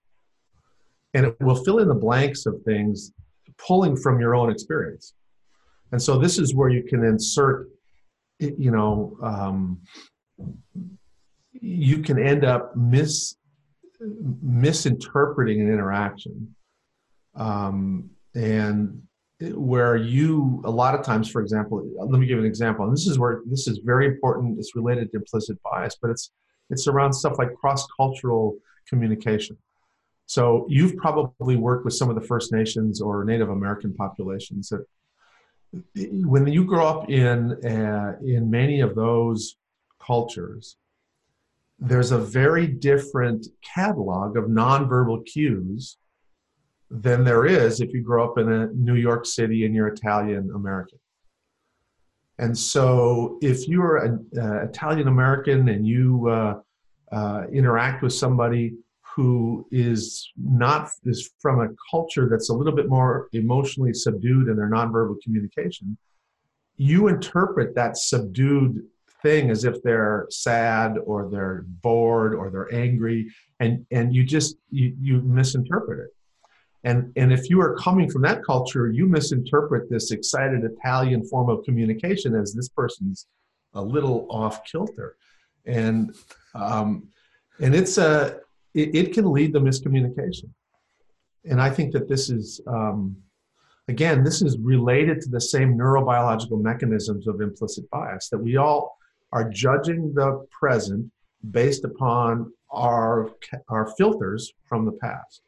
and 1.13 1.25
it 1.25 1.35
will 1.41 1.61
fill 1.63 1.79
in 1.79 1.89
the 1.89 1.93
blanks 1.93 2.45
of 2.45 2.61
things 2.63 3.11
pulling 3.57 3.95
from 3.97 4.19
your 4.21 4.33
own 4.33 4.49
experience, 4.49 5.13
and 5.91 6.01
so 6.01 6.17
this 6.17 6.39
is 6.39 6.55
where 6.55 6.69
you 6.69 6.83
can 6.83 7.03
insert, 7.03 7.67
you 8.39 8.71
know. 8.71 9.17
Um, 9.21 9.81
you 11.53 11.99
can 11.99 12.19
end 12.19 12.45
up 12.45 12.75
mis 12.75 13.35
misinterpreting 13.99 15.61
an 15.61 15.71
interaction. 15.71 16.55
Um, 17.35 18.11
and 18.35 19.01
where 19.39 19.95
you 19.95 20.61
a 20.65 20.71
lot 20.71 20.95
of 20.95 21.05
times 21.05 21.29
for 21.29 21.41
example 21.41 21.87
let 21.95 22.19
me 22.19 22.25
give 22.25 22.39
an 22.39 22.45
example 22.45 22.83
and 22.85 22.91
this 22.91 23.05
is 23.05 23.19
where 23.19 23.41
this 23.45 23.67
is 23.67 23.77
very 23.83 24.07
important 24.07 24.57
it's 24.57 24.75
related 24.75 25.11
to 25.11 25.17
implicit 25.17 25.55
bias 25.61 25.95
but 26.01 26.09
it's 26.09 26.31
it's 26.69 26.87
around 26.87 27.13
stuff 27.13 27.37
like 27.37 27.55
cross-cultural 27.55 28.57
communication. 28.87 29.57
So 30.25 30.65
you've 30.69 30.97
probably 30.97 31.55
worked 31.55 31.85
with 31.85 31.93
some 31.93 32.09
of 32.09 32.15
the 32.15 32.27
first 32.27 32.51
nations 32.51 33.01
or 33.01 33.23
native 33.23 33.49
american 33.49 33.93
populations 33.93 34.69
that 34.69 34.85
when 36.01 36.47
you 36.47 36.65
grow 36.65 36.87
up 36.87 37.09
in 37.09 37.51
uh, 37.65 38.15
in 38.23 38.49
many 38.49 38.81
of 38.81 38.95
those 38.95 39.55
cultures, 40.07 40.77
there's 41.79 42.11
a 42.11 42.17
very 42.17 42.65
different 42.65 43.47
catalog 43.61 44.37
of 44.37 44.45
nonverbal 44.45 45.25
cues 45.25 45.97
than 46.89 47.23
there 47.23 47.45
is 47.45 47.81
if 47.81 47.93
you 47.93 48.01
grow 48.01 48.29
up 48.29 48.37
in 48.37 48.51
a 48.51 48.67
New 48.67 48.95
York 48.95 49.25
City 49.25 49.65
and 49.65 49.75
you're 49.75 49.89
Italian 49.89 50.49
American. 50.55 50.99
And 52.39 52.57
so, 52.57 53.37
if 53.41 53.67
you're 53.67 53.97
an 53.97 54.25
uh, 54.37 54.63
Italian 54.63 55.07
American 55.07 55.69
and 55.69 55.85
you 55.87 56.29
uh, 56.29 56.59
uh, 57.11 57.43
interact 57.51 58.03
with 58.03 58.13
somebody 58.13 58.75
who 59.01 59.65
is 59.71 60.31
not 60.37 60.91
is 61.03 61.31
from 61.39 61.59
a 61.61 61.69
culture 61.89 62.29
that's 62.29 62.49
a 62.49 62.53
little 62.53 62.75
bit 62.75 62.87
more 62.87 63.27
emotionally 63.33 63.93
subdued 63.93 64.47
in 64.47 64.55
their 64.55 64.69
nonverbal 64.69 65.19
communication, 65.23 65.97
you 66.75 67.07
interpret 67.07 67.73
that 67.73 67.97
subdued 67.97 68.83
thing 69.27 69.49
as 69.51 69.65
if 69.65 69.75
they're 69.83 70.25
sad 70.29 70.97
or 71.05 71.29
they're 71.29 71.65
bored 71.87 72.33
or 72.33 72.49
they're 72.49 72.73
angry 72.73 73.21
and 73.59 73.85
and 73.91 74.15
you 74.15 74.23
just 74.23 74.55
you, 74.69 74.95
you 75.01 75.21
misinterpret 75.21 75.99
it. 76.05 76.11
And 76.89 77.11
and 77.19 77.33
if 77.37 77.49
you 77.49 77.59
are 77.65 77.75
coming 77.75 78.09
from 78.09 78.21
that 78.27 78.43
culture 78.51 78.85
you 78.99 79.05
misinterpret 79.17 79.83
this 79.89 80.11
excited 80.17 80.61
italian 80.63 81.21
form 81.31 81.49
of 81.49 81.57
communication 81.67 82.31
as 82.41 82.53
this 82.53 82.69
person's 82.69 83.27
a 83.73 83.81
little 83.95 84.27
off 84.29 84.63
kilter. 84.63 85.17
And 85.65 86.15
um, 86.55 86.89
and 87.59 87.75
it's 87.75 87.97
a 87.97 88.39
it, 88.73 88.95
it, 88.99 89.13
can 89.13 89.25
lead 89.37 89.51
to 89.53 89.59
miscommunication. 89.59 90.49
And 91.49 91.59
i 91.67 91.69
think 91.69 91.91
that 91.95 92.07
this 92.07 92.29
is 92.29 92.61
um, 92.75 92.99
again 93.93 94.23
this 94.23 94.41
is 94.41 94.53
related 94.75 95.17
to 95.23 95.29
the 95.29 95.43
same 95.55 95.69
neurobiological 95.81 96.59
mechanisms 96.71 97.27
of 97.27 97.41
implicit 97.41 97.85
bias 97.89 98.29
that 98.29 98.41
we 98.47 98.55
all 98.57 98.96
are 99.31 99.49
judging 99.49 100.13
the 100.13 100.45
present 100.51 101.11
based 101.51 101.83
upon 101.83 102.51
our 102.71 103.31
our 103.69 103.93
filters 103.97 104.53
from 104.65 104.85
the 104.85 104.91
past. 104.91 105.41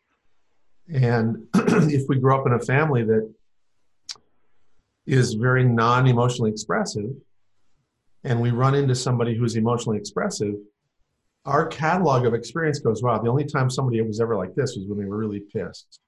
And 0.91 1.47
if 1.55 2.07
we 2.07 2.17
grow 2.17 2.39
up 2.39 2.47
in 2.47 2.53
a 2.53 2.59
family 2.59 3.03
that 3.03 3.31
is 5.05 5.33
very 5.33 5.63
non-emotionally 5.63 6.51
expressive, 6.51 7.11
and 8.23 8.41
we 8.41 8.51
run 8.51 8.75
into 8.75 8.95
somebody 8.95 9.35
who's 9.35 9.55
emotionally 9.55 9.97
expressive, 9.97 10.55
our 11.45 11.65
catalog 11.67 12.25
of 12.25 12.33
experience 12.33 12.79
goes, 12.79 13.01
wow, 13.01 13.17
the 13.17 13.29
only 13.29 13.45
time 13.45 13.69
somebody 13.69 14.01
was 14.01 14.19
ever 14.19 14.35
like 14.35 14.53
this 14.55 14.75
was 14.75 14.85
when 14.87 14.99
they 14.99 15.05
were 15.05 15.17
really 15.17 15.39
pissed. 15.39 15.99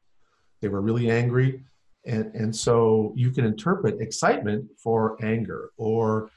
They 0.61 0.67
were 0.67 0.81
really 0.81 1.09
angry. 1.09 1.63
And, 2.05 2.33
and 2.35 2.55
so 2.55 3.13
you 3.15 3.31
can 3.31 3.45
interpret 3.45 4.01
excitement 4.01 4.69
for 4.77 5.17
anger 5.23 5.71
or 5.77 6.29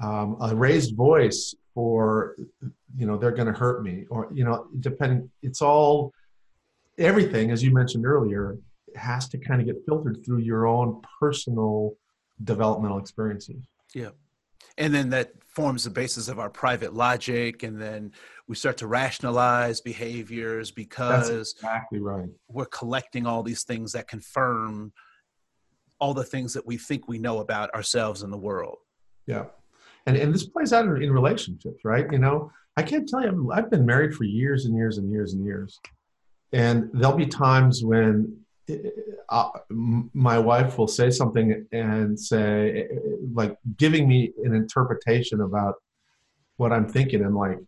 um, 0.00 0.36
a 0.40 0.54
raised 0.54 0.96
voice 0.96 1.54
for, 1.74 2.36
you 2.96 3.06
know, 3.06 3.16
they're 3.16 3.30
going 3.30 3.46
to 3.52 3.58
hurt 3.58 3.82
me 3.82 4.06
or, 4.10 4.28
you 4.32 4.44
know, 4.44 4.66
depending, 4.80 5.30
it's 5.42 5.62
all, 5.62 6.12
everything, 6.98 7.50
as 7.50 7.62
you 7.62 7.72
mentioned 7.72 8.06
earlier, 8.06 8.58
has 8.96 9.28
to 9.28 9.38
kind 9.38 9.60
of 9.60 9.66
get 9.66 9.76
filtered 9.86 10.24
through 10.24 10.38
your 10.38 10.66
own 10.66 11.00
personal 11.20 11.94
developmental 12.44 12.98
experiences. 12.98 13.62
Yeah. 13.94 14.10
And 14.78 14.94
then 14.94 15.10
that 15.10 15.32
forms 15.46 15.84
the 15.84 15.90
basis 15.90 16.28
of 16.28 16.38
our 16.38 16.50
private 16.50 16.94
logic. 16.94 17.62
And 17.62 17.80
then 17.80 18.12
we 18.48 18.56
start 18.56 18.78
to 18.78 18.86
rationalize 18.86 19.80
behaviors 19.80 20.70
because 20.70 21.28
That's 21.28 21.52
exactly 21.52 21.98
right. 22.00 22.28
we're 22.48 22.66
collecting 22.66 23.26
all 23.26 23.42
these 23.42 23.64
things 23.64 23.92
that 23.92 24.08
confirm 24.08 24.92
all 25.98 26.14
the 26.14 26.24
things 26.24 26.54
that 26.54 26.66
we 26.66 26.78
think 26.78 27.08
we 27.08 27.18
know 27.18 27.40
about 27.40 27.72
ourselves 27.74 28.22
and 28.22 28.32
the 28.32 28.38
world. 28.38 28.78
Yeah. 29.26 29.44
And, 30.06 30.16
and 30.16 30.34
this 30.34 30.46
plays 30.46 30.72
out 30.72 30.86
in, 30.86 31.02
in 31.02 31.12
relationships, 31.12 31.84
right? 31.84 32.06
You 32.10 32.18
know, 32.18 32.50
I 32.76 32.82
can't 32.82 33.08
tell 33.08 33.22
you, 33.22 33.50
I've 33.52 33.70
been 33.70 33.84
married 33.84 34.14
for 34.14 34.24
years 34.24 34.64
and 34.64 34.76
years 34.76 34.98
and 34.98 35.10
years 35.10 35.34
and 35.34 35.44
years. 35.44 35.78
And 36.52 36.90
there'll 36.92 37.16
be 37.16 37.26
times 37.26 37.84
when 37.84 38.40
uh, 39.28 39.48
my 40.12 40.38
wife 40.38 40.78
will 40.78 40.88
say 40.88 41.10
something 41.10 41.66
and 41.72 42.18
say 42.18 42.88
like 43.32 43.56
giving 43.76 44.08
me 44.08 44.32
an 44.44 44.54
interpretation 44.54 45.40
about 45.40 45.74
what 46.56 46.72
i'm 46.72 46.86
thinking 46.86 47.24
i'm 47.24 47.36
like 47.36 47.58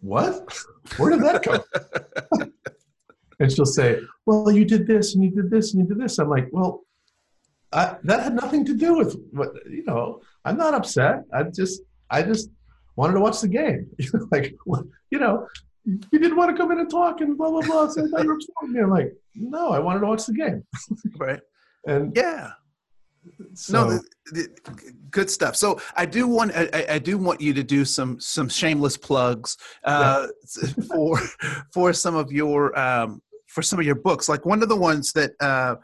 what 0.00 0.52
where 0.96 1.10
did 1.10 1.22
that 1.22 1.42
come 1.42 1.62
and 3.40 3.52
she'll 3.52 3.64
say 3.64 4.00
well 4.26 4.50
you 4.50 4.64
did 4.64 4.86
this 4.86 5.14
and 5.14 5.22
you 5.22 5.30
did 5.30 5.50
this 5.50 5.72
and 5.72 5.82
you 5.82 5.94
did 5.94 6.02
this 6.02 6.18
i'm 6.18 6.28
like 6.28 6.48
well 6.52 6.82
I, 7.72 7.96
that 8.04 8.22
had 8.22 8.34
nothing 8.34 8.64
to 8.66 8.74
do 8.74 8.98
with 8.98 9.16
what 9.32 9.52
you 9.68 9.84
know 9.84 10.20
i'm 10.44 10.56
not 10.56 10.74
upset 10.74 11.24
i 11.32 11.42
just 11.42 11.82
i 12.10 12.22
just 12.22 12.50
wanted 12.96 13.14
to 13.14 13.20
watch 13.20 13.40
the 13.40 13.48
game 13.48 13.88
like 14.30 14.54
you 15.10 15.18
know 15.18 15.46
you 15.84 15.98
didn't 16.18 16.36
want 16.36 16.50
to 16.50 16.56
come 16.56 16.70
in 16.72 16.78
and 16.78 16.90
talk 16.90 17.20
and 17.20 17.36
blah 17.36 17.50
blah 17.50 17.62
blah. 17.62 17.88
So 17.88 18.04
I 18.04 18.08
thought 18.08 18.22
you 18.22 18.28
were 18.28 18.34
upset 18.34 18.54
with 18.62 18.70
me. 18.70 18.80
I'm 18.80 18.90
like, 18.90 19.16
no, 19.34 19.70
I 19.70 19.78
wanted 19.78 20.00
to 20.00 20.06
watch 20.06 20.26
the 20.26 20.32
game. 20.32 20.64
right. 21.18 21.40
And 21.86 22.14
yeah. 22.14 22.52
So, 23.54 23.72
no, 23.72 23.90
the, 24.32 24.48
the, 24.64 24.92
good 25.10 25.30
stuff. 25.30 25.54
So 25.54 25.80
I 25.96 26.06
do 26.06 26.26
want 26.26 26.52
I, 26.54 26.86
I, 26.90 26.98
do 26.98 27.18
want 27.18 27.40
you 27.40 27.54
to 27.54 27.62
do 27.62 27.84
some 27.84 28.18
some 28.18 28.48
shameless 28.48 28.96
plugs 28.96 29.56
uh, 29.84 30.26
yeah. 30.60 30.72
for 30.92 31.20
for 31.72 31.92
some 31.92 32.16
of 32.16 32.32
your 32.32 32.76
um, 32.78 33.22
for 33.46 33.62
some 33.62 33.78
of 33.78 33.86
your 33.86 33.94
books. 33.94 34.28
Like 34.28 34.44
one 34.44 34.62
of 34.62 34.68
the 34.68 34.76
ones 34.76 35.12
that 35.12 35.32
uh, 35.40 35.76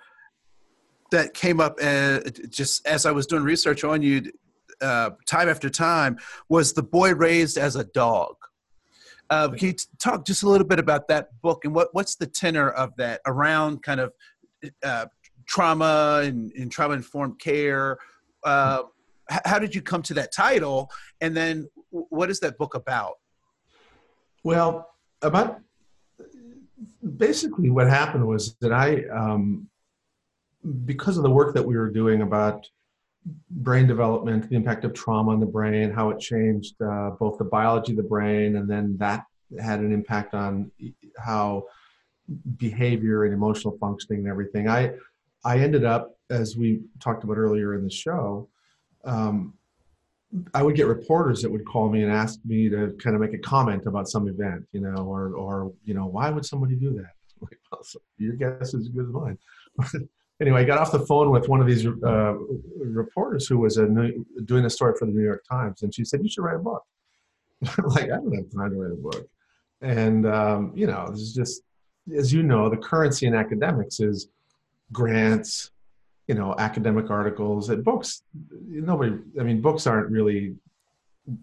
that 1.11 1.35
came 1.35 1.61
up 1.61 1.79
uh, 1.83 2.21
just 2.49 2.87
as 2.87 3.07
I 3.07 3.13
was 3.13 3.27
doing 3.27 3.43
research 3.43 3.85
on 3.85 4.03
you 4.03 4.31
uh, 4.81 5.11
time 5.27 5.49
after 5.49 5.69
time 5.69 6.19
was 6.49 6.73
the 6.73 6.83
boy 6.83 7.15
raised 7.15 7.59
as 7.59 7.77
a 7.77 7.85
dog. 7.85 8.37
Uh, 9.31 9.49
can 9.51 9.69
you 9.69 9.75
talk 9.99 10.25
just 10.25 10.43
a 10.43 10.49
little 10.49 10.67
bit 10.67 10.79
about 10.79 11.09
that 11.09 11.29
book 11.43 11.65
and 11.65 11.75
what, 11.75 11.89
what's 11.93 12.17
the 12.17 12.27
tenor 12.27 12.71
of 12.71 12.95
that 12.97 13.21
around 13.27 13.83
kind 13.83 14.01
of 14.01 14.13
uh, 14.83 15.07
trauma 15.47 16.23
and, 16.25 16.51
and 16.53 16.73
trauma 16.73 16.95
informed 16.95 17.39
care? 17.39 17.99
Uh, 18.45 18.83
how 19.45 19.59
did 19.59 19.75
you 19.75 19.83
come 19.83 20.03
to 20.03 20.15
that 20.15 20.33
title? 20.33 20.91
And 21.21 21.37
then 21.37 21.69
what 21.91 22.31
is 22.31 22.41
that 22.41 22.57
book 22.57 22.75
about? 22.75 23.15
Well, 24.45 24.89
about 25.21 25.61
basically 27.17 27.69
what 27.69 27.89
happened 27.89 28.27
was 28.27 28.57
that 28.61 28.73
I, 28.73 29.05
um, 29.13 29.69
because 30.85 31.17
of 31.17 31.23
the 31.23 31.31
work 31.31 31.55
that 31.55 31.65
we 31.65 31.77
were 31.77 31.91
doing 31.91 32.23
about 32.23 32.67
brain 33.51 33.87
development, 33.87 34.49
the 34.49 34.57
impact 34.57 34.85
of 34.85 34.95
trauma 34.95 35.33
on 35.33 35.41
the 35.41 35.47
brain, 35.47 35.91
how 35.91 36.11
it 36.11 36.21
changed 36.21 36.81
uh, 36.83 37.11
both 37.11 37.39
the 37.39 37.45
biology 37.45 37.93
of 37.93 37.97
the 37.97 38.03
brain, 38.03 38.57
and 38.57 38.69
then 38.69 38.97
that 38.99 39.25
had 39.61 39.81
an 39.81 39.93
impact 39.93 40.35
on 40.35 40.71
how 41.19 41.65
behavior 42.59 43.25
and 43.25 43.33
emotional 43.33 43.77
functioning 43.79 44.21
and 44.21 44.29
everything. 44.29 44.69
I 44.69 44.93
I 45.45 45.59
ended 45.59 45.85
up, 45.85 46.17
as 46.31 46.57
we 46.57 46.81
talked 47.01 47.25
about 47.25 47.39
earlier 47.39 47.75
in 47.75 47.85
the 47.85 47.91
show, 47.91 48.49
um, 49.05 49.55
I 50.53 50.63
would 50.63 50.77
get 50.77 50.87
reporters 50.87 51.41
that 51.43 51.51
would 51.51 51.65
call 51.65 51.89
me 51.89 52.03
and 52.03 52.13
ask 52.13 52.39
me 52.45 52.69
to 52.69 52.95
kind 53.03 53.15
of 53.15 53.23
make 53.23 53.33
a 53.33 53.39
comment 53.39 53.87
about 53.87 54.09
some 54.09 54.29
event, 54.29 54.67
you 54.73 54.81
know, 54.81 54.97
or 54.97 55.35
or 55.35 55.73
you 55.85 55.95
know, 55.95 56.07
why 56.07 56.31
would 56.31 56.45
somebody 56.45 56.75
do 56.75 56.93
that? 56.95 57.13
Like, 57.41 57.61
well, 57.71 57.83
your 58.17 58.35
guess 58.35 58.75
is 58.75 58.87
as 58.87 58.89
good 58.89 59.07
as 59.07 59.13
mine. 59.13 59.39
anyway, 60.41 60.63
I 60.63 60.65
got 60.65 60.79
off 60.79 60.93
the 60.93 61.07
phone 61.07 61.31
with 61.31 61.49
one 61.49 61.61
of 61.61 61.67
these 61.67 61.87
uh, 61.87 62.35
reporters 62.79 63.47
who 63.47 63.59
was 63.59 63.77
a 63.77 63.87
new, 63.87 64.25
doing 64.45 64.65
a 64.65 64.71
story 64.71 64.95
for 64.99 65.07
the 65.07 65.13
New 65.13 65.25
York 65.25 65.45
Times, 65.49 65.83
and 65.83 65.95
she 65.95 66.05
said, 66.05 66.23
"You 66.23 66.29
should 66.29 66.43
write 66.43 66.57
a 66.57 66.61
book." 66.61 66.85
like, 67.85 68.05
I 68.05 68.17
don't 68.17 68.35
have 68.35 68.51
time 68.55 68.71
to 68.71 68.77
write 68.77 68.93
a 68.93 68.97
book, 68.97 69.29
and 69.81 70.27
um, 70.27 70.73
you 70.75 70.87
know, 70.87 71.09
this 71.11 71.21
is 71.21 71.35
just 71.35 71.63
as 72.17 72.33
you 72.33 72.43
know, 72.43 72.69
the 72.69 72.77
currency 72.77 73.27
in 73.27 73.35
academics 73.35 74.01
is 74.01 74.29
grants, 74.93 75.71
you 76.27 76.35
know, 76.35 76.55
academic 76.59 77.11
articles, 77.11 77.69
and 77.69 77.85
books. 77.85 78.23
Nobody, 78.67 79.17
I 79.39 79.43
mean, 79.43 79.61
books 79.61 79.87
aren't 79.87 80.11
really 80.11 80.57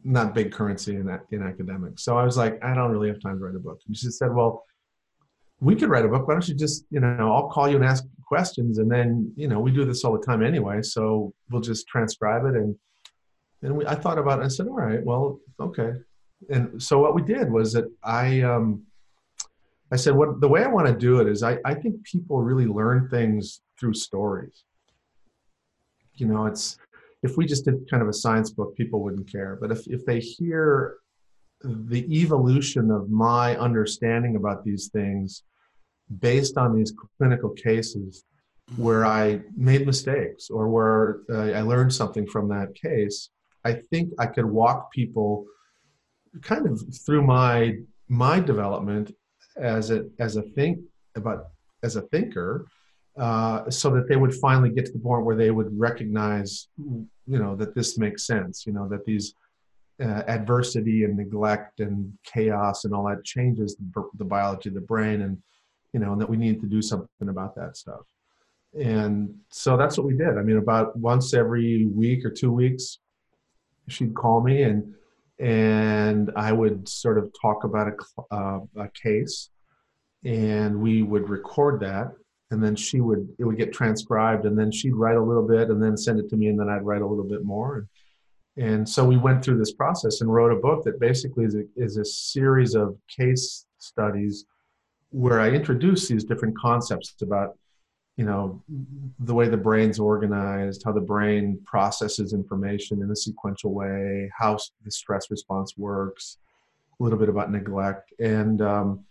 not 0.03 0.33
big 0.33 0.51
currency 0.51 0.95
in 0.95 1.19
in 1.31 1.43
academics. 1.43 2.03
So 2.03 2.17
I 2.17 2.23
was 2.23 2.37
like, 2.37 2.63
I 2.63 2.73
don't 2.73 2.91
really 2.91 3.09
have 3.09 3.21
time 3.21 3.37
to 3.37 3.45
write 3.45 3.55
a 3.55 3.59
book. 3.59 3.79
And 3.87 3.95
she 3.95 4.09
said, 4.09 4.33
Well, 4.33 4.63
we 5.59 5.75
could 5.75 5.89
write 5.89 6.05
a 6.05 6.07
book. 6.07 6.27
Why 6.27 6.33
don't 6.33 6.47
you 6.47 6.55
just, 6.55 6.85
you 6.89 6.99
know, 6.99 7.33
I'll 7.33 7.49
call 7.49 7.69
you 7.69 7.75
and 7.75 7.85
ask 7.85 8.03
questions, 8.25 8.77
and 8.77 8.89
then, 8.91 9.31
you 9.35 9.47
know, 9.47 9.59
we 9.59 9.71
do 9.71 9.85
this 9.85 10.03
all 10.03 10.17
the 10.17 10.25
time 10.25 10.43
anyway. 10.43 10.81
So 10.81 11.33
we'll 11.49 11.61
just 11.61 11.87
transcribe 11.87 12.45
it. 12.45 12.55
And 12.55 12.75
and 13.61 13.77
we, 13.77 13.85
I 13.85 13.95
thought 13.95 14.19
about 14.19 14.39
it. 14.39 14.45
I 14.45 14.47
said, 14.49 14.67
all 14.67 14.75
right, 14.75 15.03
well, 15.03 15.39
okay. 15.59 15.93
And 16.49 16.81
so 16.81 16.99
what 16.99 17.15
we 17.15 17.21
did 17.21 17.51
was 17.51 17.73
that 17.73 17.85
I, 18.03 18.41
um, 18.41 18.83
I 19.91 19.95
said, 19.95 20.15
what 20.15 20.41
the 20.41 20.47
way 20.47 20.63
I 20.63 20.67
want 20.67 20.87
to 20.87 20.93
do 20.93 21.19
it 21.19 21.27
is 21.27 21.41
I, 21.41 21.57
I 21.65 21.73
think 21.73 22.03
people 22.03 22.41
really 22.41 22.67
learn 22.67 23.09
things 23.09 23.61
through 23.79 23.93
stories. 23.93 24.63
You 26.15 26.27
know, 26.27 26.45
it's 26.45 26.77
if 27.23 27.37
we 27.37 27.45
just 27.45 27.65
did 27.65 27.89
kind 27.89 28.03
of 28.03 28.09
a 28.09 28.13
science 28.13 28.51
book, 28.51 28.75
people 28.75 29.01
wouldn't 29.01 29.31
care. 29.31 29.57
But 29.59 29.71
if, 29.71 29.87
if 29.87 30.05
they 30.05 30.19
hear 30.19 30.97
the 31.63 32.05
evolution 32.21 32.91
of 32.91 33.09
my 33.09 33.57
understanding 33.57 34.35
about 34.35 34.63
these 34.63 34.89
things 34.89 35.43
based 36.19 36.57
on 36.57 36.75
these 36.75 36.93
clinical 37.17 37.49
cases 37.51 38.23
where 38.77 39.05
I 39.05 39.41
made 39.55 39.85
mistakes 39.85 40.49
or 40.49 40.69
where 40.69 41.19
uh, 41.29 41.57
I 41.57 41.61
learned 41.61 41.93
something 41.93 42.25
from 42.27 42.49
that 42.49 42.73
case, 42.75 43.29
I 43.63 43.73
think 43.73 44.13
I 44.19 44.25
could 44.25 44.45
walk 44.45 44.91
people 44.91 45.45
kind 46.41 46.67
of 46.67 46.81
through 47.05 47.23
my 47.23 47.77
my 48.07 48.39
development 48.39 49.11
as 49.57 49.91
a 49.91 50.05
as 50.19 50.35
a 50.35 50.41
think 50.41 50.79
about 51.15 51.47
as 51.83 51.95
a 51.95 52.01
thinker 52.01 52.67
uh, 53.17 53.69
so 53.69 53.89
that 53.91 54.09
they 54.09 54.17
would 54.17 54.33
finally 54.33 54.69
get 54.69 54.85
to 54.85 54.91
the 54.91 54.99
point 54.99 55.23
where 55.25 55.37
they 55.37 55.51
would 55.51 55.69
recognize 55.71 56.67
you 56.77 57.39
know 57.39 57.55
that 57.55 57.73
this 57.73 57.97
makes 57.97 58.27
sense 58.27 58.65
you 58.65 58.73
know 58.73 58.87
that 58.87 59.05
these 59.05 59.33
uh, 60.01 60.23
adversity 60.27 61.05
and 61.05 61.15
neglect 61.15 61.79
and 61.79 62.11
chaos 62.25 62.83
and 62.83 62.93
all 62.93 63.07
that 63.07 63.23
changes 63.23 63.77
the, 63.77 64.09
the, 64.17 64.25
biology 64.25 64.67
of 64.67 64.75
the 64.75 64.81
brain 64.81 65.21
and 65.21 65.37
you 65.95 66.01
know 66.01 66.11
and 66.11 66.19
that 66.21 66.29
we 66.29 66.35
need 66.35 66.59
to 66.59 66.67
do 66.67 66.81
something 66.81 67.29
about 67.29 67.55
that 67.55 67.77
stuff. 67.77 68.03
And 68.77 69.33
so 69.49 69.77
that's 69.77 69.97
what 69.97 70.05
we 70.05 70.15
did. 70.17 70.37
I 70.37 70.41
mean 70.41 70.57
about 70.57 70.87
once 70.97 71.33
every 71.33 71.85
week 71.85 72.25
or 72.25 72.31
two 72.41 72.51
weeks 72.51 72.99
she'd 73.87 74.13
call 74.13 74.41
me 74.41 74.63
and 74.63 74.93
and 75.39 76.31
I 76.35 76.51
would 76.51 76.87
sort 76.87 77.17
of 77.17 77.31
talk 77.41 77.63
about 77.63 77.87
a, 77.89 78.35
uh, 78.35 78.59
a 78.77 78.89
case, 78.89 79.49
and 80.23 80.79
we 80.79 81.01
would 81.01 81.29
record 81.29 81.81
that, 81.81 82.07
and 82.51 82.63
then 82.63 82.75
she 82.75 83.01
would 83.01 83.27
it 83.39 83.43
would 83.45 83.57
get 83.57 83.73
transcribed, 83.73 84.45
and 84.45 84.57
then 84.59 84.71
she'd 84.71 84.95
write 84.95 85.17
a 85.17 85.23
little 85.29 85.47
bit, 85.47 85.69
and 85.69 85.81
then 85.81 85.97
send 85.97 86.19
it 86.19 86.29
to 86.29 86.37
me, 86.37 86.47
and 86.47 86.59
then 86.59 86.69
I'd 86.69 86.85
write 86.85 87.01
a 87.01 87.07
little 87.07 87.29
bit 87.35 87.43
more, 87.43 87.69
and, 88.57 88.67
and 88.71 88.89
so 88.89 89.03
we 89.03 89.17
went 89.17 89.43
through 89.43 89.59
this 89.59 89.73
process 89.73 90.21
and 90.21 90.33
wrote 90.33 90.53
a 90.57 90.61
book 90.67 90.85
that 90.85 90.99
basically 90.99 91.45
is 91.45 91.55
a, 91.55 91.63
is 91.75 91.97
a 91.97 92.05
series 92.05 92.75
of 92.75 92.97
case 93.09 93.65
studies 93.77 94.45
where 95.15 95.39
I 95.39 95.49
introduce 95.49 96.09
these 96.09 96.25
different 96.25 96.57
concepts 96.57 97.15
about 97.21 97.57
you 98.17 98.25
know 98.25 98.61
the 99.19 99.33
way 99.33 99.47
the 99.47 99.57
brain's 99.57 99.99
organized 99.99 100.83
how 100.85 100.91
the 100.91 101.01
brain 101.01 101.59
processes 101.65 102.33
information 102.33 103.01
in 103.01 103.09
a 103.11 103.15
sequential 103.15 103.73
way 103.73 104.29
how 104.37 104.57
the 104.83 104.91
stress 104.91 105.29
response 105.29 105.77
works 105.77 106.37
a 106.99 107.03
little 107.03 107.19
bit 107.19 107.29
about 107.29 107.51
neglect. 107.51 108.13
And 108.19 108.61
um, 108.61 109.05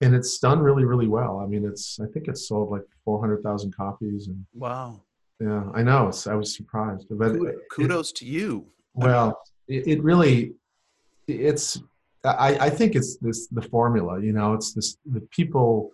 and 0.00 0.14
it's 0.14 0.38
done 0.38 0.58
really 0.58 0.84
really 0.84 1.08
well. 1.08 1.38
I 1.38 1.46
mean 1.46 1.64
it's 1.64 2.00
i 2.00 2.06
think 2.12 2.26
it's 2.28 2.48
sold 2.48 2.70
like 2.70 2.82
400000 3.04 3.74
copies 3.74 4.26
and 4.26 4.44
wow. 4.54 5.00
Yeah 5.40 5.64
i 5.74 5.82
know. 5.82 6.10
I 6.26 6.34
was 6.34 6.56
surprised. 6.56 7.06
But 7.10 7.36
kudos, 7.70 8.10
it, 8.10 8.16
to 8.16 8.26
you. 8.26 8.66
Well 8.94 9.40
it, 9.68 9.86
it 9.86 10.02
really 10.02 10.54
it's 11.28 11.80
I, 12.24 12.66
I 12.66 12.70
think 12.70 12.94
it's 12.94 13.16
this 13.16 13.46
the 13.48 13.62
formula 13.62 14.20
you 14.20 14.32
know 14.32 14.54
it's 14.54 14.72
this 14.72 14.98
the 15.06 15.20
people 15.22 15.90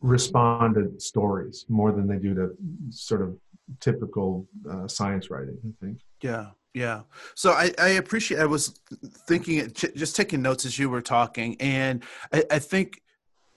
respond 0.00 0.74
to 0.74 1.00
stories 1.00 1.64
more 1.68 1.92
than 1.92 2.06
they 2.06 2.18
do 2.18 2.34
to 2.34 2.50
sort 2.90 3.22
of 3.22 3.36
typical 3.80 4.46
uh, 4.70 4.86
science 4.86 5.30
writing 5.30 5.58
i 5.64 5.84
think. 5.84 5.98
Yeah 6.20 6.50
yeah. 6.74 7.02
So 7.34 7.52
i, 7.52 7.72
I 7.78 7.88
appreciate 7.90 8.40
i 8.40 8.46
was 8.46 8.78
thinking 9.26 9.72
just 9.72 10.14
taking 10.14 10.42
notes 10.42 10.66
as 10.66 10.78
you 10.78 10.90
were 10.90 11.02
talking 11.02 11.56
and 11.60 12.04
i, 12.32 12.44
I 12.50 12.58
think 12.58 13.00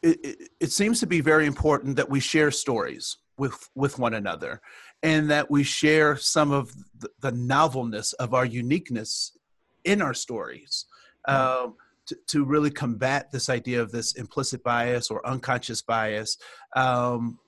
it, 0.02 0.20
it, 0.24 0.50
it 0.62 0.72
seems 0.72 1.00
to 1.02 1.08
be 1.08 1.20
very 1.20 1.46
important 1.46 1.98
that 1.98 2.10
we 2.10 2.20
share 2.20 2.52
stories 2.52 3.18
with 3.38 3.70
with 3.76 4.00
one 4.00 4.14
another 4.14 4.62
and 5.04 5.30
that 5.32 5.50
we 5.50 5.64
share 5.64 6.18
some 6.18 6.52
of 6.52 6.74
the, 7.00 7.10
the 7.20 7.32
novelness 7.32 8.14
of 8.14 8.34
our 8.34 8.46
uniqueness 8.46 9.38
in 9.84 10.02
our 10.02 10.14
stories 10.14 10.86
um, 11.28 11.76
to, 12.08 12.18
to, 12.28 12.46
really 12.46 12.72
combat 12.72 13.32
this 13.32 13.50
idea 13.50 13.82
of 13.82 13.92
this 13.92 14.14
implicit 14.14 14.64
bias 14.64 15.10
or 15.10 15.26
unconscious 15.28 15.82
bias. 15.82 16.38
Um, 16.76 17.40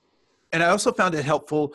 and 0.52 0.62
I 0.62 0.68
also 0.68 0.92
found 0.92 1.14
it 1.14 1.24
helpful 1.24 1.74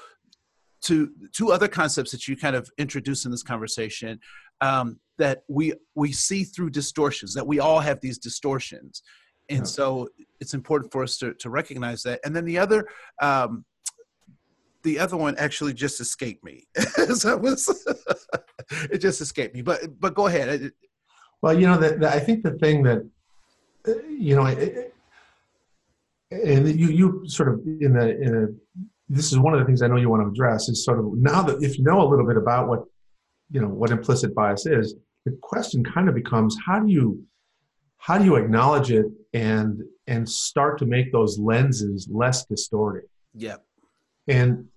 to 0.83 1.11
two 1.33 1.51
other 1.51 1.67
concepts 1.67 2.11
that 2.11 2.27
you 2.27 2.37
kind 2.37 2.55
of 2.55 2.69
introduced 2.77 3.25
in 3.25 3.31
this 3.31 3.43
conversation 3.43 4.19
um, 4.61 4.99
that 5.17 5.43
we 5.47 5.73
we 5.95 6.11
see 6.11 6.43
through 6.43 6.69
distortions 6.69 7.33
that 7.33 7.45
we 7.45 7.59
all 7.59 7.79
have 7.79 7.99
these 8.01 8.17
distortions. 8.17 9.01
And 9.49 9.59
yeah. 9.59 9.65
so 9.65 10.09
it's 10.39 10.53
important 10.53 10.91
for 10.91 11.03
us 11.03 11.17
to, 11.19 11.33
to 11.35 11.49
recognize 11.49 12.03
that. 12.03 12.19
And 12.23 12.35
then 12.35 12.45
the 12.45 12.59
other 12.59 12.87
um, 13.21 13.65
the 14.83 14.99
other 14.99 15.17
one 15.17 15.35
actually 15.37 15.73
just 15.73 15.99
escaped 15.99 16.43
me. 16.43 16.67
So 17.15 17.33
it, 17.33 17.41
was, 17.41 17.85
it 18.91 18.99
just 18.99 19.21
escaped 19.21 19.55
me. 19.55 19.61
But 19.61 19.99
but 19.99 20.13
go 20.13 20.27
ahead 20.27 20.71
well, 21.41 21.57
you 21.57 21.67
know, 21.67 21.77
that 21.77 22.03
I 22.03 22.19
think 22.19 22.43
the 22.43 22.51
thing 22.51 22.83
that, 22.83 23.07
uh, 23.87 23.93
you 24.07 24.35
know, 24.35 24.45
it, 24.45 24.93
and 26.31 26.67
you 26.79 26.87
you 26.87 27.23
sort 27.27 27.49
of 27.49 27.61
in 27.65 27.93
the 27.93 28.21
in 28.21 28.35
a, 28.35 28.47
this 29.09 29.31
is 29.31 29.39
one 29.39 29.53
of 29.53 29.59
the 29.59 29.65
things 29.65 29.81
I 29.81 29.87
know 29.87 29.95
you 29.95 30.09
want 30.09 30.23
to 30.23 30.29
address 30.29 30.67
is 30.67 30.83
sort 30.83 30.99
of 30.99 31.05
now 31.13 31.41
that 31.43 31.63
if 31.63 31.77
you 31.77 31.83
know 31.83 32.01
a 32.01 32.07
little 32.07 32.27
bit 32.27 32.37
about 32.37 32.67
what 32.67 32.83
you 33.51 33.61
know 33.61 33.69
what 33.69 33.91
implicit 33.91 34.35
bias 34.35 34.65
is, 34.65 34.95
the 35.25 35.37
question 35.41 35.83
kind 35.83 36.09
of 36.09 36.15
becomes 36.15 36.57
how 36.65 36.79
do 36.79 36.91
you 36.91 37.23
how 37.97 38.17
do 38.17 38.25
you 38.25 38.35
acknowledge 38.35 38.91
it 38.91 39.05
and 39.33 39.81
and 40.07 40.27
start 40.27 40.77
to 40.79 40.85
make 40.85 41.11
those 41.11 41.37
lenses 41.39 42.07
less 42.11 42.45
distorted? 42.45 43.03
Yeah. 43.33 43.57
And 44.27 44.67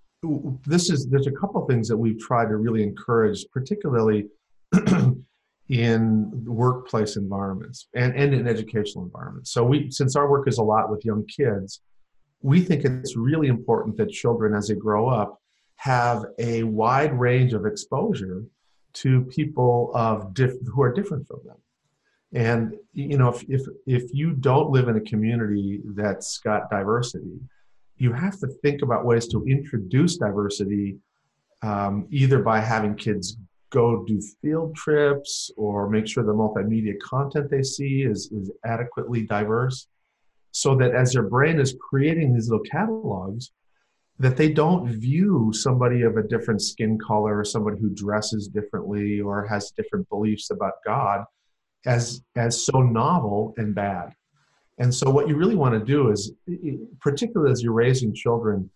this 0.67 0.91
is 0.91 1.09
there's 1.09 1.27
a 1.27 1.33
couple 1.33 1.65
things 1.67 1.89
that 1.89 1.97
we've 1.97 2.19
tried 2.19 2.49
to 2.49 2.57
really 2.57 2.83
encourage, 2.83 3.45
particularly 3.53 4.27
in 5.71 6.45
workplace 6.45 7.17
environments 7.17 7.87
and, 7.95 8.15
and 8.17 8.35
in 8.35 8.49
educational 8.49 9.05
environments. 9.05 9.53
So 9.53 9.65
we 9.65 9.89
since 9.91 10.17
our 10.17 10.29
work 10.29 10.49
is 10.49 10.59
a 10.59 10.63
lot 10.63 10.91
with 10.91 11.05
young 11.05 11.25
kids, 11.27 11.81
we 12.43 12.61
think 12.61 12.85
it's 12.85 13.17
really 13.17 13.47
important 13.47 13.97
that 13.99 14.11
children 14.11 14.53
as 14.55 14.67
they 14.69 14.75
grow 14.75 15.09
up 15.09 15.41
have 15.77 16.25
a 16.39 16.65
wide 16.65 17.19
range 17.19 17.55
of 17.55 17.67
exposure 17.67 18.43
to 18.93 19.23
people 19.23 19.93
of 19.95 20.35
diff, 20.35 20.55
who 20.75 20.83
are 20.83 20.93
different 20.93 21.27
from 21.29 21.41
them. 21.47 21.57
And 22.33 22.75
you 22.93 23.17
know, 23.17 23.29
if, 23.29 23.45
if 23.49 23.63
if 23.87 24.13
you 24.13 24.33
don't 24.33 24.71
live 24.71 24.89
in 24.89 24.97
a 24.97 25.01
community 25.01 25.81
that's 25.95 26.39
got 26.39 26.69
diversity, 26.69 27.39
you 27.97 28.13
have 28.13 28.39
to 28.41 28.49
think 28.63 28.83
about 28.83 29.05
ways 29.05 29.29
to 29.29 29.45
introduce 29.47 30.17
diversity, 30.17 30.97
um, 31.63 32.09
either 32.11 32.41
by 32.41 32.59
having 32.59 32.97
kids 32.97 33.37
go 33.71 34.05
do 34.05 34.21
field 34.43 34.75
trips 34.75 35.51
or 35.57 35.89
make 35.89 36.07
sure 36.07 36.25
the 36.25 36.33
multimedia 36.33 36.99
content 37.01 37.51
they 37.51 37.63
see 37.63 38.03
is, 38.03 38.31
is 38.33 38.51
adequately 38.65 39.23
diverse 39.27 39.87
so 40.53 40.75
that 40.77 40.95
as 40.95 41.13
their 41.13 41.23
brain 41.23 41.61
is 41.61 41.77
creating 41.81 42.35
these 42.35 42.51
little 42.51 42.65
catalogs 42.65 43.53
that 44.19 44.37
they 44.37 44.51
don't 44.53 44.87
view 44.87 45.51
somebody 45.55 46.03
of 46.03 46.17
a 46.17 46.23
different 46.23 46.61
skin 46.61 46.99
color 46.99 47.39
or 47.39 47.45
somebody 47.45 47.81
who 47.81 47.89
dresses 47.91 48.49
differently 48.49 49.21
or 49.21 49.47
has 49.47 49.73
different 49.77 50.09
beliefs 50.09 50.51
about 50.51 50.75
god 50.85 51.25
as 51.87 52.23
as 52.37 52.65
so 52.65 52.83
novel 52.83 53.55
and 53.57 53.75
bad. 53.75 54.15
And 54.79 54.95
so 54.95 55.11
what 55.11 55.29
you 55.29 55.37
really 55.37 55.57
want 55.57 55.79
to 55.79 55.85
do 55.85 56.11
is 56.11 56.33
particularly 57.01 57.53
as 57.53 57.63
you're 57.63 57.73
raising 57.73 58.15
children 58.15 58.71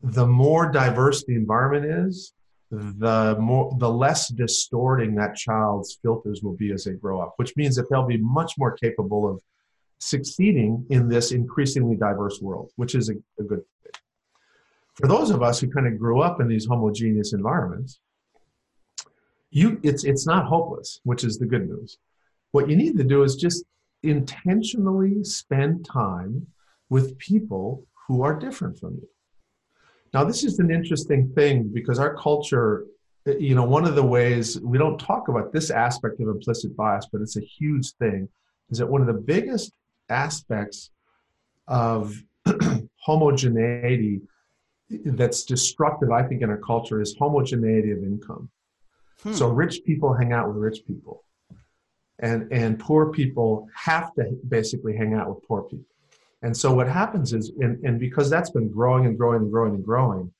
the 0.00 0.26
more 0.26 0.70
diverse 0.70 1.24
the 1.24 1.34
environment 1.34 1.84
is 1.84 2.32
the 2.70 3.36
more 3.40 3.74
the 3.78 3.88
less 3.88 4.28
distorting 4.28 5.14
that 5.14 5.34
child's 5.34 5.98
filters 6.02 6.42
will 6.42 6.56
be 6.56 6.72
as 6.72 6.84
they 6.84 6.92
grow 6.92 7.20
up 7.20 7.32
which 7.36 7.56
means 7.56 7.74
that 7.76 7.88
they'll 7.88 8.06
be 8.06 8.18
much 8.18 8.52
more 8.58 8.72
capable 8.72 9.28
of 9.28 9.40
succeeding 10.00 10.84
in 10.90 11.08
this 11.08 11.32
increasingly 11.32 11.96
diverse 11.96 12.40
world 12.42 12.70
which 12.76 12.94
is 12.94 13.08
a, 13.08 13.14
a 13.40 13.42
good 13.42 13.62
thing. 13.82 13.92
For 14.94 15.06
those 15.06 15.30
of 15.30 15.42
us 15.42 15.60
who 15.60 15.70
kind 15.70 15.86
of 15.86 15.98
grew 15.98 16.20
up 16.20 16.40
in 16.40 16.48
these 16.48 16.66
homogeneous 16.66 17.32
environments 17.32 18.00
you 19.50 19.80
it's 19.82 20.04
it's 20.04 20.26
not 20.26 20.46
hopeless 20.46 21.00
which 21.04 21.24
is 21.24 21.38
the 21.38 21.46
good 21.46 21.68
news. 21.68 21.96
What 22.52 22.68
you 22.68 22.76
need 22.76 22.96
to 22.98 23.04
do 23.04 23.22
is 23.22 23.36
just 23.36 23.64
intentionally 24.02 25.24
spend 25.24 25.86
time 25.86 26.46
with 26.90 27.18
people 27.18 27.86
who 28.06 28.22
are 28.22 28.38
different 28.38 28.78
from 28.78 28.94
you 28.94 29.08
now, 30.14 30.24
this 30.24 30.44
is 30.44 30.58
an 30.58 30.70
interesting 30.70 31.32
thing 31.34 31.70
because 31.72 31.98
our 31.98 32.14
culture, 32.14 32.86
you 33.26 33.54
know, 33.54 33.64
one 33.64 33.84
of 33.84 33.94
the 33.94 34.02
ways 34.02 34.58
we 34.60 34.78
don't 34.78 34.98
talk 34.98 35.28
about 35.28 35.52
this 35.52 35.70
aspect 35.70 36.20
of 36.20 36.28
implicit 36.28 36.74
bias, 36.76 37.06
but 37.12 37.20
it's 37.20 37.36
a 37.36 37.42
huge 37.42 37.92
thing, 37.94 38.28
is 38.70 38.78
that 38.78 38.86
one 38.86 39.00
of 39.00 39.06
the 39.06 39.20
biggest 39.20 39.72
aspects 40.08 40.90
of 41.66 42.14
homogeneity 42.96 44.22
that's 44.88 45.44
destructive, 45.44 46.10
I 46.10 46.22
think, 46.22 46.40
in 46.40 46.48
our 46.48 46.58
culture 46.58 47.02
is 47.02 47.14
homogeneity 47.18 47.90
of 47.90 47.98
income. 47.98 48.48
Hmm. 49.22 49.32
So 49.32 49.48
rich 49.48 49.84
people 49.84 50.14
hang 50.14 50.32
out 50.32 50.48
with 50.48 50.56
rich 50.56 50.86
people, 50.86 51.24
and 52.18 52.50
and 52.50 52.78
poor 52.78 53.12
people 53.12 53.68
have 53.74 54.14
to 54.14 54.38
basically 54.48 54.96
hang 54.96 55.12
out 55.12 55.28
with 55.28 55.46
poor 55.46 55.62
people. 55.62 55.84
And 56.42 56.56
so 56.56 56.72
what 56.72 56.88
happens 56.88 57.32
is, 57.32 57.50
and, 57.58 57.84
and 57.84 57.98
because 57.98 58.30
that's 58.30 58.50
been 58.50 58.70
growing 58.70 59.06
and 59.06 59.16
growing 59.18 59.42
and 59.42 59.50
growing 59.50 59.74
and 59.74 59.84
growing, 59.84 60.32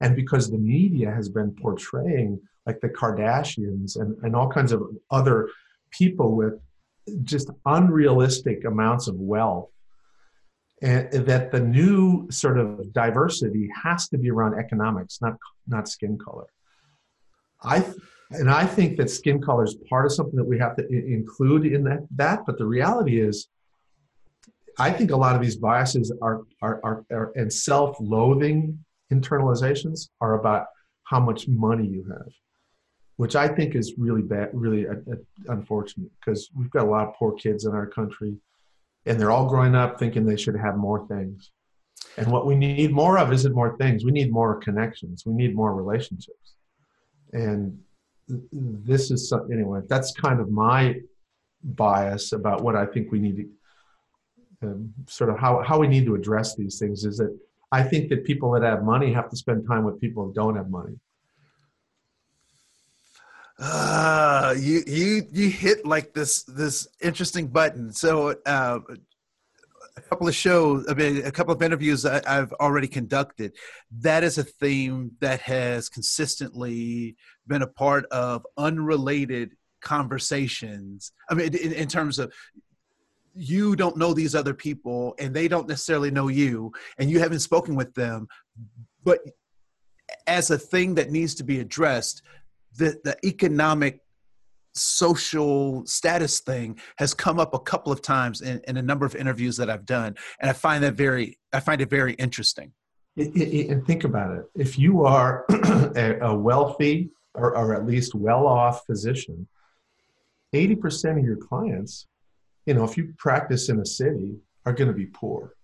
and 0.00 0.14
because 0.14 0.50
the 0.50 0.58
media 0.58 1.10
has 1.10 1.28
been 1.28 1.52
portraying 1.52 2.40
like 2.66 2.80
the 2.80 2.88
Kardashians 2.88 3.98
and, 4.00 4.16
and 4.22 4.36
all 4.36 4.48
kinds 4.48 4.72
of 4.72 4.82
other 5.10 5.50
people 5.90 6.34
with 6.34 6.54
just 7.24 7.50
unrealistic 7.66 8.64
amounts 8.64 9.08
of 9.08 9.16
wealth, 9.16 9.70
and 10.82 11.10
that 11.26 11.50
the 11.52 11.60
new 11.60 12.30
sort 12.30 12.58
of 12.58 12.92
diversity 12.92 13.68
has 13.82 14.08
to 14.08 14.18
be 14.18 14.30
around 14.30 14.58
economics, 14.58 15.20
not 15.20 15.36
not 15.66 15.88
skin 15.88 16.18
color. 16.18 16.46
I 17.62 17.84
and 18.30 18.50
I 18.50 18.66
think 18.66 18.96
that 18.96 19.10
skin 19.10 19.40
color 19.40 19.64
is 19.64 19.76
part 19.88 20.06
of 20.06 20.12
something 20.12 20.36
that 20.36 20.44
we 20.44 20.58
have 20.58 20.76
to 20.76 20.88
include 20.88 21.66
in 21.66 21.84
that. 21.84 22.06
That, 22.16 22.44
but 22.46 22.58
the 22.58 22.66
reality 22.66 23.20
is, 23.20 23.48
I 24.78 24.90
think 24.90 25.10
a 25.10 25.16
lot 25.16 25.36
of 25.36 25.42
these 25.42 25.56
biases 25.56 26.12
are, 26.20 26.42
are, 26.62 26.80
are, 26.82 27.04
are 27.10 27.32
and 27.36 27.52
self-loathing 27.52 28.84
internalizations 29.12 30.08
are 30.20 30.34
about 30.34 30.66
how 31.04 31.20
much 31.20 31.46
money 31.46 31.86
you 31.86 32.04
have, 32.10 32.32
which 33.16 33.36
I 33.36 33.48
think 33.48 33.74
is 33.74 33.94
really 33.98 34.22
bad, 34.22 34.50
really 34.52 34.88
uh, 34.88 34.94
uh, 35.10 35.16
unfortunate 35.48 36.10
because 36.18 36.50
we've 36.56 36.70
got 36.70 36.86
a 36.86 36.90
lot 36.90 37.08
of 37.08 37.14
poor 37.14 37.32
kids 37.32 37.64
in 37.66 37.72
our 37.72 37.86
country 37.86 38.36
and 39.06 39.20
they're 39.20 39.30
all 39.30 39.48
growing 39.48 39.74
up 39.74 39.98
thinking 39.98 40.24
they 40.24 40.36
should 40.36 40.56
have 40.56 40.76
more 40.76 41.06
things. 41.06 41.50
And 42.16 42.30
what 42.30 42.46
we 42.46 42.54
need 42.54 42.92
more 42.92 43.18
of 43.18 43.32
isn't 43.32 43.54
more 43.54 43.76
things. 43.76 44.04
We 44.04 44.12
need 44.12 44.32
more 44.32 44.56
connections. 44.56 45.24
We 45.26 45.34
need 45.34 45.54
more 45.54 45.74
relationships. 45.74 46.54
And 47.32 47.78
this 48.28 49.10
is 49.10 49.32
anyway, 49.52 49.80
that's 49.88 50.12
kind 50.12 50.40
of 50.40 50.50
my 50.50 51.00
bias 51.62 52.32
about 52.32 52.62
what 52.62 52.76
I 52.76 52.86
think 52.86 53.10
we 53.10 53.18
need 53.18 53.36
to 53.36 53.48
sort 55.06 55.30
of 55.30 55.38
how, 55.38 55.62
how 55.62 55.78
we 55.78 55.88
need 55.88 56.06
to 56.06 56.14
address 56.14 56.54
these 56.54 56.78
things 56.78 57.04
is 57.04 57.18
that 57.18 57.36
I 57.72 57.82
think 57.82 58.08
that 58.10 58.24
people 58.24 58.52
that 58.52 58.62
have 58.62 58.82
money 58.84 59.12
have 59.12 59.28
to 59.30 59.36
spend 59.36 59.66
time 59.66 59.84
with 59.84 60.00
people 60.00 60.26
who 60.26 60.32
don't 60.32 60.56
have 60.56 60.70
money. 60.70 60.94
Uh, 63.58 64.54
you 64.58 64.82
you 64.86 65.22
you 65.30 65.48
hit 65.48 65.86
like 65.86 66.12
this 66.12 66.42
this 66.42 66.88
interesting 67.00 67.46
button. 67.46 67.92
So 67.92 68.34
uh, 68.46 68.80
a 69.96 70.00
couple 70.00 70.26
of 70.26 70.34
shows, 70.34 70.86
I 70.88 70.94
mean, 70.94 71.24
a 71.24 71.30
couple 71.30 71.54
of 71.54 71.62
interviews 71.62 72.04
I, 72.04 72.20
I've 72.26 72.52
already 72.54 72.88
conducted. 72.88 73.52
That 74.00 74.24
is 74.24 74.38
a 74.38 74.44
theme 74.44 75.12
that 75.20 75.40
has 75.42 75.88
consistently 75.88 77.16
been 77.46 77.62
a 77.62 77.66
part 77.66 78.06
of 78.06 78.44
unrelated 78.56 79.52
conversations. 79.80 81.12
I 81.30 81.34
mean, 81.34 81.54
in, 81.54 81.72
in 81.72 81.88
terms 81.88 82.18
of 82.18 82.32
you 83.34 83.76
don't 83.76 83.96
know 83.96 84.14
these 84.14 84.34
other 84.34 84.54
people 84.54 85.14
and 85.18 85.34
they 85.34 85.48
don't 85.48 85.68
necessarily 85.68 86.10
know 86.10 86.28
you 86.28 86.72
and 86.98 87.10
you 87.10 87.18
haven't 87.18 87.40
spoken 87.40 87.74
with 87.74 87.94
them. 87.94 88.28
But 89.02 89.20
as 90.26 90.50
a 90.50 90.58
thing 90.58 90.94
that 90.94 91.10
needs 91.10 91.34
to 91.36 91.44
be 91.44 91.60
addressed 91.60 92.22
the, 92.76 92.98
the 93.04 93.16
economic 93.24 94.00
social 94.74 95.86
status 95.86 96.40
thing 96.40 96.78
has 96.98 97.14
come 97.14 97.38
up 97.38 97.54
a 97.54 97.58
couple 97.58 97.92
of 97.92 98.02
times 98.02 98.40
in, 98.40 98.60
in, 98.66 98.76
a 98.76 98.82
number 98.82 99.06
of 99.06 99.14
interviews 99.14 99.56
that 99.56 99.70
I've 99.70 99.86
done, 99.86 100.16
and 100.40 100.50
I 100.50 100.52
find 100.52 100.82
that 100.84 100.94
very 100.94 101.38
I 101.52 101.60
find 101.60 101.80
it 101.80 101.90
very 101.90 102.14
interesting. 102.14 102.72
It, 103.16 103.36
it, 103.36 103.70
and 103.70 103.86
think 103.86 104.04
about 104.04 104.36
it: 104.36 104.44
if 104.56 104.78
you 104.78 105.04
are 105.04 105.44
a, 105.96 106.18
a, 106.20 106.34
wealthy 106.34 107.10
or, 107.34 107.56
or 107.56 107.74
at 107.74 107.86
least 107.86 108.14
well-off 108.14 108.84
physician, 108.86 109.46
eighty 110.52 110.74
percent 110.74 111.18
of 111.18 111.24
your 111.24 111.36
clients, 111.36 112.06
you 112.66 112.74
know, 112.74 112.84
if 112.84 112.96
you 112.96 113.14
practice 113.18 113.68
in 113.68 113.80
a 113.80 113.86
city, 113.86 114.36
are 114.66 114.72
going 114.72 114.88
to 114.88 114.94
be 114.94 115.06
poor. 115.06 115.54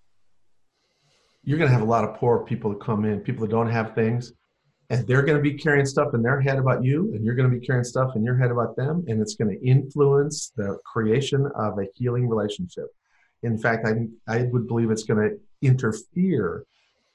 You're 1.42 1.59
going 1.59 1.68
to 1.70 1.72
have 1.72 1.82
a 1.82 1.90
lot 1.90 2.05
of 2.05 2.16
poor 2.16 2.44
people 2.44 2.70
that 2.70 2.80
come 2.80 3.05
in, 3.05 3.20
people 3.20 3.46
that 3.46 3.51
don't 3.51 3.70
have 3.70 3.94
things 3.94 4.32
and 4.90 5.07
they're 5.07 5.22
going 5.22 5.38
to 5.38 5.42
be 5.42 5.55
carrying 5.55 5.86
stuff 5.86 6.12
in 6.14 6.22
their 6.22 6.40
head 6.40 6.59
about 6.59 6.84
you 6.84 7.12
and 7.14 7.24
you're 7.24 7.36
going 7.36 7.51
to 7.51 7.57
be 7.59 7.64
carrying 7.64 7.84
stuff 7.84 8.16
in 8.16 8.24
your 8.24 8.36
head 8.36 8.51
about 8.51 8.76
them 8.76 9.05
and 9.09 9.22
it's 9.22 9.36
going 9.36 9.57
to 9.57 9.66
influence 9.66 10.53
the 10.57 10.76
creation 10.84 11.48
of 11.55 11.78
a 11.78 11.86
healing 11.94 12.28
relationship 12.28 12.86
in 13.42 13.57
fact 13.57 13.86
i, 13.86 14.07
I 14.32 14.42
would 14.42 14.66
believe 14.66 14.90
it's 14.90 15.05
going 15.05 15.30
to 15.30 15.38
interfere 15.66 16.64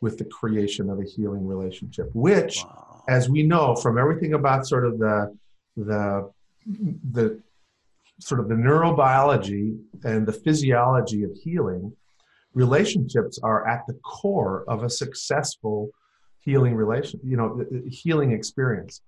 with 0.02 0.18
the 0.18 0.26
creation 0.26 0.90
of 0.90 1.00
a 1.00 1.04
healing 1.04 1.46
relationship 1.46 2.10
which 2.14 2.64
wow. 2.64 3.04
as 3.08 3.30
we 3.30 3.44
know 3.44 3.76
from 3.76 3.98
everything 3.98 4.34
about 4.34 4.66
sort 4.66 4.86
of 4.86 4.98
the 4.98 5.38
the 5.78 6.32
the 7.12 7.42
sort 8.20 8.40
of 8.40 8.48
the 8.48 8.56
neurobiology 8.56 9.78
and 10.04 10.26
the 10.26 10.34
physiology 10.34 11.24
of 11.24 11.32
healing 11.44 11.92
relationships 12.54 13.38
are 13.44 13.68
at 13.68 13.86
the 13.88 13.94
core 13.96 14.64
of 14.68 14.84
a 14.84 14.90
successful 14.90 15.90
healing 16.40 16.74
relation, 16.74 17.20
you 17.24 17.36
know, 17.36 17.66
healing 17.88 18.32
experience. 18.32 19.02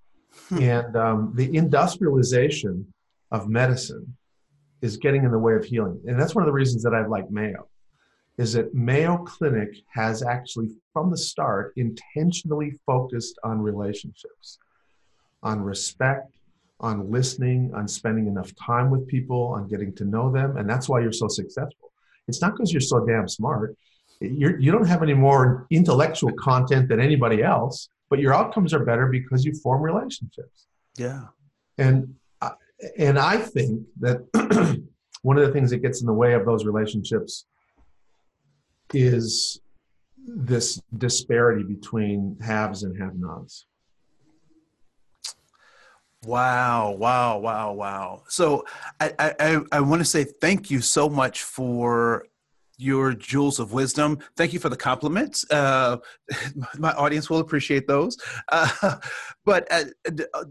Hmm. 0.49 0.61
And 0.61 0.95
um, 0.95 1.31
the 1.35 1.55
industrialization 1.55 2.93
of 3.31 3.47
medicine 3.47 4.17
is 4.81 4.97
getting 4.97 5.23
in 5.23 5.31
the 5.31 5.39
way 5.39 5.53
of 5.53 5.63
healing. 5.63 5.99
And 6.05 6.19
that's 6.19 6.35
one 6.35 6.43
of 6.43 6.47
the 6.47 6.53
reasons 6.53 6.83
that 6.83 6.93
I 6.93 7.05
like 7.05 7.31
Mayo, 7.31 7.67
is 8.37 8.53
that 8.53 8.75
Mayo 8.75 9.17
Clinic 9.19 9.75
has 9.93 10.21
actually, 10.21 10.69
from 10.93 11.09
the 11.09 11.17
start, 11.17 11.73
intentionally 11.77 12.77
focused 12.85 13.39
on 13.43 13.61
relationships, 13.61 14.59
on 15.41 15.61
respect, 15.61 16.36
on 16.79 17.09
listening, 17.09 17.71
on 17.73 17.87
spending 17.87 18.27
enough 18.27 18.53
time 18.55 18.89
with 18.89 19.07
people, 19.07 19.47
on 19.47 19.67
getting 19.67 19.93
to 19.95 20.05
know 20.05 20.31
them. 20.31 20.57
And 20.57 20.69
that's 20.69 20.87
why 20.87 20.99
you're 20.99 21.11
so 21.11 21.27
successful. 21.27 21.91
It's 22.27 22.41
not 22.41 22.53
because 22.53 22.71
you're 22.71 22.81
so 22.81 23.05
damn 23.05 23.27
smart 23.27 23.75
you're, 24.19 24.59
you 24.59 24.71
don't 24.71 24.87
have 24.87 25.03
any 25.03 25.13
more 25.13 25.67
intellectual 25.69 26.31
content 26.33 26.89
than 26.89 26.99
anybody 26.99 27.43
else, 27.43 27.89
but 28.09 28.19
your 28.19 28.33
outcomes 28.33 28.73
are 28.73 28.83
better 28.83 29.07
because 29.07 29.45
you 29.45 29.53
form 29.53 29.81
relationships. 29.81 30.67
Yeah. 30.97 31.25
And 31.77 32.15
and 32.97 33.17
I 33.17 33.37
think 33.37 33.87
that 34.01 34.83
one 35.23 35.37
of 35.37 35.47
the 35.47 35.51
things 35.51 35.71
that 35.71 35.79
gets 35.79 36.01
in 36.01 36.07
the 36.07 36.13
way 36.13 36.33
of 36.33 36.45
those 36.45 36.63
relationships 36.63 37.45
is 38.93 39.59
this 40.27 40.79
disparity 40.95 41.63
between 41.63 42.37
haves 42.39 42.83
and 42.83 42.99
have-nots. 43.01 43.65
Wow, 46.25 46.91
wow, 46.91 47.37
wow, 47.37 47.73
wow. 47.73 48.23
So 48.27 48.65
I, 48.99 49.13
I, 49.39 49.59
I 49.71 49.79
want 49.81 50.01
to 50.01 50.05
say 50.05 50.23
thank 50.23 50.71
you 50.71 50.81
so 50.81 51.09
much 51.09 51.43
for 51.43 52.25
your 52.77 53.13
jewels 53.13 53.59
of 53.59 53.73
wisdom. 53.73 54.19
Thank 54.35 54.53
you 54.53 54.59
for 54.59 54.69
the 54.69 54.77
compliments. 54.77 55.45
Uh, 55.51 55.97
my 56.77 56.91
audience 56.93 57.29
will 57.29 57.39
appreciate 57.39 57.87
those. 57.87 58.17
Uh, 58.51 58.97
but 59.45 59.67
uh, 59.71 59.83
uh, 60.33 60.45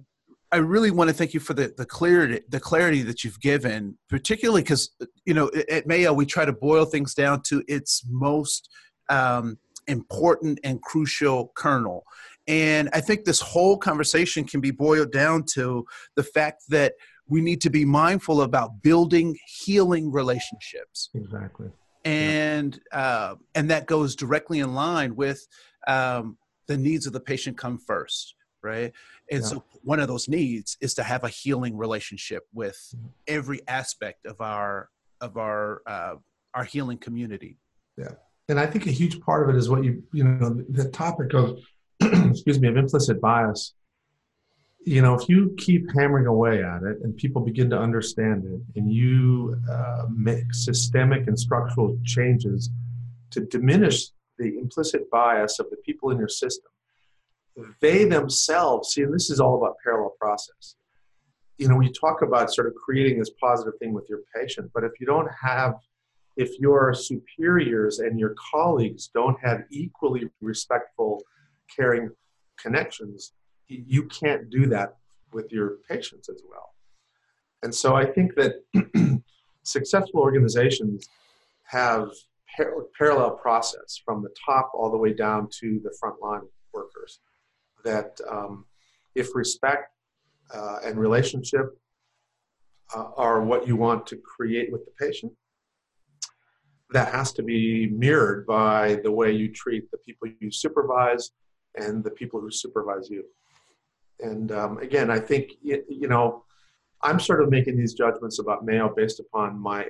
I 0.52 0.58
really 0.58 0.90
want 0.90 1.08
to 1.08 1.14
thank 1.14 1.34
you 1.34 1.40
for 1.40 1.54
the, 1.54 1.74
the 1.76 1.84
clarity 1.84 2.40
the 2.48 2.60
clarity 2.60 3.02
that 3.02 3.24
you've 3.24 3.40
given, 3.40 3.98
particularly 4.08 4.62
because 4.62 4.90
you 5.24 5.34
know 5.34 5.50
at 5.68 5.86
Mayo 5.86 6.12
we 6.12 6.24
try 6.26 6.44
to 6.44 6.52
boil 6.52 6.84
things 6.84 7.14
down 7.14 7.42
to 7.42 7.62
its 7.66 8.04
most 8.08 8.68
um, 9.08 9.58
important 9.88 10.60
and 10.62 10.80
crucial 10.82 11.52
kernel. 11.56 12.04
And 12.48 12.88
I 12.92 13.00
think 13.00 13.24
this 13.24 13.40
whole 13.40 13.76
conversation 13.76 14.44
can 14.44 14.60
be 14.60 14.70
boiled 14.70 15.12
down 15.12 15.44
to 15.54 15.84
the 16.14 16.22
fact 16.22 16.64
that 16.68 16.94
we 17.28 17.40
need 17.40 17.60
to 17.62 17.70
be 17.70 17.84
mindful 17.84 18.42
about 18.42 18.82
building 18.82 19.36
healing 19.46 20.12
relationships. 20.12 21.10
Exactly 21.14 21.70
and 22.06 22.80
uh, 22.92 23.34
and 23.54 23.68
that 23.70 23.86
goes 23.86 24.14
directly 24.14 24.60
in 24.60 24.74
line 24.74 25.16
with 25.16 25.46
um, 25.88 26.38
the 26.68 26.76
needs 26.76 27.06
of 27.06 27.12
the 27.12 27.20
patient 27.20 27.58
come 27.58 27.78
first 27.78 28.34
right 28.62 28.92
and 29.30 29.42
yeah. 29.42 29.48
so 29.48 29.64
one 29.82 30.00
of 30.00 30.08
those 30.08 30.28
needs 30.28 30.78
is 30.80 30.94
to 30.94 31.02
have 31.02 31.24
a 31.24 31.28
healing 31.28 31.76
relationship 31.76 32.44
with 32.54 32.78
mm-hmm. 32.96 33.08
every 33.26 33.60
aspect 33.68 34.24
of 34.24 34.40
our 34.40 34.88
of 35.20 35.36
our 35.36 35.82
uh, 35.86 36.14
our 36.54 36.64
healing 36.64 36.96
community 36.96 37.58
yeah 37.98 38.12
and 38.48 38.58
i 38.58 38.66
think 38.66 38.86
a 38.86 38.90
huge 38.90 39.20
part 39.20 39.42
of 39.42 39.54
it 39.54 39.58
is 39.58 39.68
what 39.68 39.84
you 39.84 40.02
you 40.12 40.24
know 40.24 40.64
the 40.70 40.88
topic 40.90 41.34
of 41.34 41.58
excuse 42.30 42.60
me 42.60 42.68
of 42.68 42.76
implicit 42.76 43.20
bias 43.20 43.74
you 44.86 45.02
know, 45.02 45.14
if 45.14 45.28
you 45.28 45.52
keep 45.58 45.92
hammering 45.92 46.26
away 46.26 46.62
at 46.62 46.84
it 46.84 46.98
and 47.02 47.16
people 47.16 47.42
begin 47.42 47.68
to 47.70 47.76
understand 47.78 48.44
it 48.44 48.78
and 48.78 48.90
you 48.92 49.60
uh, 49.68 50.04
make 50.14 50.44
systemic 50.54 51.26
and 51.26 51.36
structural 51.36 51.98
changes 52.04 52.70
to 53.32 53.40
diminish 53.40 54.10
the 54.38 54.56
implicit 54.56 55.10
bias 55.10 55.58
of 55.58 55.68
the 55.70 55.76
people 55.78 56.10
in 56.10 56.18
your 56.18 56.28
system, 56.28 56.70
they 57.80 58.04
themselves, 58.04 58.90
see, 58.90 59.02
and 59.02 59.12
this 59.12 59.28
is 59.28 59.40
all 59.40 59.56
about 59.56 59.74
parallel 59.82 60.14
process. 60.20 60.76
You 61.58 61.66
know, 61.66 61.74
we 61.74 61.90
talk 61.90 62.22
about 62.22 62.54
sort 62.54 62.68
of 62.68 62.74
creating 62.76 63.18
this 63.18 63.30
positive 63.40 63.74
thing 63.80 63.92
with 63.92 64.08
your 64.08 64.20
patient, 64.36 64.70
but 64.72 64.84
if 64.84 64.92
you 65.00 65.06
don't 65.06 65.30
have, 65.42 65.74
if 66.36 66.60
your 66.60 66.94
superiors 66.94 67.98
and 67.98 68.20
your 68.20 68.36
colleagues 68.52 69.10
don't 69.12 69.38
have 69.42 69.62
equally 69.72 70.30
respectful, 70.40 71.24
caring 71.74 72.10
connections, 72.58 73.32
you 73.68 74.04
can't 74.04 74.50
do 74.50 74.66
that 74.66 74.96
with 75.32 75.52
your 75.52 75.78
patients 75.88 76.28
as 76.28 76.40
well. 76.48 76.74
And 77.62 77.74
so 77.74 77.94
I 77.94 78.04
think 78.04 78.34
that 78.36 78.62
successful 79.62 80.20
organizations 80.20 81.08
have 81.64 82.10
par- 82.56 82.86
parallel 82.96 83.32
process 83.32 84.00
from 84.04 84.22
the 84.22 84.30
top 84.44 84.70
all 84.74 84.90
the 84.90 84.96
way 84.96 85.12
down 85.12 85.48
to 85.60 85.80
the 85.82 85.94
frontline 86.02 86.46
workers. 86.72 87.20
That 87.84 88.18
um, 88.30 88.66
if 89.14 89.34
respect 89.34 89.92
uh, 90.54 90.78
and 90.84 90.98
relationship 90.98 91.78
uh, 92.94 93.10
are 93.16 93.42
what 93.42 93.66
you 93.66 93.76
want 93.76 94.06
to 94.08 94.16
create 94.16 94.70
with 94.70 94.84
the 94.84 94.92
patient, 95.04 95.32
that 96.90 97.12
has 97.12 97.32
to 97.32 97.42
be 97.42 97.88
mirrored 97.88 98.46
by 98.46 99.00
the 99.02 99.10
way 99.10 99.32
you 99.32 99.52
treat 99.52 99.90
the 99.90 99.98
people 99.98 100.28
you 100.40 100.50
supervise 100.52 101.32
and 101.76 102.02
the 102.02 102.10
people 102.10 102.40
who 102.40 102.50
supervise 102.50 103.08
you. 103.10 103.24
And 104.20 104.50
um, 104.52 104.78
again, 104.78 105.10
I 105.10 105.18
think, 105.18 105.52
you 105.62 106.08
know, 106.08 106.44
I'm 107.02 107.20
sort 107.20 107.42
of 107.42 107.50
making 107.50 107.76
these 107.76 107.94
judgments 107.94 108.38
about 108.38 108.64
Mayo 108.64 108.92
based 108.94 109.20
upon 109.20 109.58
my 109.58 109.86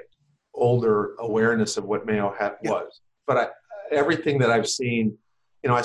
older 0.55 1.15
awareness 1.21 1.77
of 1.77 1.85
what 1.85 2.07
Mayo 2.07 2.35
had, 2.39 2.57
yeah. 2.63 2.71
was. 2.73 3.01
But 3.27 3.37
I, 3.37 3.47
everything 3.93 4.39
that 4.39 4.51
I've 4.51 4.69
seen, 4.69 5.17
you 5.63 5.71
know, 5.71 5.77
I, 5.77 5.83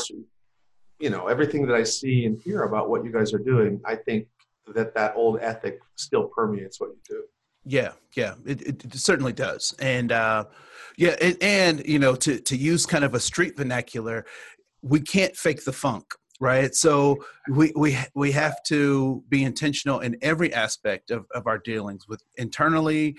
you 0.99 1.09
know, 1.09 1.27
everything 1.27 1.65
that 1.67 1.75
I 1.75 1.83
see 1.83 2.25
and 2.25 2.41
hear 2.41 2.63
about 2.63 2.89
what 2.89 3.03
you 3.05 3.11
guys 3.11 3.33
are 3.33 3.39
doing, 3.39 3.81
I 3.85 3.95
think 3.95 4.27
that 4.73 4.95
that 4.95 5.13
old 5.15 5.39
ethic 5.41 5.79
still 5.95 6.25
permeates 6.25 6.79
what 6.79 6.89
you 6.89 6.99
do. 7.07 7.23
Yeah, 7.63 7.91
yeah, 8.15 8.35
it, 8.45 8.61
it 8.61 8.93
certainly 8.95 9.33
does, 9.33 9.75
and 9.77 10.11
uh, 10.11 10.45
yeah, 10.97 11.15
and, 11.21 11.37
and 11.41 11.85
you 11.85 11.99
know, 11.99 12.15
to 12.15 12.39
to 12.39 12.57
use 12.57 12.87
kind 12.87 13.03
of 13.03 13.13
a 13.13 13.19
street 13.19 13.55
vernacular, 13.55 14.25
we 14.81 14.99
can't 14.99 15.35
fake 15.35 15.63
the 15.65 15.73
funk 15.73 16.05
right? 16.43 16.73
So 16.73 17.23
we 17.51 17.71
we 17.75 17.95
we 18.15 18.31
have 18.31 18.63
to 18.63 19.23
be 19.29 19.43
intentional 19.43 19.99
in 19.99 20.17
every 20.23 20.51
aspect 20.51 21.11
of, 21.11 21.27
of 21.35 21.45
our 21.45 21.59
dealings 21.59 22.07
with 22.07 22.23
internally 22.35 23.15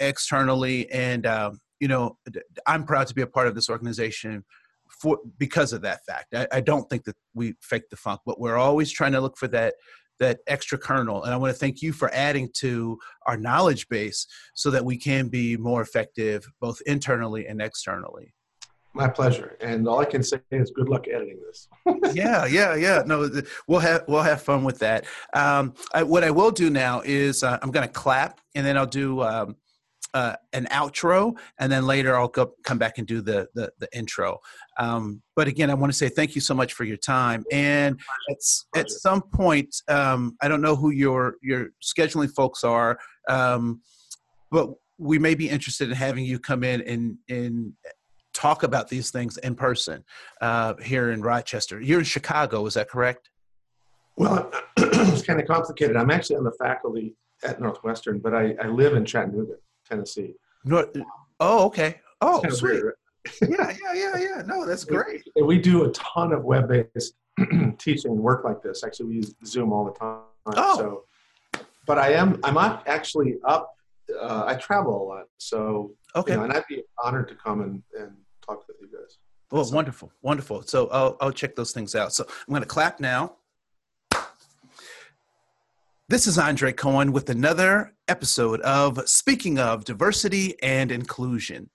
externally 0.00 0.90
and 0.90 1.24
um, 1.24 1.60
you 1.80 1.88
know 1.88 2.18
i'm 2.66 2.84
proud 2.84 3.06
to 3.06 3.14
be 3.14 3.22
a 3.22 3.26
part 3.26 3.46
of 3.46 3.54
this 3.54 3.70
organization 3.70 4.44
for 4.88 5.18
because 5.38 5.72
of 5.72 5.82
that 5.82 6.04
fact. 6.06 6.34
I, 6.34 6.46
I 6.52 6.60
don't 6.60 6.88
think 6.88 7.04
that 7.04 7.16
we 7.34 7.54
fake 7.60 7.88
the 7.90 7.96
funk 7.96 8.20
but 8.26 8.40
we're 8.40 8.56
always 8.56 8.90
trying 8.90 9.12
to 9.12 9.20
look 9.20 9.36
for 9.36 9.48
that 9.48 9.74
that 10.18 10.38
extra 10.46 10.78
kernel. 10.78 11.22
And 11.24 11.34
i 11.34 11.36
want 11.36 11.52
to 11.52 11.58
thank 11.58 11.82
you 11.82 11.92
for 11.92 12.10
adding 12.14 12.48
to 12.54 12.98
our 13.26 13.36
knowledge 13.36 13.88
base 13.88 14.26
so 14.54 14.70
that 14.70 14.84
we 14.84 14.96
can 14.96 15.28
be 15.28 15.56
more 15.56 15.82
effective 15.82 16.46
both 16.60 16.80
internally 16.86 17.46
and 17.46 17.60
externally 17.60 18.32
my 18.96 19.08
pleasure. 19.08 19.56
And 19.60 19.86
all 19.86 20.00
I 20.00 20.06
can 20.06 20.22
say 20.22 20.40
is 20.50 20.70
good 20.70 20.88
luck 20.88 21.06
editing 21.06 21.38
this. 21.46 21.68
yeah, 22.14 22.46
yeah, 22.46 22.74
yeah. 22.74 23.02
No, 23.06 23.30
we'll 23.68 23.80
have 23.80 24.04
we'll 24.08 24.22
have 24.22 24.42
fun 24.42 24.64
with 24.64 24.78
that. 24.80 25.04
Um, 25.34 25.74
I, 25.94 26.02
what 26.02 26.24
I 26.24 26.30
will 26.30 26.50
do 26.50 26.70
now 26.70 27.02
is 27.04 27.44
uh, 27.44 27.58
I'm 27.62 27.70
going 27.70 27.86
to 27.86 27.92
clap, 27.92 28.40
and 28.54 28.66
then 28.66 28.76
I'll 28.76 28.86
do 28.86 29.22
um, 29.22 29.56
uh, 30.14 30.34
an 30.54 30.66
outro, 30.70 31.36
and 31.58 31.70
then 31.70 31.86
later 31.86 32.16
I'll 32.16 32.28
go, 32.28 32.52
come 32.64 32.78
back 32.78 32.98
and 32.98 33.06
do 33.06 33.20
the 33.20 33.48
the, 33.54 33.70
the 33.78 33.88
intro. 33.96 34.38
Um, 34.78 35.22
but 35.36 35.46
again, 35.46 35.70
I 35.70 35.74
want 35.74 35.92
to 35.92 35.96
say 35.96 36.08
thank 36.08 36.34
you 36.34 36.40
so 36.40 36.54
much 36.54 36.72
for 36.72 36.84
your 36.84 36.96
time. 36.96 37.44
And 37.52 38.00
at 38.30 38.38
at 38.74 38.90
some 38.90 39.22
point, 39.22 39.76
um, 39.88 40.36
I 40.40 40.48
don't 40.48 40.62
know 40.62 40.74
who 40.74 40.90
your 40.90 41.36
your 41.42 41.68
scheduling 41.84 42.34
folks 42.34 42.64
are, 42.64 42.98
um, 43.28 43.82
but 44.50 44.70
we 44.98 45.18
may 45.18 45.34
be 45.34 45.48
interested 45.48 45.90
in 45.90 45.94
having 45.94 46.24
you 46.24 46.38
come 46.38 46.64
in 46.64 46.80
and 46.82 47.18
and 47.28 47.74
talk 48.36 48.62
about 48.62 48.88
these 48.88 49.10
things 49.10 49.38
in 49.38 49.54
person 49.54 50.04
uh, 50.40 50.74
here 50.82 51.10
in 51.10 51.22
Rochester. 51.22 51.80
You're 51.80 52.00
in 52.00 52.04
Chicago, 52.04 52.66
is 52.66 52.74
that 52.74 52.88
correct? 52.88 53.30
Well, 54.16 54.50
it's 54.76 55.22
kind 55.22 55.40
of 55.40 55.46
complicated. 55.46 55.96
I'm 55.96 56.10
actually 56.10 56.36
on 56.36 56.44
the 56.44 56.52
faculty 56.52 57.14
at 57.42 57.60
Northwestern, 57.60 58.18
but 58.18 58.34
I, 58.34 58.54
I 58.62 58.68
live 58.68 58.94
in 58.94 59.04
Chattanooga, 59.04 59.54
Tennessee. 59.88 60.34
North, 60.64 60.90
oh, 61.40 61.66
okay. 61.66 62.00
Oh, 62.20 62.42
sweet. 62.48 62.82
yeah, 63.42 63.74
yeah, 63.84 63.92
yeah, 63.94 64.16
yeah. 64.16 64.42
No, 64.46 64.64
that's 64.64 64.84
great. 64.84 65.22
We, 65.36 65.42
we 65.42 65.58
do 65.58 65.84
a 65.84 65.90
ton 65.90 66.32
of 66.32 66.44
web-based 66.44 67.14
teaching 67.78 68.12
and 68.12 68.20
work 68.20 68.44
like 68.44 68.62
this. 68.62 68.84
Actually, 68.84 69.06
we 69.06 69.14
use 69.16 69.34
Zoom 69.44 69.72
all 69.72 69.84
the 69.84 69.92
time. 69.92 70.20
Oh. 70.46 70.76
So, 70.78 71.62
but 71.86 71.98
I 71.98 72.12
am 72.12 72.40
I'm 72.44 72.54
not 72.54 72.86
actually 72.86 73.36
up. 73.44 73.74
Uh, 74.20 74.44
I 74.46 74.54
travel 74.54 75.02
a 75.02 75.04
lot, 75.04 75.24
so 75.38 75.92
okay. 76.14 76.32
You 76.32 76.38
know, 76.38 76.44
and 76.44 76.52
I'd 76.52 76.64
be 76.68 76.82
honored 77.02 77.28
to 77.28 77.34
come 77.34 77.60
and, 77.60 77.82
and 77.98 78.12
talk 78.46 78.66
with 78.68 78.76
you 78.80 78.88
guys. 78.88 79.18
Well, 79.50 79.64
so. 79.64 79.74
wonderful, 79.74 80.12
wonderful. 80.22 80.62
So 80.62 80.88
I'll 80.88 81.16
I'll 81.20 81.32
check 81.32 81.56
those 81.56 81.72
things 81.72 81.94
out. 81.94 82.12
So 82.12 82.24
I'm 82.26 82.50
going 82.50 82.62
to 82.62 82.68
clap 82.68 83.00
now. 83.00 83.36
This 86.08 86.28
is 86.28 86.38
Andre 86.38 86.72
Cohen 86.72 87.10
with 87.10 87.30
another 87.30 87.92
episode 88.06 88.60
of 88.60 89.08
Speaking 89.08 89.58
of 89.58 89.84
Diversity 89.84 90.54
and 90.62 90.92
Inclusion. 90.92 91.68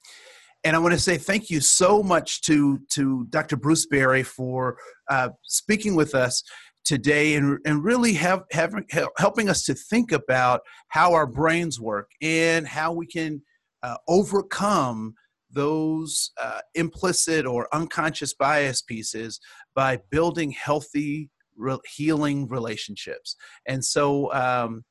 And 0.63 0.73
I 0.73 0.79
want 0.79 0.93
to 0.93 0.99
say 0.99 1.17
thank 1.17 1.49
you 1.49 1.59
so 1.59 2.01
much 2.01 2.41
to, 2.43 2.79
to 2.91 3.25
Dr. 3.29 3.57
Bruce 3.57 3.85
Perry 3.87 4.23
for 4.23 4.77
uh, 5.09 5.29
speaking 5.43 5.95
with 5.95 6.15
us 6.15 6.43
today 6.85 7.35
and, 7.35 7.59
and 7.65 7.83
really 7.83 8.13
have, 8.13 8.43
have, 8.51 8.73
helping 9.17 9.49
us 9.49 9.65
to 9.65 9.73
think 9.73 10.13
about 10.13 10.61
how 10.87 11.13
our 11.13 11.27
brains 11.27 11.81
work 11.81 12.09
and 12.21 12.65
how 12.65 12.93
we 12.93 13.07
can 13.07 13.41
uh, 13.83 13.97
overcome 14.07 15.13
those 15.53 16.31
uh, 16.41 16.59
implicit 16.75 17.45
or 17.45 17.67
unconscious 17.73 18.33
bias 18.33 18.81
pieces 18.81 19.39
by 19.75 19.99
building 20.09 20.51
healthy 20.51 21.29
re- 21.55 21.77
healing 21.95 22.47
relationships. 22.47 23.35
And 23.67 23.83
so 23.83 24.31
um, 24.33 24.83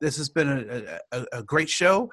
this 0.00 0.16
has 0.16 0.28
been 0.28 0.48
a, 0.48 1.00
a, 1.12 1.26
a, 1.32 1.42
great 1.42 1.68
show. 1.68 2.10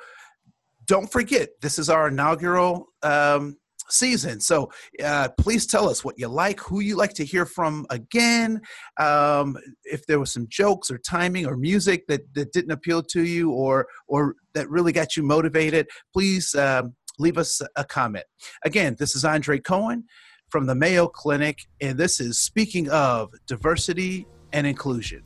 Don't 0.86 1.12
forget, 1.12 1.50
this 1.62 1.78
is 1.80 1.90
our 1.90 2.08
inaugural 2.08 2.88
um, 3.04 3.58
season. 3.90 4.40
So 4.40 4.72
uh, 5.04 5.30
please 5.38 5.66
tell 5.66 5.90
us 5.90 6.04
what 6.04 6.18
you 6.18 6.28
like, 6.28 6.60
who 6.60 6.80
you 6.80 6.96
like 6.96 7.14
to 7.16 7.26
hear 7.26 7.46
from 7.46 7.86
again. 7.90 8.62
Um, 9.00 9.58
if 9.84 10.06
there 10.08 10.20
was 10.20 10.32
some 10.32 10.48
jokes 10.50 10.90
or 10.90 10.98
timing 10.98 11.46
or 11.46 11.58
music 11.58 12.08
that, 12.08 12.22
that 12.34 12.54
didn't 12.54 12.72
appeal 12.72 13.04
to 13.04 13.24
you 13.24 13.52
or 13.52 13.88
or 14.08 14.36
that 14.54 14.70
really 14.70 14.92
got 14.92 15.16
you 15.16 15.24
motivated, 15.24 15.88
please 16.14 16.56
um, 16.56 16.96
leave 17.22 17.38
us 17.38 17.62
a 17.76 17.84
comment. 17.84 18.26
Again, 18.64 18.96
this 19.00 19.16
is 19.16 19.24
Andre 19.24 19.60
Cohen 19.60 20.06
from 20.50 20.66
the 20.66 20.76
Mayo 20.76 21.08
Clinic, 21.08 21.60
and 21.80 21.98
this 21.98 22.20
is 22.20 22.40
Speaking 22.40 22.90
of 22.90 23.32
Diversity 23.48 24.28
and 24.52 24.68
Inclusion. 24.68 25.24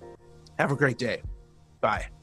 Have 0.59 0.71
a 0.71 0.75
great 0.75 0.97
day. 0.97 1.23
Bye. 1.81 2.14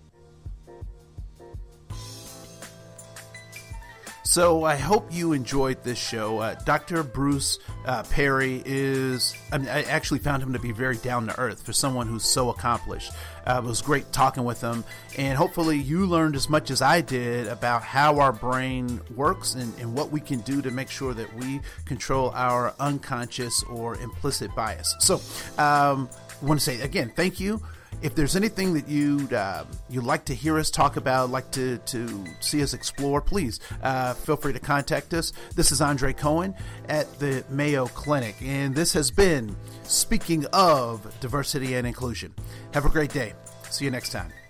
So 4.25 4.65
I 4.65 4.77
hope 4.77 5.13
you 5.13 5.33
enjoyed 5.33 5.83
this 5.83 5.99
show. 5.99 6.39
Uh, 6.39 6.55
Dr. 6.65 7.03
Bruce 7.03 7.59
uh, 7.85 8.05
Perry 8.05 8.63
is, 8.65 9.35
I, 9.51 9.59
mean, 9.59 9.69
I, 9.69 9.83
actually 9.83 10.21
found 10.21 10.43
him 10.43 10.53
to 10.53 10.61
be 10.61 10.71
very 10.71 10.97
down 10.97 11.27
to 11.27 11.39
earth 11.39 11.63
for 11.63 11.73
someone 11.73 12.07
who's 12.07 12.25
so 12.25 12.49
accomplished. 12.49 13.13
Uh, 13.45 13.61
it 13.63 13.67
was 13.67 13.83
great 13.83 14.13
talking 14.13 14.45
with 14.45 14.61
him, 14.61 14.85
and 15.19 15.37
hopefully 15.37 15.77
you 15.77 16.07
learned 16.07 16.37
as 16.37 16.49
much 16.49 16.71
as 16.71 16.81
I 16.81 17.01
did 17.01 17.49
about 17.49 17.83
how 17.83 18.21
our 18.21 18.33
brain 18.33 19.01
works 19.17 19.55
and, 19.55 19.77
and 19.81 19.93
what 19.93 20.13
we 20.13 20.21
can 20.21 20.41
do 20.41 20.63
to 20.63 20.71
make 20.71 20.89
sure 20.89 21.13
that 21.15 21.35
we 21.35 21.61
control 21.85 22.31
our 22.31 22.75
unconscious 22.79 23.65
or 23.65 23.97
implicit 23.99 24.55
bias. 24.55 24.95
So 25.01 25.17
um, 25.59 26.09
I 26.41 26.45
want 26.47 26.61
to 26.61 26.65
say 26.65 26.81
again, 26.81 27.13
thank 27.17 27.41
you 27.41 27.61
if 28.03 28.15
there's 28.15 28.37
anything 28.37 28.75
that 28.75 28.89
you'd 28.89 29.33
uh, 29.33 29.65
you'd 29.89 30.05
like 30.05 30.25
to 30.27 30.35
hear 30.35 30.59
us 30.59 30.71
talk 30.71 30.97
about, 30.97 31.31
like 31.31 31.51
to 31.53 31.79
to 31.79 32.25
see 32.41 32.63
us 32.63 32.75
explore, 32.75 33.21
please 33.21 33.61
uh, 33.83 34.15
feel 34.15 34.37
free 34.37 34.53
to 34.53 34.61
contact 34.61 35.15
us. 35.15 35.33
This 35.55 35.73
is 35.73 35.81
Andre 35.81 36.13
Cohen 36.13 36.55
at 36.89 37.19
the 37.19 37.45
Mayo 37.49 37.87
Clinic, 37.87 38.37
and 38.43 38.75
this 38.75 38.93
has 38.93 39.11
been 39.11 39.57
speaking 39.85 40.45
of 40.53 41.13
diversity 41.21 41.75
and 41.75 41.87
inclusion. 41.87 42.35
Have 42.75 42.85
a 42.85 42.91
great 42.91 43.13
day. 43.13 43.35
See 43.71 43.85
you 43.85 43.91
next 43.91 44.11
time. 44.11 44.42